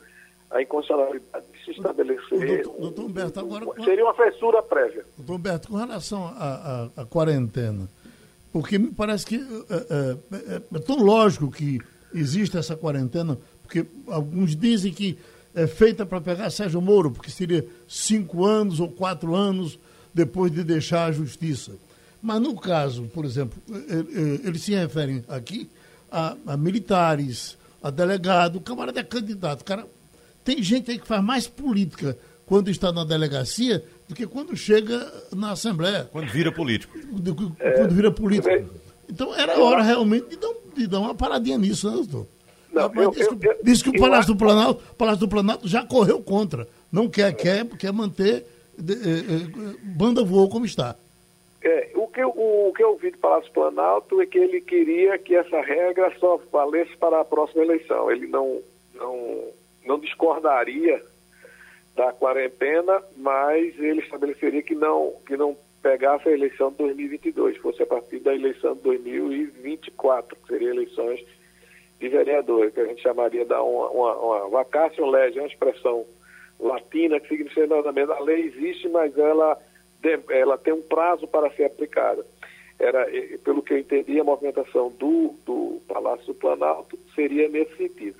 a 0.51 0.63
inconstitucionalidade 0.63 1.45
de 1.53 1.65
se 1.65 1.71
estabelecer. 1.73 2.63
Doutor, 2.63 2.81
doutor 2.81 3.05
Humberto, 3.05 3.41
agora. 3.41 3.67
Seria 3.85 4.05
uma 4.05 4.15
censura 4.15 4.63
prévia. 4.63 5.05
Doutor 5.17 5.35
Humberto, 5.35 5.69
com 5.69 5.77
relação 5.77 6.27
à 6.27 7.05
quarentena, 7.11 7.89
porque 8.57 8.79
me 8.79 8.91
parece 8.91 9.27
que 9.27 9.37
é, 9.37 10.17
é, 10.33 10.63
é, 10.75 10.79
tão 10.79 10.97
lógico 10.97 11.51
que 11.51 11.79
existe 12.15 12.57
essa 12.57 12.75
quarentena, 12.75 13.37
porque 13.63 13.85
alguns 14.09 14.57
dizem 14.57 14.95
que 14.95 15.19
é 15.55 15.67
feita 15.67 16.07
para 16.07 16.23
pegar 16.23 16.49
Sérgio 16.49 16.81
Moro, 16.81 17.11
porque 17.11 17.31
seria 17.31 17.67
cinco 17.87 18.47
anos 18.47 18.81
ou 18.81 18.89
quatro 18.89 19.35
anos 19.35 19.79
depois 20.15 20.51
de 20.51 20.65
deixar 20.65 21.05
a 21.05 21.13
justiça. 21.13 21.73
Mas 22.23 22.41
no 22.41 22.59
caso, 22.59 23.03
por 23.13 23.27
exemplo, 23.27 23.61
eles 24.43 24.63
se 24.63 24.75
referem 24.75 25.23
aqui 25.29 25.69
a, 26.11 26.35
a 26.47 26.57
militares, 26.57 27.59
a 27.83 27.91
delegado, 27.91 28.57
o 28.57 28.61
camarada 28.63 29.01
é 29.01 29.05
candidato. 29.05 29.67
Cara, 29.67 29.87
tem 30.43 30.63
gente 30.63 30.91
aí 30.91 30.99
que 30.99 31.07
faz 31.07 31.23
mais 31.23 31.47
política 31.47 32.17
quando 32.47 32.71
está 32.71 32.91
na 32.91 33.05
delegacia 33.05 33.85
do 34.09 34.15
que 34.15 34.27
quando 34.27 34.57
chega 34.57 35.13
na 35.35 35.53
Assembleia. 35.53 36.09
Quando 36.11 36.29
vira 36.29 36.53
político. 36.53 36.97
Quando 36.99 37.95
vira 37.95 38.11
político. 38.11 38.49
É. 38.49 38.65
Então 39.09 39.35
era 39.35 39.59
hora 39.61 39.83
realmente 39.83 40.29
de 40.29 40.37
dar, 40.37 40.53
de 40.77 40.87
dar 40.87 41.01
uma 41.01 41.15
paradinha 41.15 41.59
nisso, 41.59 41.89
né, 41.89 41.97
doutor? 41.97 42.27
Não, 42.73 43.03
eu, 43.03 43.11
disse, 43.11 43.31
eu, 43.31 43.39
eu, 43.41 43.59
disse, 43.63 43.83
que 43.83 43.91
o 43.91 43.99
Palácio 43.99 44.35
do 44.35 44.39
Planalto, 44.39 44.83
Palácio 44.95 45.21
do 45.21 45.29
Planalto 45.29 45.67
já 45.67 45.85
correu 45.85 46.21
contra. 46.21 46.69
Não 46.93 47.09
quer, 47.09 47.33
quer, 47.35 47.65
quer 47.65 47.93
manter 47.93 48.45
de, 48.77 48.93
eh, 48.93 48.97
eh, 48.97 49.75
banda 49.83 50.23
voou 50.23 50.49
como 50.49 50.67
está. 50.67 50.95
É, 51.63 51.91
o, 51.95 52.07
que, 52.07 52.23
o, 52.23 52.69
o 52.69 52.73
que 52.75 52.83
eu 52.83 52.91
ouvi 52.91 53.11
do 53.11 53.19
Palácio 53.19 53.51
Planalto 53.51 54.21
é 54.21 54.27
que 54.27 54.39
ele 54.39 54.61
queria 54.61 55.17
que 55.19 55.35
essa 55.35 55.61
regra 55.63 56.13
só 56.21 56.39
valesse 56.53 56.95
para 56.99 57.21
a 57.21 57.25
próxima 57.25 57.63
eleição. 57.65 58.11
Ele 58.11 58.27
não, 58.27 58.61
não, 58.95 59.45
não 59.87 59.99
discordaria 59.99 61.03
da 61.97 62.13
quarentena, 62.13 63.03
mas 63.17 63.79
ele 63.81 64.01
estabeleceria 64.01 64.63
que 64.63 64.75
não, 64.75 65.15
que 65.27 65.37
não 65.37 65.57
pegasse 65.83 66.29
a 66.29 66.33
eleição 66.33 66.71
de 66.71 66.77
2022, 66.79 67.57
fosse 67.57 67.83
a 67.83 67.87
partir 67.87 68.19
da 68.19 68.35
eleição 68.35 68.75
de 68.75 68.83
2024, 68.83 70.37
que 70.37 70.47
seria 70.47 70.71
eleições 70.71 71.25
de 71.99 72.09
vereadores, 72.09 72.75
que 72.75 72.81
a 72.81 72.87
gente 72.87 73.03
chamaria 73.03 73.45
da 73.47 73.63
uma, 73.63 73.89
uma, 73.89 74.15
uma 74.17 74.49
vacácio 74.51 75.07
legem, 75.07 75.41
uma 75.41 75.49
expressão 75.49 76.05
latina 76.61 77.19
que 77.19 77.29
significa 77.29 77.63
exatamente 77.63 78.13
a 78.13 78.21
lei 78.21 78.43
existe, 78.47 78.89
mas 78.89 79.17
ela, 79.17 79.59
ela 80.29 80.59
tem 80.59 80.75
um 80.75 80.83
prazo 80.83 81.27
para 81.27 81.51
ser 81.51 81.65
aplicada. 81.65 82.25
Era, 82.79 83.07
pelo 83.43 83.63
que 83.63 83.73
eu 83.73 83.79
entendi, 83.79 84.21
a 84.21 84.25
movimentação 84.25 84.91
do, 84.91 85.35
do 85.47 85.81
Palácio 85.89 86.27
do 86.27 86.35
Planalto 86.35 86.99
seria 87.15 87.49
nesse 87.49 87.75
sentido. 87.77 88.17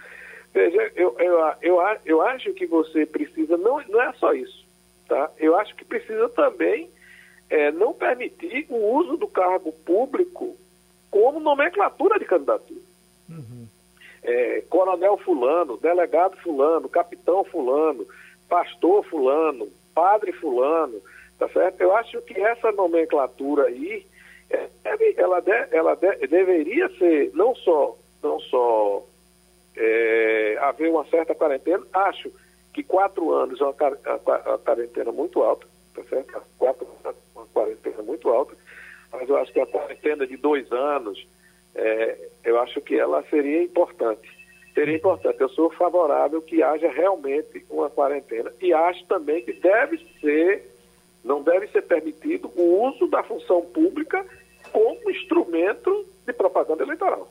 Veja, 0.57 0.91
eu, 0.97 1.15
eu, 1.19 1.39
eu, 1.61 1.79
eu 2.07 2.23
acho 2.23 2.51
que 2.55 2.65
você 2.65 3.05
precisa, 3.05 3.59
não, 3.59 3.79
não 3.89 4.01
é 4.01 4.11
só 4.15 4.33
isso, 4.33 4.65
tá? 5.07 5.31
Eu 5.37 5.55
acho 5.55 5.77
que 5.77 5.85
precisa 5.85 6.31
também 6.31 6.89
é, 7.51 7.71
não 7.73 7.93
permitir 7.93 8.65
o 8.71 8.97
uso 8.97 9.19
do 9.19 9.29
cargo 9.29 9.71
público 9.71 10.57
como 11.11 11.41
nomenclatura 11.41 12.19
de 12.19 12.25
candidatura. 12.25 12.81
Uhum. 13.29 13.69
É, 14.23 14.63
coronel 14.71 15.19
fulano, 15.19 15.77
delegado 15.77 16.39
fulano, 16.39 16.89
capitão 16.89 17.45
fulano, 17.45 18.07
pastor 18.49 19.05
fulano, 19.05 19.69
padre 19.95 20.33
fulano, 20.33 21.03
tá 21.39 21.51
certo? 21.51 21.83
Eu 21.83 21.95
acho 21.95 22.19
que 22.23 22.41
essa 22.41 22.73
nomenclatura 22.73 23.65
aí, 23.65 24.07
é, 24.49 24.71
ela, 25.19 25.41
de, 25.41 25.67
ela 25.71 25.95
de, 25.95 26.27
deveria 26.27 26.89
ser 26.97 27.31
não 27.35 27.55
só, 27.55 27.95
não 28.23 28.41
só 28.41 29.05
é, 29.77 30.59
haver 30.61 30.91
uma 30.91 31.05
certa 31.07 31.35
quarentena. 31.35 31.85
Acho 31.93 32.33
que 32.73 32.83
quatro 32.83 33.33
anos 33.33 33.61
é 33.61 33.65
uma, 33.65 33.75
uma 34.47 34.59
quarentena 34.59 35.13
muito 35.13 35.43
alta, 35.43 35.67
tá 35.95 36.03
certo? 36.05 36.43
Quatro 36.59 36.87
anos 36.87 37.17
é 37.17 37.39
uma 37.39 37.47
quarentena 37.47 38.03
muito 38.03 38.29
alta, 38.29 38.55
mas 39.13 39.29
eu 39.29 39.37
acho 39.37 39.53
que 39.53 39.61
a 39.61 39.67
quarentena 39.67 40.27
de 40.27 40.37
dois 40.37 40.71
anos, 40.73 41.27
é, 41.75 42.29
eu 42.45 42.61
acho 42.61 42.81
que 42.81 42.99
ela 42.99 43.23
seria 43.31 43.63
importante. 43.63 44.29
Seria 44.75 44.95
importante. 44.95 45.41
Eu 45.41 45.49
sou 45.49 45.71
favorável 45.71 46.43
que 46.43 46.63
haja 46.63 46.91
realmente 46.91 47.65
uma 47.71 47.89
quarentena 47.89 48.53
e 48.61 48.75
acho 48.75 49.07
também 49.07 49.43
que 49.43 49.55
deve 49.55 49.99
ser, 50.21 50.71
não 51.25 51.43
deve 51.43 51.67
ser 51.69 51.83
permitido 51.83 52.51
o 52.55 52.83
uso 52.87 53.07
da 53.07 53.23
função 53.23 53.63
pública 53.63 54.25
como 54.71 55.11
instrumento 55.11 56.07
de 56.27 56.33
propaganda 56.35 56.83
eleitoral. 56.83 57.27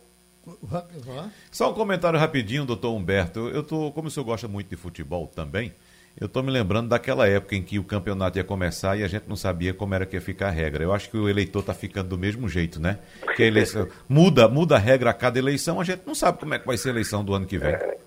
Só 1.52 1.72
um 1.72 1.74
comentário 1.74 2.20
rapidinho, 2.20 2.66
doutor 2.66 2.94
Humberto. 2.94 3.50
Eu 3.50 3.64
tô, 3.64 3.92
como 3.92 4.08
o 4.08 4.12
senhor 4.12 4.26
gosta 4.26 4.48
muito 4.48 4.70
de 4.70 4.76
futebol 4.76 5.28
também, 5.28 5.74
eu 6.20 6.28
estou 6.28 6.42
me 6.42 6.50
lembrando 6.50 6.88
daquela 6.88 7.28
época 7.28 7.56
em 7.56 7.62
que 7.62 7.78
o 7.78 7.84
campeonato 7.84 8.38
ia 8.38 8.44
começar 8.44 8.98
e 8.98 9.04
a 9.04 9.08
gente 9.08 9.28
não 9.28 9.36
sabia 9.36 9.74
como 9.74 9.94
era 9.94 10.06
que 10.06 10.16
ia 10.16 10.22
ficar 10.22 10.48
a 10.48 10.52
regra. 10.52 10.82
Eu 10.82 10.94
acho 10.94 11.10
que 11.10 11.18
o 11.18 11.28
eleitor 11.28 11.60
está 11.60 11.74
ficando 11.74 12.08
do 12.10 12.18
mesmo 12.18 12.48
jeito, 12.48 12.80
né? 12.80 13.00
Que 13.36 13.44
a 13.44 13.46
eleição 13.46 13.88
muda, 14.08 14.48
muda 14.48 14.76
a 14.76 14.80
regra 14.80 15.10
a 15.10 15.14
cada 15.14 15.38
eleição, 15.38 15.82
a 15.82 15.84
gente 15.84 16.04
não 16.08 16.16
sabe 16.16 16.40
como 16.40 16.54
é 16.54 16.60
que 16.60 16.66
vai 16.66 16.78
ser 16.78 16.90
a 16.90 16.92
eleição 16.94 17.24
do 17.24 17.34
ano 17.34 17.46
que 17.46 17.58
vem. 17.58 17.74
É, 17.74 17.98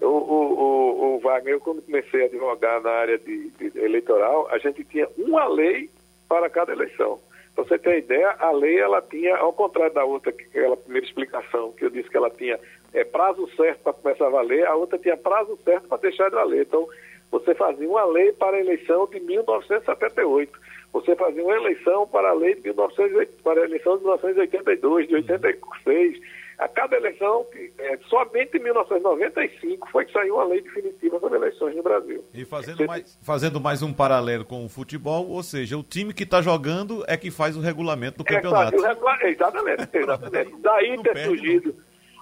o, 0.00 0.06
o, 0.06 0.08
o, 0.08 1.16
o, 1.16 1.20
Wagner, 1.20 1.52
eu 1.52 1.60
quando 1.60 1.82
comecei 1.82 2.22
a 2.22 2.24
advogar 2.24 2.80
na 2.80 2.90
área 2.90 3.18
de, 3.18 3.50
de 3.50 3.78
eleitoral, 3.78 4.48
a 4.50 4.56
gente 4.56 4.82
tinha 4.84 5.06
uma 5.18 5.46
lei 5.46 5.90
para 6.26 6.48
cada 6.48 6.72
eleição. 6.72 7.18
Para 7.54 7.64
você 7.64 7.78
ter 7.78 7.98
ideia, 7.98 8.34
a 8.38 8.50
lei 8.50 8.78
ela 8.78 9.02
tinha, 9.02 9.36
ao 9.36 9.52
contrário 9.52 9.92
da 9.92 10.04
outra, 10.04 10.30
aquela 10.30 10.76
primeira 10.76 11.06
explicação 11.06 11.72
que 11.72 11.84
eu 11.84 11.90
disse 11.90 12.08
que 12.08 12.16
ela 12.16 12.30
tinha 12.30 12.58
é, 12.94 13.04
prazo 13.04 13.48
certo 13.56 13.80
para 13.82 13.92
começar 13.92 14.26
a 14.26 14.30
valer, 14.30 14.66
a 14.66 14.74
outra 14.74 14.98
tinha 14.98 15.16
prazo 15.16 15.58
certo 15.64 15.88
para 15.88 15.98
deixar 15.98 16.28
de 16.28 16.34
valer. 16.34 16.62
Então, 16.62 16.88
você 17.30 17.54
fazia 17.54 17.88
uma 17.88 18.04
lei 18.04 18.32
para 18.32 18.56
a 18.56 18.60
eleição 18.60 19.06
de 19.06 19.20
1978. 19.20 20.52
Você 20.92 21.16
fazia 21.16 21.42
uma 21.42 21.56
eleição 21.56 22.06
para 22.06 22.30
a 22.30 22.34
lei 22.34 22.54
de 22.54 22.62
1980, 22.64 23.32
para 23.42 23.62
a 23.62 23.64
eleição 23.64 23.96
de 23.96 24.04
1982, 24.04 25.08
de 25.08 25.14
86. 25.14 26.20
A 26.62 26.68
cada 26.68 26.96
eleição, 26.96 27.44
é, 27.76 27.98
somente 28.08 28.56
em 28.56 28.62
1995 28.62 29.88
foi 29.90 30.04
que 30.04 30.12
saiu 30.12 30.36
uma 30.36 30.44
lei 30.44 30.60
definitiva 30.60 31.18
sobre 31.18 31.36
eleições 31.36 31.74
no 31.74 31.82
Brasil. 31.82 32.24
E 32.32 32.44
fazendo 32.44 32.86
mais, 32.86 33.18
fazendo 33.20 33.60
mais 33.60 33.82
um 33.82 33.92
paralelo 33.92 34.44
com 34.44 34.64
o 34.64 34.68
futebol, 34.68 35.28
ou 35.28 35.42
seja, 35.42 35.76
o 35.76 35.82
time 35.82 36.14
que 36.14 36.22
está 36.22 36.40
jogando 36.40 37.04
é 37.08 37.16
que 37.16 37.32
faz 37.32 37.56
o 37.56 37.60
regulamento 37.60 38.22
do 38.22 38.28
é, 38.28 38.34
campeonato. 38.36 38.76
Exatamente, 38.76 39.88
exatamente. 39.98 40.54
Daí 40.60 41.02
ter 41.02 41.24
surgido, 41.24 41.74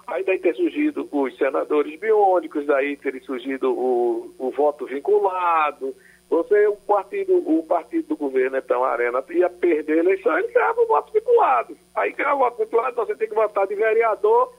aí 0.07 0.23
daí 0.25 0.39
ter 0.39 0.55
surgido 0.55 1.07
os 1.11 1.37
senadores 1.37 1.99
biônicos, 1.99 2.65
daí 2.65 2.97
ter 2.97 3.21
surgido 3.21 3.71
o, 3.71 4.33
o 4.39 4.49
voto 4.49 4.87
vinculado, 4.87 5.93
você, 6.31 6.65
o 6.65 6.77
partido, 6.77 7.37
o 7.45 7.61
partido 7.63 8.07
do 8.07 8.15
governo, 8.15 8.55
então, 8.55 8.85
a 8.85 8.91
Arena, 8.91 9.21
ia 9.31 9.49
perder 9.49 9.97
a 9.97 9.99
eleição, 9.99 10.39
ele 10.39 10.47
ganhava 10.47 10.79
o 10.79 10.87
voto 10.87 11.11
vinculado. 11.11 11.75
Aí 11.93 12.13
ganhava 12.13 12.35
o 12.35 12.39
voto 12.39 12.57
vinculado, 12.59 12.95
você 12.95 13.13
tem 13.15 13.27
que 13.27 13.35
votar 13.35 13.67
de 13.67 13.75
vereador 13.75 14.53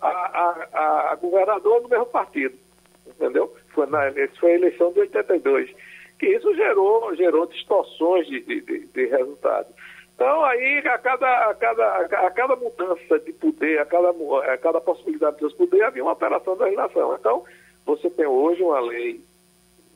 a, 0.00 0.08
a, 0.08 1.12
a 1.12 1.14
governador 1.16 1.82
no 1.82 1.88
mesmo 1.90 2.06
partido. 2.06 2.56
Entendeu? 3.06 3.54
Foi 3.74 3.86
na, 3.88 4.10
foi 4.40 4.52
a 4.52 4.54
eleição 4.54 4.90
de 4.90 5.00
82. 5.00 5.70
Que 6.18 6.28
isso 6.28 6.54
gerou, 6.54 7.14
gerou 7.14 7.44
distorções 7.44 8.26
de, 8.26 8.40
de, 8.40 8.62
de, 8.62 8.86
de 8.86 9.06
resultado. 9.06 9.68
Então, 10.14 10.42
aí, 10.44 10.78
a 10.78 10.98
cada, 10.98 11.50
a, 11.50 11.54
cada, 11.54 11.96
a 11.98 12.30
cada 12.30 12.56
mudança 12.56 13.18
de 13.18 13.34
poder, 13.34 13.80
a 13.80 13.84
cada, 13.84 14.14
a 14.50 14.56
cada 14.56 14.80
possibilidade 14.80 15.46
de 15.46 15.54
poder, 15.54 15.82
havia 15.82 16.02
uma 16.02 16.12
alteração 16.12 16.56
da 16.56 16.66
relação. 16.66 17.14
Então, 17.14 17.44
você 17.84 18.08
tem 18.08 18.26
hoje 18.26 18.62
uma 18.62 18.80
lei 18.80 19.20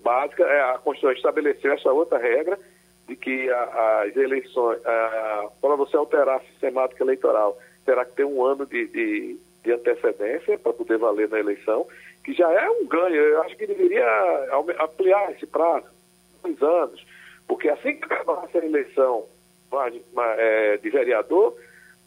básica, 0.03 0.45
é, 0.45 0.61
a 0.75 0.79
Constituição 0.79 1.17
estabeleceu 1.17 1.73
essa 1.73 1.93
outra 1.93 2.19
regra 2.19 2.59
de 3.09 3.17
que 3.17 3.51
a, 3.51 4.03
as 4.03 4.17
eleições, 4.17 4.81
para 5.61 5.77
você 5.77 5.97
alterar 5.97 6.37
a 6.37 6.41
sistemática 6.41 7.03
eleitoral, 7.03 7.59
terá 7.85 8.05
que 8.05 8.13
ter 8.13 8.25
um 8.25 8.45
ano 8.45 8.67
de, 8.67 8.87
de, 8.87 9.39
de 9.63 9.73
antecedência 9.73 10.59
para 10.59 10.73
poder 10.73 10.99
valer 10.99 11.29
na 11.29 11.39
eleição, 11.39 11.87
que 12.25 12.33
já 12.33 12.51
é 12.53 12.71
um 12.71 12.87
ganho. 12.87 13.17
Eu 13.17 13.43
acho 13.43 13.57
que 13.57 13.67
deveria 13.67 14.07
ampliar 14.81 15.33
esse 15.33 15.47
prazo, 15.47 15.87
dois 16.43 16.63
anos, 16.63 17.05
porque 17.47 17.69
assim 17.69 17.97
que 17.97 18.05
acabar 18.05 18.45
essa 18.45 18.65
eleição 18.65 19.27
é, 20.39 20.77
de 20.77 20.91
vereador, 20.91 21.57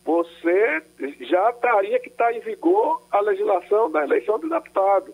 você 0.04 0.84
já 1.22 1.50
estaria 1.50 2.00
que 2.00 2.10
está 2.10 2.32
em 2.32 2.40
vigor 2.40 3.02
a 3.12 3.20
legislação 3.22 3.90
da 3.90 4.04
eleição 4.04 4.40
de 4.40 4.48
deputado 4.48 5.14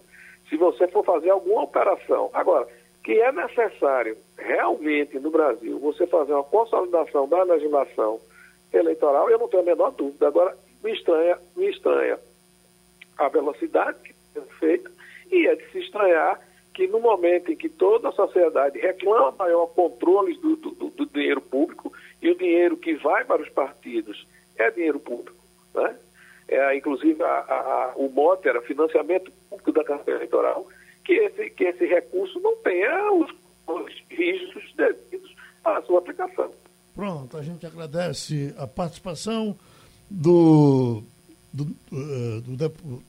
se 0.51 0.57
você 0.57 0.85
for 0.89 1.05
fazer 1.05 1.29
alguma 1.29 1.63
operação. 1.63 2.29
Agora, 2.33 2.67
que 3.05 3.13
é 3.13 3.31
necessário 3.31 4.17
realmente 4.37 5.17
no 5.17 5.31
Brasil 5.31 5.79
você 5.79 6.05
fazer 6.05 6.33
uma 6.33 6.43
consolidação 6.43 7.25
da 7.25 7.41
legislação 7.43 8.19
eleitoral, 8.73 9.29
eu 9.29 9.39
não 9.39 9.47
tenho 9.47 9.63
a 9.63 9.65
menor 9.65 9.91
dúvida. 9.91 10.27
Agora, 10.27 10.55
me 10.83 10.91
estranha, 10.91 11.39
me 11.55 11.69
estranha 11.69 12.19
a 13.17 13.29
velocidade 13.29 13.97
que 14.03 14.39
é 14.39 14.41
feita 14.59 14.91
e 15.31 15.47
é 15.47 15.55
de 15.55 15.71
se 15.71 15.79
estranhar 15.79 16.37
que 16.73 16.85
no 16.85 16.99
momento 16.99 17.49
em 17.49 17.55
que 17.55 17.69
toda 17.69 18.09
a 18.09 18.13
sociedade 18.13 18.77
reclama 18.77 19.31
maior 19.39 19.67
controle 19.67 20.35
do, 20.37 20.57
do, 20.57 20.89
do 20.89 21.05
dinheiro 21.05 21.39
público 21.39 21.93
e 22.21 22.29
o 22.29 22.35
dinheiro 22.35 22.75
que 22.75 22.93
vai 22.95 23.23
para 23.23 23.41
os 23.41 23.49
partidos 23.49 24.27
é 24.57 24.69
dinheiro 24.69 24.99
público, 24.99 25.37
né? 25.73 25.97
é, 26.51 26.75
inclusive 26.75 27.23
a, 27.23 27.27
a, 27.27 27.93
o 27.95 28.09
mote 28.09 28.49
era 28.49 28.61
financiamento 28.61 29.31
público 29.51 29.71
da 29.73 29.83
campanha 29.83 30.17
eleitoral, 30.17 30.67
que 31.03 31.13
esse, 31.13 31.49
que 31.51 31.65
esse 31.65 31.85
recurso 31.85 32.39
não 32.39 32.55
tenha 32.57 33.11
os, 33.13 33.31
os 33.67 33.93
rígidos 34.09 34.63
devidos 34.75 35.35
à 35.63 35.81
sua 35.83 35.99
aplicação. 35.99 36.51
Pronto, 36.95 37.37
a 37.37 37.43
gente 37.43 37.65
agradece 37.65 38.53
a 38.57 38.67
participação 38.67 39.57
do, 40.09 41.03
do, 41.51 41.63
uh, 41.63 42.41
do, 42.41 42.57
do, 42.57 43.03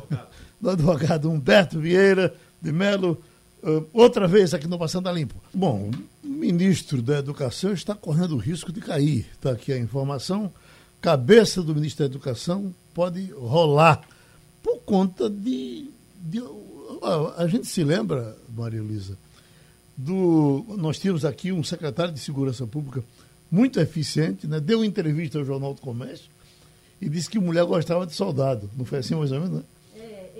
do 0.60 0.70
advogado 0.70 1.30
Humberto 1.30 1.78
Vieira 1.78 2.34
de 2.60 2.72
Melo, 2.72 3.22
uh, 3.62 3.86
outra 3.92 4.26
vez 4.26 4.54
aqui 4.54 4.66
no 4.66 4.78
Passando 4.78 5.08
a 5.08 5.12
Limpo. 5.12 5.36
Bom, 5.54 5.90
o 6.22 6.26
ministro 6.26 7.00
da 7.00 7.18
Educação 7.18 7.72
está 7.72 7.94
correndo 7.94 8.34
o 8.34 8.38
risco 8.38 8.72
de 8.72 8.80
cair. 8.80 9.26
Está 9.32 9.52
aqui 9.52 9.72
a 9.72 9.78
informação. 9.78 10.52
Cabeça 11.00 11.62
do 11.62 11.74
ministro 11.74 12.04
da 12.04 12.12
Educação 12.12 12.74
pode 12.92 13.30
rolar 13.32 14.02
por 14.62 14.78
conta 14.80 15.28
de, 15.28 15.88
de 16.20 16.42
a 17.36 17.46
gente 17.46 17.66
se 17.66 17.84
lembra, 17.84 18.36
Maria 18.54 18.82
Luísa, 18.82 19.16
do. 19.96 20.64
Nós 20.76 20.98
tínhamos 20.98 21.24
aqui 21.24 21.52
um 21.52 21.62
secretário 21.62 22.12
de 22.12 22.20
Segurança 22.20 22.66
Pública 22.66 23.02
muito 23.50 23.80
eficiente, 23.80 24.46
né? 24.46 24.60
deu 24.60 24.84
entrevista 24.84 25.38
ao 25.38 25.44
Jornal 25.44 25.74
do 25.74 25.80
Comércio 25.80 26.26
e 27.00 27.08
disse 27.08 27.30
que 27.30 27.38
mulher 27.38 27.64
gostava 27.64 28.06
de 28.06 28.14
soldado. 28.14 28.68
Não 28.76 28.84
foi 28.84 28.98
assim 28.98 29.14
mais 29.14 29.32
ou 29.32 29.40
menos, 29.40 29.56
né? 29.58 29.62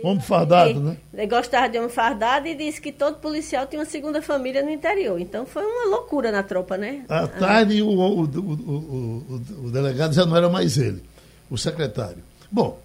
Homem 0.02 0.20
fardado, 0.20 0.70
ele, 0.70 0.78
né? 0.78 0.96
Ele 1.12 1.26
gostava 1.26 1.68
de 1.68 1.76
homem 1.76 1.90
fardado 1.90 2.46
e 2.46 2.54
disse 2.54 2.80
que 2.80 2.92
todo 2.92 3.16
policial 3.16 3.66
tinha 3.66 3.80
uma 3.80 3.86
segunda 3.86 4.22
família 4.22 4.62
no 4.62 4.70
interior. 4.70 5.20
Então 5.20 5.44
foi 5.44 5.64
uma 5.64 5.96
loucura 5.96 6.30
na 6.30 6.42
tropa, 6.42 6.76
né? 6.76 7.04
À 7.08 7.26
tarde 7.26 7.82
o, 7.82 7.88
o, 7.88 8.22
o, 8.22 9.42
o, 9.64 9.70
delegado 9.70 10.12
já 10.12 10.24
não 10.24 10.36
era 10.36 10.48
mais 10.48 10.78
ele, 10.78 11.02
o 11.50 11.58
secretário. 11.58 12.22
Bom, 12.50 12.80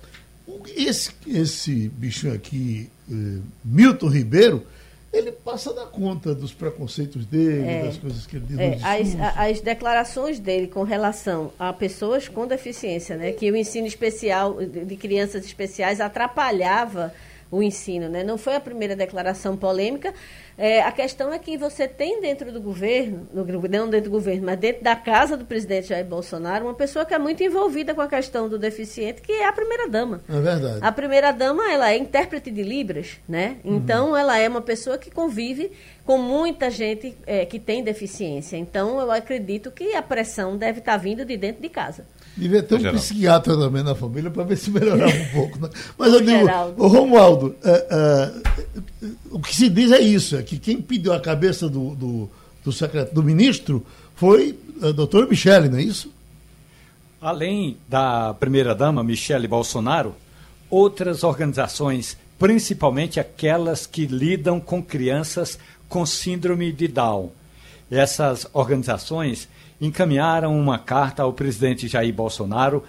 esse, 0.75 1.11
esse 1.27 1.89
bichinho 1.89 2.33
aqui, 2.33 2.89
eh, 3.09 3.39
Milton 3.63 4.07
Ribeiro, 4.07 4.65
ele 5.13 5.31
passa 5.31 5.71
da 5.71 5.85
conta 5.85 6.33
dos 6.33 6.53
preconceitos 6.53 7.25
dele, 7.25 7.67
é, 7.67 7.83
das 7.83 7.97
coisas 7.97 8.25
que 8.25 8.37
ele 8.37 8.45
diz. 8.47 8.59
É, 8.59 8.79
as, 8.81 9.37
as, 9.37 9.61
declarações 9.61 10.39
dele 10.39 10.67
com 10.67 10.81
relação 10.81 11.53
a 11.59 11.71
pessoas 11.71 12.27
com 12.27 12.47
deficiência, 12.47 13.15
né, 13.15 13.31
que 13.31 13.49
o 13.51 13.55
ensino 13.55 13.85
especial 13.85 14.57
de 14.65 14.95
crianças 14.95 15.45
especiais 15.45 16.01
atrapalhava 16.01 17.13
o 17.53 17.61
ensino, 17.61 18.09
né? 18.09 18.23
Não 18.23 18.35
foi 18.35 18.55
a 18.55 18.59
primeira 18.59 18.95
declaração 18.95 19.55
polêmica. 19.55 20.11
É, 20.57 20.81
a 20.81 20.91
questão 20.91 21.31
é 21.31 21.37
que 21.37 21.55
você 21.55 21.87
tem 21.87 22.19
dentro 22.19 22.51
do 22.51 22.59
governo, 22.59 23.27
no, 23.31 23.45
não 23.45 23.89
dentro 23.89 24.09
do 24.09 24.13
governo, 24.13 24.45
mas 24.47 24.57
dentro 24.59 24.83
da 24.83 24.95
casa 24.95 25.37
do 25.37 25.45
presidente 25.45 25.89
Jair 25.89 26.05
Bolsonaro, 26.05 26.65
uma 26.65 26.73
pessoa 26.73 27.05
que 27.05 27.13
é 27.13 27.19
muito 27.19 27.43
envolvida 27.43 27.93
com 27.93 28.01
a 28.01 28.07
questão 28.07 28.49
do 28.49 28.57
deficiente, 28.57 29.21
que 29.21 29.31
é 29.31 29.47
a 29.47 29.53
primeira 29.53 29.87
dama. 29.87 30.21
É 30.27 30.39
verdade. 30.39 30.79
A 30.81 30.91
primeira 30.91 31.31
dama, 31.31 31.71
ela 31.71 31.91
é 31.91 31.97
intérprete 31.97 32.49
de 32.49 32.63
libras, 32.63 33.19
né? 33.29 33.57
Então, 33.63 34.09
uhum. 34.09 34.17
ela 34.17 34.37
é 34.37 34.49
uma 34.49 34.61
pessoa 34.61 34.97
que 34.97 35.11
convive 35.11 35.71
com 36.05 36.17
muita 36.17 36.69
gente 36.71 37.15
é, 37.25 37.45
que 37.45 37.59
tem 37.59 37.83
deficiência. 37.83 38.57
Então, 38.57 38.99
eu 38.99 39.11
acredito 39.11 39.71
que 39.71 39.95
a 39.95 40.01
pressão 40.01 40.57
deve 40.57 40.79
estar 40.79 40.97
vindo 40.97 41.23
de 41.23 41.37
dentro 41.37 41.61
de 41.61 41.69
casa. 41.69 42.05
Devia 42.35 42.63
ter 42.63 42.75
um 42.75 42.79
Geraldo. 42.79 42.99
psiquiatra 42.99 43.55
também 43.55 43.83
na 43.83 43.93
família 43.93 44.31
para 44.31 44.43
ver 44.43 44.57
se 44.57 44.71
melhorava 44.71 45.13
um 45.13 45.25
pouco. 45.27 45.59
Né? 45.59 45.69
Mas 45.97 46.13
eu 46.13 46.21
digo, 46.21 46.47
o 46.77 46.87
Romualdo, 46.87 47.55
é, 47.63 47.87
é, 47.91 49.07
o 49.29 49.39
que 49.39 49.55
se 49.55 49.69
diz 49.69 49.91
é 49.91 50.01
isso, 50.01 50.35
é 50.35 50.41
que 50.41 50.57
quem 50.57 50.81
pediu 50.81 51.13
a 51.13 51.19
cabeça 51.19 51.69
do, 51.69 51.93
do, 51.93 52.29
do, 52.63 52.71
secretário, 52.71 53.13
do 53.13 53.21
ministro 53.21 53.85
foi 54.15 54.57
a 54.81 54.91
doutora 54.91 55.27
Michele, 55.27 55.69
não 55.69 55.77
é 55.77 55.83
isso? 55.83 56.11
Além 57.21 57.77
da 57.87 58.33
primeira-dama, 58.33 59.03
Michele 59.03 59.47
Bolsonaro, 59.47 60.15
outras 60.69 61.23
organizações, 61.23 62.17
principalmente 62.39 63.19
aquelas 63.19 63.85
que 63.85 64.07
lidam 64.07 64.59
com 64.59 64.81
crianças 64.81 65.59
com 65.87 66.03
síndrome 66.03 66.71
de 66.71 66.87
Down. 66.87 67.31
Essas 67.91 68.47
organizações 68.53 69.47
encaminharam 69.85 70.57
uma 70.57 70.79
carta 70.79 71.23
ao 71.23 71.33
presidente 71.33 71.87
Jair 71.87 72.13
Bolsonaro 72.13 72.83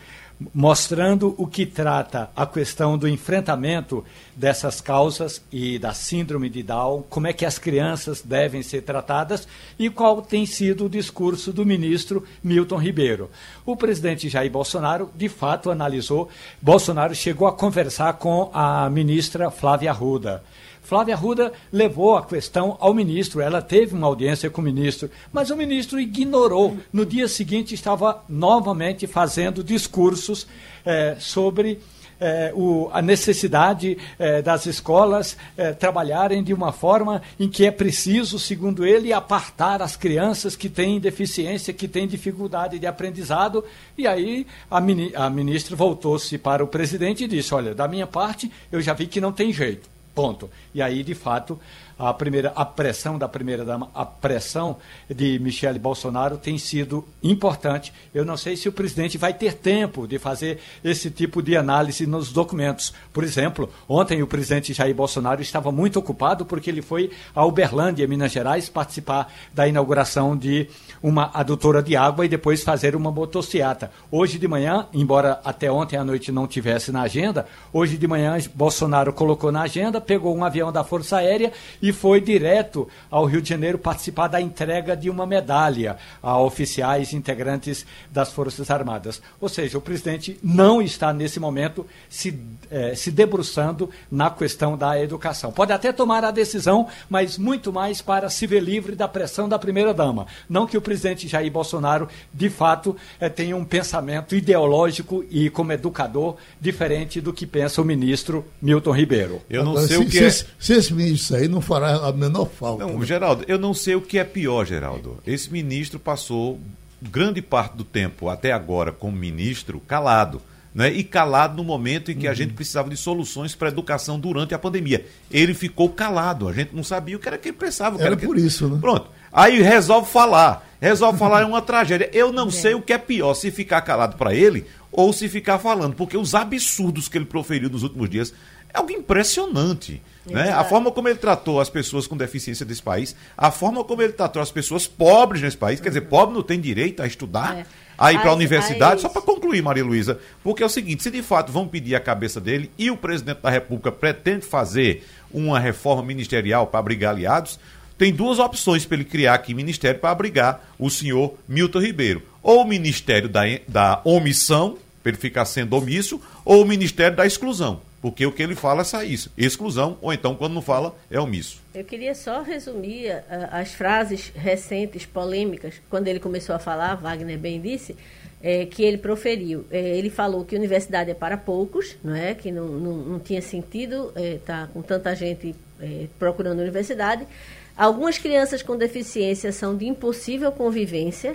mostrando 0.53 1.35
o 1.39 1.47
que 1.47 1.65
trata 1.65 2.31
a 2.35 2.47
questão 2.47 2.99
do 2.99 3.09
enfrentamento 3.09 4.05
dessas 4.35 4.81
causas 4.81 5.43
e 5.53 5.79
da 5.79 5.95
síndrome 5.95 6.49
de 6.49 6.63
Down, 6.63 7.05
como 7.09 7.27
é 7.29 7.33
que 7.33 7.47
as 7.47 7.59
crianças 7.59 8.21
devem 8.21 8.63
ser 8.63 8.83
tratadas 8.83 9.47
e 9.79 9.89
qual 9.89 10.21
tem 10.21 10.45
sido 10.45 10.87
o 10.87 10.91
discurso 10.91 11.53
do 11.53 11.65
ministro 11.65 12.25
Milton 12.43 12.79
Ribeiro. 12.79 13.31
O 13.65 13.77
presidente 13.77 14.29
Jair 14.29 14.51
Bolsonaro, 14.51 15.11
de 15.15 15.29
fato, 15.29 15.71
analisou. 15.71 16.29
Bolsonaro 16.61 17.15
chegou 17.15 17.47
a 17.47 17.53
conversar 17.53 18.15
com 18.15 18.51
a 18.53 18.91
ministra 18.91 19.51
Flávia 19.51 19.91
Arruda. 19.91 20.43
Flávia 20.85 21.15
Arruda 21.15 21.51
levou 21.73 22.15
a 22.15 22.25
questão 22.25 22.77
ao 22.79 22.93
ministro, 22.93 23.41
ela 23.41 23.63
teve 23.63 23.95
uma 23.95 24.07
audiência 24.07 24.51
com 24.51 24.61
o 24.61 24.65
ministro, 24.65 25.11
mas 25.33 25.49
o 25.49 25.57
ministro 25.57 25.99
ignorou. 25.99 26.77
No 26.93 27.07
dia 27.07 27.27
seguinte 27.27 27.75
estava 27.75 28.23
novamente 28.29 29.07
fazendo 29.07 29.65
discursos 29.65 30.47
eh, 30.85 31.17
sobre 31.19 31.81
eh, 32.21 32.53
o, 32.55 32.91
a 32.93 33.01
necessidade 33.01 33.97
eh, 34.19 34.43
das 34.43 34.67
escolas 34.67 35.39
trabalharem 35.79 36.45
de 36.45 36.53
uma 36.53 36.71
forma 36.71 37.23
em 37.41 37.49
que 37.49 37.65
é 37.65 37.71
preciso, 37.71 38.39
segundo 38.39 38.85
ele, 38.85 39.11
apartar 39.11 39.81
as 39.81 39.97
crianças 39.97 40.55
que 40.55 40.69
têm 40.69 41.01
deficiência, 41.01 41.73
que 41.73 41.89
têm 41.89 42.07
dificuldade 42.07 42.79
de 42.79 42.87
aprendizado. 42.87 43.65
E 43.97 44.07
aí 44.07 44.47
a, 44.71 44.83
mini, 44.83 45.13
a 45.15 45.31
ministra 45.31 45.75
voltou-se 45.75 46.37
para 46.37 46.63
o 46.63 46.69
presidente 46.69 47.25
e 47.25 47.29
disse: 47.29 47.55
Olha, 47.55 47.75
da 47.75 47.89
minha 47.89 48.07
parte, 48.07 48.53
eu 48.71 48.83
já 48.83 48.93
vi 48.93 49.07
que 49.07 49.19
não 49.19 49.33
tem 49.33 49.51
jeito. 49.51 49.94
Ponto. 50.15 50.49
E 50.73 50.81
aí, 50.81 51.03
de 51.03 51.15
fato, 51.15 51.59
a 51.99 52.13
primeira 52.13 52.53
a 52.57 52.65
pressão 52.65 53.19
da 53.19 53.29
primeira 53.29 53.65
dama, 53.65 53.91
a 53.95 54.05
pressão 54.05 54.77
de 55.09 55.39
Michele 55.39 55.79
Bolsonaro 55.79 56.37
tem 56.37 56.59
sido 56.59 57.05
importante. 57.23 57.93
Eu 58.15 58.25
não 58.25 58.37
sei 58.37 58.57
se 58.57 58.69
o 58.69 58.73
presidente 58.73 59.19
vai 59.19 59.33
ter 59.33 59.55
tempo 59.55 60.07
de 60.07 60.19
fazer 60.19 60.59
esse 60.83 61.11
tipo 61.11 61.43
de 61.43 61.57
análise 61.57 62.07
nos 62.07 62.33
documentos. 62.33 62.93
Por 63.13 63.25
exemplo, 63.25 63.71
ontem 63.89 64.23
o 64.23 64.27
presidente 64.27 64.73
Jair 64.73 64.95
Bolsonaro 64.95 65.41
estava 65.43 65.71
muito 65.71 65.99
ocupado 65.99 66.45
porque 66.45 66.71
ele 66.71 66.83
foi 66.83 67.11
a 67.35 67.45
Uberlândia, 67.45 68.07
Minas 68.07 68.33
Gerais, 68.33 68.69
participar 68.69 69.33
da 69.53 69.67
inauguração 69.69 70.37
de 70.37 70.69
uma 71.03 71.31
adutora 71.35 71.83
de 71.83 71.97
água 71.97 72.25
e 72.25 72.29
depois 72.29 72.63
fazer 72.63 72.97
uma 72.97 73.11
motociata. 73.11 73.91
Hoje 74.11 74.39
de 74.39 74.49
manhã, 74.49 74.87
embora 74.93 75.41
até 75.45 75.71
ontem 75.71 75.97
à 75.97 76.05
noite 76.05 76.33
não 76.33 76.47
tivesse 76.47 76.91
na 76.91 77.03
agenda, 77.03 77.47
hoje 77.73 77.97
de 77.97 78.07
manhã 78.07 78.37
Bolsonaro 78.55 79.13
colocou 79.13 79.53
na 79.53 79.63
agenda, 79.63 80.01
pegou 80.01 80.35
um 80.37 80.45
avião 80.45 80.73
da 80.73 80.83
Força 80.83 81.19
Aérea 81.19 81.53
e 81.85 81.93
foi 81.93 82.19
direto 82.19 82.89
ao 83.11 83.27
Rio 83.27 83.43
de 83.43 83.51
Janeiro 83.51 83.77
participar 83.77 84.29
da 84.29 84.41
entrega 84.41 84.97
de 84.97 85.11
uma 85.11 85.27
medalha 85.27 85.99
a 86.23 86.41
oficiais 86.41 87.13
integrantes 87.13 87.85
das 88.11 88.33
Forças 88.33 88.71
Armadas. 88.71 89.21
Ou 89.39 89.51
seja, 89.51 89.77
o 89.77 89.83
presidente 89.83 90.39
não 90.43 90.81
está 90.81 91.13
nesse 91.13 91.39
momento 91.39 91.87
se, 92.09 92.41
eh, 92.71 92.95
se 92.95 93.11
debruçando 93.11 93.91
na 94.11 94.31
questão 94.31 94.79
da 94.79 94.99
educação. 94.99 95.53
Pode 95.53 95.75
até 95.75 95.93
tomar 95.93 96.25
a 96.25 96.31
decisão, 96.31 96.89
mas 97.07 97.37
muito 97.37 97.71
mais 97.71 98.01
para 98.01 98.31
se 98.31 98.47
ver 98.47 98.61
livre 98.61 98.97
da 98.97 99.07
pressão 99.07 99.47
da 99.47 99.59
primeira-dama. 99.59 100.27
Não 100.49 100.67
que 100.67 100.79
o 100.79 100.81
presidente 100.81 101.29
Jair 101.29 101.53
Bolsonaro, 101.53 102.09
de 102.33 102.49
fato, 102.49 102.97
eh, 103.21 103.29
tenha 103.29 103.55
um 103.55 103.65
pensamento 103.65 104.35
ideológico 104.35 105.23
e, 105.31 105.51
como 105.51 105.71
educador, 105.73 106.37
diferente 106.59 107.21
do 107.21 107.31
que 107.31 107.47
pensa 107.47 107.83
o 107.83 107.85
ministro 107.85 108.43
Milton 108.63 108.93
Ribeiro. 108.93 109.43
Eu 109.51 109.63
não 109.63 109.73
Agora, 109.73 109.87
sei 109.87 109.99
se, 109.99 110.03
o 110.03 110.07
que 110.07 110.13
se, 110.13 110.25
é... 110.25 110.31
se, 110.31 110.47
se 110.59 110.73
esse 110.73 110.95
ministro 110.95 111.37
aí 111.37 111.47
não 111.47 111.61
fará 111.75 112.07
a 112.07 112.13
menor 112.13 112.47
falta. 112.47 112.87
Não, 112.87 112.99
né? 112.99 113.07
Geraldo, 113.07 113.45
eu 113.49 113.59
não 113.59 113.75
sei 113.75 113.95
o 113.95 114.01
que 114.01 114.19
é 114.19 114.25
pior, 114.25 114.65
Geraldo. 114.65 115.19
Esse 115.27 115.51
ministro 115.53 115.99
passou 115.99 116.61
grande 117.03 117.43
parte 117.43 117.77
do 117.77 117.85
tempo 117.85 118.29
até 118.29 118.53
agora 118.53 118.93
como 118.93 119.17
ministro 119.17 119.81
calado. 119.81 120.41
Né? 120.75 120.93
E 120.93 121.05
calado 121.05 121.57
no 121.57 121.63
momento 121.63 122.11
em 122.11 122.17
que 122.17 122.27
uhum. 122.27 122.33
a 122.33 122.35
gente 122.35 122.53
precisava 122.53 122.91
de 122.91 122.97
soluções 122.97 123.55
para 123.55 123.69
a 123.69 123.71
educação 123.71 124.19
durante 124.19 124.55
a 124.55 124.59
pandemia. 124.59 125.07
Ele 125.31 125.55
ficou 125.55 125.89
calado, 125.89 126.49
a 126.49 126.53
gente 126.53 126.75
não 126.75 126.83
sabia 126.83 127.17
o 127.17 127.21
que 127.21 127.29
era 127.29 127.39
que 127.39 127.49
ele 127.49 127.57
pensava. 127.57 127.97
Era, 127.97 128.07
era 128.07 128.17
por 128.17 128.35
que... 128.35 128.43
isso, 128.43 128.69
né? 128.69 128.79
Pronto. 128.81 129.09
Aí 129.33 129.63
resolve 129.63 130.11
falar. 130.11 130.69
Resolve 130.81 131.19
falar 131.19 131.43
é 131.43 131.45
uma 131.45 131.63
tragédia. 131.63 132.11
Eu 132.13 132.33
não 132.33 132.49
é. 132.49 132.51
sei 132.51 132.75
o 132.75 132.83
que 132.83 132.93
é 132.93 132.99
pior, 132.99 133.35
se 133.35 133.51
ficar 133.53 133.83
calado 133.83 134.17
para 134.17 134.35
ele 134.35 134.67
ou 134.91 135.13
se 135.13 135.29
ficar 135.29 135.59
falando, 135.59 135.95
porque 135.95 136.17
os 136.17 136.37
absurdos 136.37 137.09
que 137.09 137.19
ele 137.19 137.25
proferiu 137.25 137.69
nos 137.69 137.83
últimos 137.83 138.09
dias 138.09 138.33
é 138.73 138.79
algo 138.79 138.93
impressionante. 138.93 140.01
Né? 140.27 140.51
A 140.51 140.65
forma 140.65 140.91
como 140.91 141.09
ele 141.09 141.19
tratou 141.19 141.61
as 141.61 141.69
pessoas 141.69 142.07
com 142.07 142.17
deficiência 142.17 142.65
desse 142.65 142.83
país, 142.83 143.15
a 143.37 143.51
forma 143.51 143.85
como 143.85 144.01
ele 144.03 144.13
tratou 144.13 144.41
as 144.41 144.51
pessoas 144.51 144.87
pobres 144.87 145.43
nesse 145.43 145.57
país, 145.57 145.81
quer 145.81 145.89
dizer, 145.89 146.03
pobre 146.03 146.35
não 146.35 146.43
tem 146.43 146.59
direito 146.59 147.03
a 147.03 147.07
estudar, 147.07 147.59
é. 147.59 147.67
a 147.99 148.13
ir 148.13 148.21
para 148.21 148.31
a 148.31 148.35
universidade, 148.35 149.03
só 149.03 149.09
para 149.09 149.21
concluir, 149.21 149.63
Maria 149.63 149.85
Luísa, 149.85 150.19
porque 150.43 150.63
é 150.63 150.67
o 150.67 150.71
seguinte, 150.71 151.03
se 151.03 151.11
de 151.11 151.23
fato 151.23 151.53
vão 151.53 151.69
pedir 151.69 151.95
a 151.95 152.01
cabeça 152.01 152.41
dele 152.41 152.71
e 152.79 152.91
o 152.91 152.97
presidente 152.97 153.43
da 153.43 153.51
República 153.51 153.93
pretende 153.93 154.47
fazer 154.47 155.07
uma 155.31 155.59
reforma 155.59 156.03
ministerial 156.03 156.67
para 156.67 156.81
abrigar 156.81 157.13
aliados, 157.13 157.59
tem 157.99 158.13
duas 158.13 158.39
opções 158.39 158.85
para 158.87 158.97
ele 158.97 159.05
criar 159.05 159.35
aqui 159.35 159.55
ministério 159.55 160.01
para 160.01 160.11
abrigar 160.11 160.65
o 160.79 160.91
senhor 160.91 161.35
Milton 161.47 161.81
Ribeiro. 161.81 162.23
Ou 162.43 162.63
o 162.63 162.67
Ministério 162.67 163.29
da, 163.29 163.43
da 163.69 164.01
Omissão, 164.05 164.77
para 165.03 165.11
ele 165.11 165.19
ficar 165.19 165.45
sendo 165.45 165.77
omisso, 165.77 166.21
ou 166.45 166.63
o 166.63 166.67
Ministério 166.67 167.17
da 167.17 167.25
Exclusão 167.25 167.81
porque 168.05 168.27
o 168.27 168.33
que 168.33 168.43
ele 168.43 168.55
fala 168.55 168.83
é 169.01 169.05
isso, 169.07 169.33
exclusão, 169.35 169.97
ou 170.03 170.13
então, 170.13 170.35
quando 170.35 170.53
não 170.53 170.61
fala, 170.61 170.95
é 171.11 171.19
omisso. 171.19 171.63
Eu 171.75 171.83
queria 171.83 172.15
só 172.15 172.43
resumir 172.43 173.11
uh, 173.11 173.49
as 173.51 173.73
frases 173.73 174.31
recentes, 174.37 175.07
polêmicas, 175.07 175.77
quando 175.89 176.07
ele 176.07 176.21
começou 176.21 176.55
a 176.55 176.59
falar, 176.59 176.97
Wagner 176.97 177.39
bem 177.39 177.63
disse, 177.63 177.97
é, 178.43 178.67
que 178.67 178.83
ele 178.83 178.99
proferiu. 178.99 179.65
É, 179.71 179.97
ele 179.97 180.11
falou 180.11 180.45
que 180.45 180.55
universidade 180.55 181.13
é 181.13 181.15
para 181.15 181.39
poucos, 181.39 181.97
não 182.05 182.15
é? 182.15 182.35
que 182.35 182.53
não, 182.53 182.67
não, 182.67 182.93
não 182.93 183.19
tinha 183.19 183.41
sentido 183.41 184.09
estar 184.09 184.21
é, 184.21 184.37
tá 184.37 184.69
com 184.71 184.83
tanta 184.83 185.17
gente 185.17 185.57
é, 185.81 186.07
procurando 186.19 186.61
universidade. 186.61 187.27
Algumas 187.75 188.19
crianças 188.19 188.63
com 188.63 188.77
deficiência 188.77 189.51
são 189.51 189.75
de 189.75 189.87
impossível 189.87 190.53
convivência, 190.53 191.35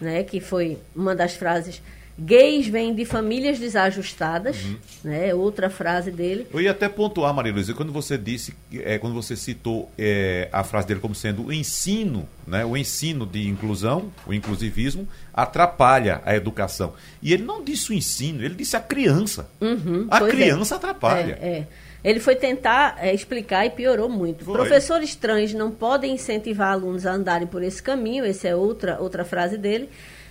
né? 0.00 0.22
que 0.24 0.40
foi 0.40 0.78
uma 0.96 1.14
das 1.14 1.34
frases 1.34 1.82
Gays 2.18 2.66
vêm 2.66 2.92
de 2.92 3.04
famílias 3.04 3.60
desajustadas, 3.60 4.64
uhum. 4.64 4.76
né? 5.04 5.32
Outra 5.32 5.70
frase 5.70 6.10
dele. 6.10 6.48
Eu 6.52 6.60
ia 6.60 6.72
até 6.72 6.88
pontuar, 6.88 7.32
Maria 7.32 7.52
Luísa, 7.52 7.72
quando 7.74 7.92
você 7.92 8.18
disse, 8.18 8.54
é, 8.74 8.98
quando 8.98 9.14
você 9.14 9.36
citou 9.36 9.88
é, 9.96 10.48
a 10.50 10.64
frase 10.64 10.88
dele 10.88 10.98
como 10.98 11.14
sendo 11.14 11.46
o 11.46 11.52
ensino, 11.52 12.28
né? 12.44 12.64
O 12.64 12.76
ensino 12.76 13.24
de 13.24 13.46
inclusão, 13.48 14.12
o 14.26 14.34
inclusivismo, 14.34 15.06
atrapalha 15.32 16.20
a 16.24 16.34
educação. 16.34 16.92
E 17.22 17.32
ele 17.32 17.44
não 17.44 17.62
disse 17.62 17.92
o 17.92 17.94
ensino, 17.94 18.42
ele 18.42 18.56
disse 18.56 18.76
a 18.76 18.80
criança. 18.80 19.48
Uhum, 19.60 20.08
a 20.10 20.18
é. 20.18 20.28
criança 20.28 20.74
é. 20.74 20.76
atrapalha. 20.76 21.38
É, 21.40 21.48
é. 21.48 21.66
Ele 22.02 22.18
foi 22.18 22.34
tentar 22.34 22.96
é, 22.98 23.14
explicar 23.14 23.64
e 23.64 23.70
piorou 23.70 24.08
muito. 24.08 24.44
Foi. 24.44 24.54
Professores 24.54 25.14
trans 25.14 25.54
não 25.54 25.70
podem 25.70 26.14
incentivar 26.14 26.72
alunos 26.72 27.06
a 27.06 27.12
andarem 27.12 27.46
por 27.46 27.62
esse 27.62 27.80
caminho, 27.80 28.24
essa 28.24 28.48
é 28.48 28.56
outra, 28.56 28.98
outra 29.00 29.24
frase 29.24 29.56
dele. 29.56 29.88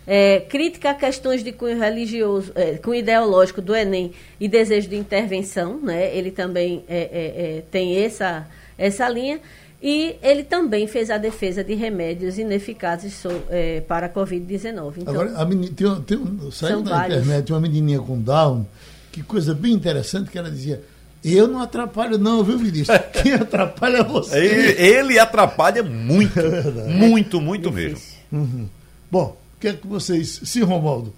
É, 0.10 0.40
crítica 0.40 0.92
a 0.92 0.94
questões 0.94 1.44
de 1.44 1.52
cunho 1.52 1.78
religioso, 1.78 2.54
é, 2.56 2.78
cunho 2.78 3.00
ideológico 3.00 3.62
do 3.62 3.76
Enem 3.76 4.14
e 4.40 4.48
desejo 4.48 4.88
de 4.88 4.96
intervenção, 4.96 5.78
né? 5.82 6.16
ele 6.16 6.32
também 6.32 6.84
é, 6.88 6.98
é, 6.98 7.58
é 7.58 7.64
tem 7.70 7.98
essa, 7.98 8.48
essa 8.78 9.10
linha. 9.10 9.42
E 9.82 10.16
ele 10.24 10.44
também 10.44 10.88
fez 10.88 11.12
a 11.12 11.18
defesa 11.18 11.64
de 11.64 11.76
remédios 11.76 12.40
ineficazes 12.40 13.14
so, 13.14 13.30
é, 13.50 13.82
para 13.82 14.08
a 14.08 14.10
Covid-19. 14.10 14.94
Então, 14.98 15.14
Agora, 15.14 15.38
a 15.38 15.46
menina, 15.46 15.72
tem, 15.76 16.02
tem 16.02 16.18
um, 16.18 16.50
saiu 16.52 16.82
da 16.82 16.92
vários. 16.92 17.18
internet 17.20 17.52
uma 17.54 17.60
menininha 17.60 18.00
com 18.00 18.20
Down, 18.20 18.66
que 19.12 19.22
coisa 19.22 19.54
bem 19.54 19.74
interessante, 19.74 20.32
que 20.32 20.38
ela 20.38 20.50
dizia, 20.50 20.82
eu 21.24 21.48
não 21.48 21.62
atrapalho, 21.62 22.18
não, 22.18 22.44
viu, 22.44 22.58
ministro? 22.58 22.98
Quem 23.22 23.34
atrapalha 23.34 23.98
é 23.98 24.04
você. 24.04 24.38
Ele, 24.40 24.82
ele 24.82 25.20
atrapalha 25.20 25.84
muito. 25.84 26.40
É 26.40 26.88
muito, 26.90 27.40
muito 27.40 27.72
mesmo. 27.72 28.00
Uhum. 28.32 28.68
Bom, 29.12 29.38
o 29.58 29.60
que 29.60 29.68
é 29.68 29.74
que 29.74 29.88
vocês. 29.88 30.40
Sim, 30.44 30.62
Romualdo. 30.62 31.12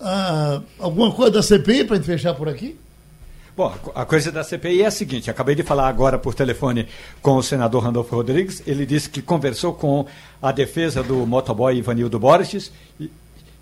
Ah, 0.00 0.60
alguma 0.78 1.10
coisa 1.10 1.32
da 1.32 1.42
CPI 1.42 1.84
para 1.84 1.94
a 1.94 1.98
gente 1.98 2.06
fechar 2.06 2.34
por 2.34 2.48
aqui? 2.48 2.78
Bom, 3.56 3.74
a 3.94 4.04
coisa 4.04 4.30
da 4.30 4.44
CPI 4.44 4.82
é 4.82 4.86
a 4.86 4.90
seguinte: 4.90 5.30
acabei 5.30 5.54
de 5.54 5.62
falar 5.62 5.88
agora 5.88 6.18
por 6.18 6.34
telefone 6.34 6.86
com 7.22 7.36
o 7.36 7.42
senador 7.42 7.82
Randolfo 7.82 8.14
Rodrigues. 8.14 8.62
Ele 8.66 8.84
disse 8.84 9.08
que 9.08 9.22
conversou 9.22 9.72
com 9.72 10.06
a 10.40 10.52
defesa 10.52 11.02
do 11.02 11.26
motoboy 11.26 11.76
Ivanildo 11.76 12.18
Borges 12.18 12.70
e, 13.00 13.10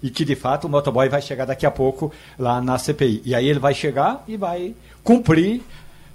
e 0.02 0.10
que, 0.10 0.24
de 0.24 0.34
fato, 0.34 0.66
o 0.66 0.68
motoboy 0.68 1.08
vai 1.08 1.22
chegar 1.22 1.46
daqui 1.46 1.64
a 1.64 1.70
pouco 1.70 2.12
lá 2.36 2.60
na 2.60 2.76
CPI. 2.78 3.22
E 3.24 3.34
aí 3.34 3.48
ele 3.48 3.60
vai 3.60 3.72
chegar 3.72 4.24
e 4.26 4.36
vai 4.36 4.74
cumprir 5.04 5.62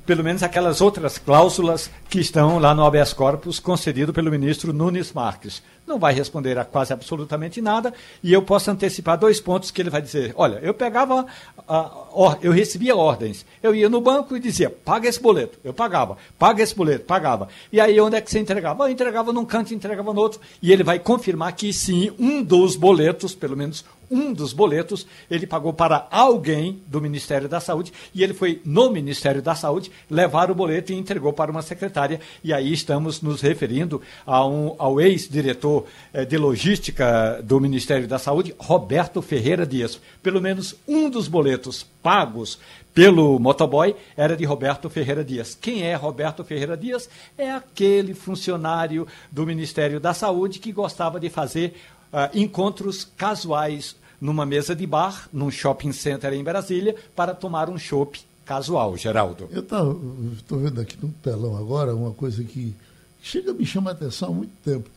pelo 0.05 0.23
menos 0.23 0.43
aquelas 0.43 0.81
outras 0.81 1.17
cláusulas 1.17 1.89
que 2.09 2.19
estão 2.19 2.59
lá 2.59 2.75
no 2.75 2.85
habeas 2.85 3.13
corpus 3.13 3.59
concedido 3.59 4.11
pelo 4.11 4.29
ministro 4.29 4.73
Nunes 4.73 5.13
Marques 5.13 5.63
não 5.91 5.99
vai 5.99 6.13
responder 6.13 6.57
a 6.57 6.63
quase 6.63 6.93
absolutamente 6.93 7.61
nada, 7.61 7.93
e 8.23 8.31
eu 8.31 8.41
posso 8.41 8.71
antecipar 8.71 9.17
dois 9.17 9.41
pontos 9.41 9.71
que 9.71 9.81
ele 9.81 9.89
vai 9.89 10.01
dizer. 10.01 10.33
Olha, 10.37 10.59
eu 10.63 10.73
pegava, 10.73 11.25
a, 11.67 12.37
eu 12.41 12.51
recebia 12.51 12.95
ordens, 12.95 13.45
eu 13.61 13.75
ia 13.75 13.89
no 13.89 13.99
banco 13.99 14.35
e 14.35 14.39
dizia, 14.39 14.69
paga 14.69 15.09
esse 15.09 15.21
boleto. 15.21 15.59
Eu 15.63 15.73
pagava, 15.73 16.17
paga 16.39 16.63
esse 16.63 16.73
boleto, 16.73 17.03
pagava. 17.03 17.49
E 17.71 17.79
aí 17.79 17.99
onde 17.99 18.15
é 18.15 18.21
que 18.21 18.31
você 18.31 18.39
entregava? 18.39 18.85
Eu 18.85 18.89
entregava 18.89 19.33
num 19.33 19.43
canto, 19.43 19.73
entregava 19.73 20.13
no 20.13 20.21
outro, 20.21 20.39
e 20.61 20.71
ele 20.71 20.83
vai 20.83 20.97
confirmar 20.97 21.53
que 21.53 21.73
sim, 21.73 22.11
um 22.17 22.41
dos 22.41 22.77
boletos, 22.77 23.35
pelo 23.35 23.57
menos 23.57 23.83
um 24.11 24.33
dos 24.33 24.51
boletos, 24.51 25.07
ele 25.29 25.47
pagou 25.47 25.71
para 25.71 26.05
alguém 26.11 26.81
do 26.85 26.99
Ministério 26.99 27.47
da 27.47 27.61
Saúde 27.61 27.93
e 28.13 28.21
ele 28.21 28.33
foi 28.33 28.61
no 28.65 28.91
Ministério 28.91 29.41
da 29.41 29.55
Saúde 29.55 29.89
levar 30.09 30.51
o 30.51 30.55
boleto 30.55 30.91
e 30.91 30.97
entregou 30.97 31.31
para 31.31 31.49
uma 31.49 31.61
secretária. 31.61 32.19
E 32.43 32.51
aí 32.53 32.73
estamos 32.73 33.21
nos 33.21 33.39
referindo 33.39 34.01
a 34.25 34.45
um, 34.45 34.75
ao 34.77 34.99
ex-diretor 34.99 35.80
eh, 36.13 36.25
de 36.25 36.37
logística 36.37 37.41
do 37.43 37.59
Ministério 37.59 38.07
da 38.07 38.19
Saúde, 38.19 38.55
Roberto 38.57 39.21
Ferreira 39.21 39.65
Dias. 39.65 39.99
Pelo 40.21 40.41
menos 40.41 40.75
um 40.87 41.09
dos 41.09 41.27
boletos 41.27 41.85
pagos 42.01 42.59
pelo 42.93 43.39
motoboy 43.39 43.95
era 44.17 44.35
de 44.35 44.45
Roberto 44.45 44.89
Ferreira 44.89 45.23
Dias. 45.23 45.57
Quem 45.59 45.83
é 45.83 45.95
Roberto 45.95 46.43
Ferreira 46.43 46.75
Dias? 46.75 47.09
É 47.37 47.51
aquele 47.51 48.13
funcionário 48.13 49.07
do 49.31 49.45
Ministério 49.45 49.99
da 49.99 50.13
Saúde 50.13 50.59
que 50.59 50.71
gostava 50.71 51.19
de 51.19 51.29
fazer 51.29 51.75
uh, 52.11 52.37
encontros 52.37 53.07
casuais 53.17 53.95
numa 54.19 54.45
mesa 54.45 54.75
de 54.75 54.85
bar, 54.85 55.27
num 55.33 55.49
shopping 55.49 55.91
center 55.91 56.33
em 56.33 56.43
Brasília, 56.43 56.95
para 57.15 57.33
tomar 57.33 57.69
um 57.69 57.77
chopp 57.77 58.19
casual, 58.45 58.95
Geraldo. 58.95 59.49
Eu 59.51 59.61
estou 59.61 60.59
vendo 60.59 60.79
aqui 60.81 60.97
no 61.01 61.09
telão 61.23 61.57
agora 61.57 61.95
uma 61.95 62.11
coisa 62.11 62.43
que 62.43 62.75
chega 63.21 63.51
a 63.51 63.53
me 63.53 63.65
chamar 63.65 63.91
a 63.91 63.93
atenção 63.93 64.29
há 64.29 64.33
muito 64.33 64.53
tempo. 64.63 64.89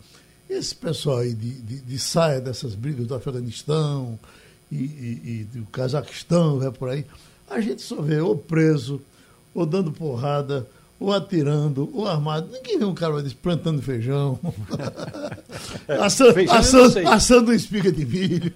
Esse 0.49 0.75
pessoal 0.75 1.19
aí 1.19 1.35
de, 1.35 1.51
de, 1.51 1.81
de 1.81 1.99
saia 1.99 2.41
dessas 2.41 2.75
brigas 2.75 3.07
do 3.07 3.15
Afeganistão 3.15 4.19
e, 4.71 4.77
e, 4.77 5.21
e 5.25 5.59
do 5.59 5.67
Cazaquistão, 5.67 6.59
vai 6.59 6.71
por 6.71 6.89
aí, 6.89 7.05
a 7.49 7.61
gente 7.61 7.83
só 7.83 8.01
vê 8.01 8.21
ou 8.21 8.37
preso, 8.37 9.01
ou 9.55 9.65
dando 9.65 9.93
porrada, 9.93 10.67
ou 10.99 11.13
atirando, 11.13 11.91
ou 11.93 12.07
armado. 12.07 12.49
Ninguém 12.51 12.79
vê 12.79 12.85
um 12.85 12.95
cara 12.95 13.23
desse 13.23 13.35
plantando 13.35 13.83
feijão, 13.83 14.39
assando, 16.01 16.35
feijão 16.35 16.57
assando, 16.57 17.09
assando 17.09 17.55
espiga 17.55 17.93
de 17.93 18.05
milho. 18.05 18.53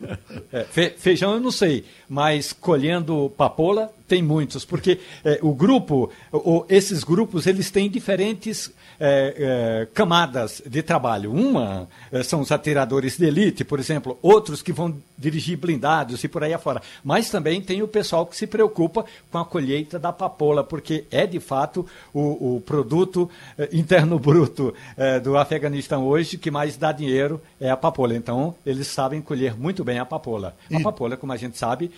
É, 0.52 0.64
fe, 0.64 0.90
feijão 0.96 1.34
eu 1.34 1.40
não 1.40 1.50
sei, 1.50 1.84
mas 2.08 2.52
colhendo 2.52 3.32
papoula 3.36 3.90
tem 4.08 4.22
muitos, 4.22 4.64
porque 4.64 4.98
é, 5.22 5.38
o 5.42 5.54
grupo, 5.54 6.10
o, 6.32 6.64
esses 6.68 7.04
grupos, 7.04 7.46
eles 7.46 7.70
têm 7.70 7.90
diferentes 7.90 8.72
é, 9.00 9.34
é, 9.38 9.88
camadas 9.94 10.60
de 10.66 10.82
trabalho. 10.82 11.32
Uma 11.32 11.88
é, 12.10 12.22
são 12.24 12.40
os 12.40 12.50
atiradores 12.50 13.16
de 13.16 13.26
elite, 13.26 13.64
por 13.64 13.78
exemplo, 13.78 14.18
outros 14.20 14.60
que 14.60 14.72
vão 14.72 14.96
dirigir 15.16 15.56
blindados 15.56 16.22
e 16.24 16.28
por 16.28 16.42
aí 16.42 16.52
afora. 16.52 16.82
Mas 17.04 17.30
também 17.30 17.60
tem 17.60 17.82
o 17.82 17.88
pessoal 17.88 18.26
que 18.26 18.36
se 18.36 18.46
preocupa 18.46 19.04
com 19.30 19.38
a 19.38 19.44
colheita 19.44 19.98
da 19.98 20.12
papoula, 20.12 20.64
porque 20.64 21.04
é 21.10 21.26
de 21.26 21.38
fato 21.38 21.86
o, 22.12 22.56
o 22.56 22.60
produto 22.60 23.30
é, 23.56 23.68
interno 23.72 24.18
bruto 24.18 24.74
é, 24.96 25.20
do 25.20 25.36
Afeganistão 25.36 26.04
hoje 26.06 26.36
que 26.36 26.50
mais 26.50 26.76
dá 26.76 26.90
dinheiro 26.90 27.40
é 27.60 27.70
a 27.70 27.76
papoula. 27.76 28.16
Então, 28.16 28.54
eles 28.66 28.88
sabem 28.88 29.20
colher 29.20 29.56
muito 29.56 29.84
bem 29.84 29.98
a 29.98 30.04
papoula. 30.04 30.56
A 30.72 30.80
papoula, 30.80 31.16
como 31.16 31.32
a 31.32 31.36
gente 31.36 31.56
sabe, 31.56 31.90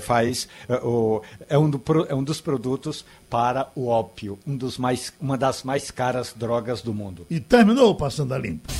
faz 0.00 0.48
o, 0.82 1.22
é 1.56 1.58
um, 1.58 1.70
do, 1.70 1.82
é 2.08 2.14
um 2.14 2.22
dos 2.22 2.40
produtos 2.40 3.04
para 3.30 3.68
o 3.74 3.88
ópio, 3.88 4.38
um 4.46 4.56
dos 4.56 4.76
mais, 4.76 5.12
uma 5.18 5.38
das 5.38 5.62
mais 5.62 5.90
caras 5.90 6.34
drogas 6.36 6.82
do 6.82 6.92
mundo. 6.92 7.26
E 7.30 7.40
terminou 7.40 7.94
Passando 7.94 8.34
a 8.34 8.38
Limpo. 8.38 8.70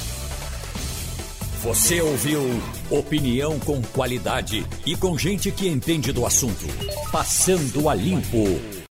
Você 1.63 2.01
ouviu 2.01 2.43
opinião 2.91 3.59
com 3.59 3.83
qualidade 3.83 4.65
e 4.85 4.95
com 4.95 5.19
gente 5.19 5.51
que 5.51 5.67
entende 5.67 6.13
do 6.13 6.25
assunto. 6.27 6.67
Passando 7.11 7.89
a 7.89 7.95
Limpo. 7.95 8.76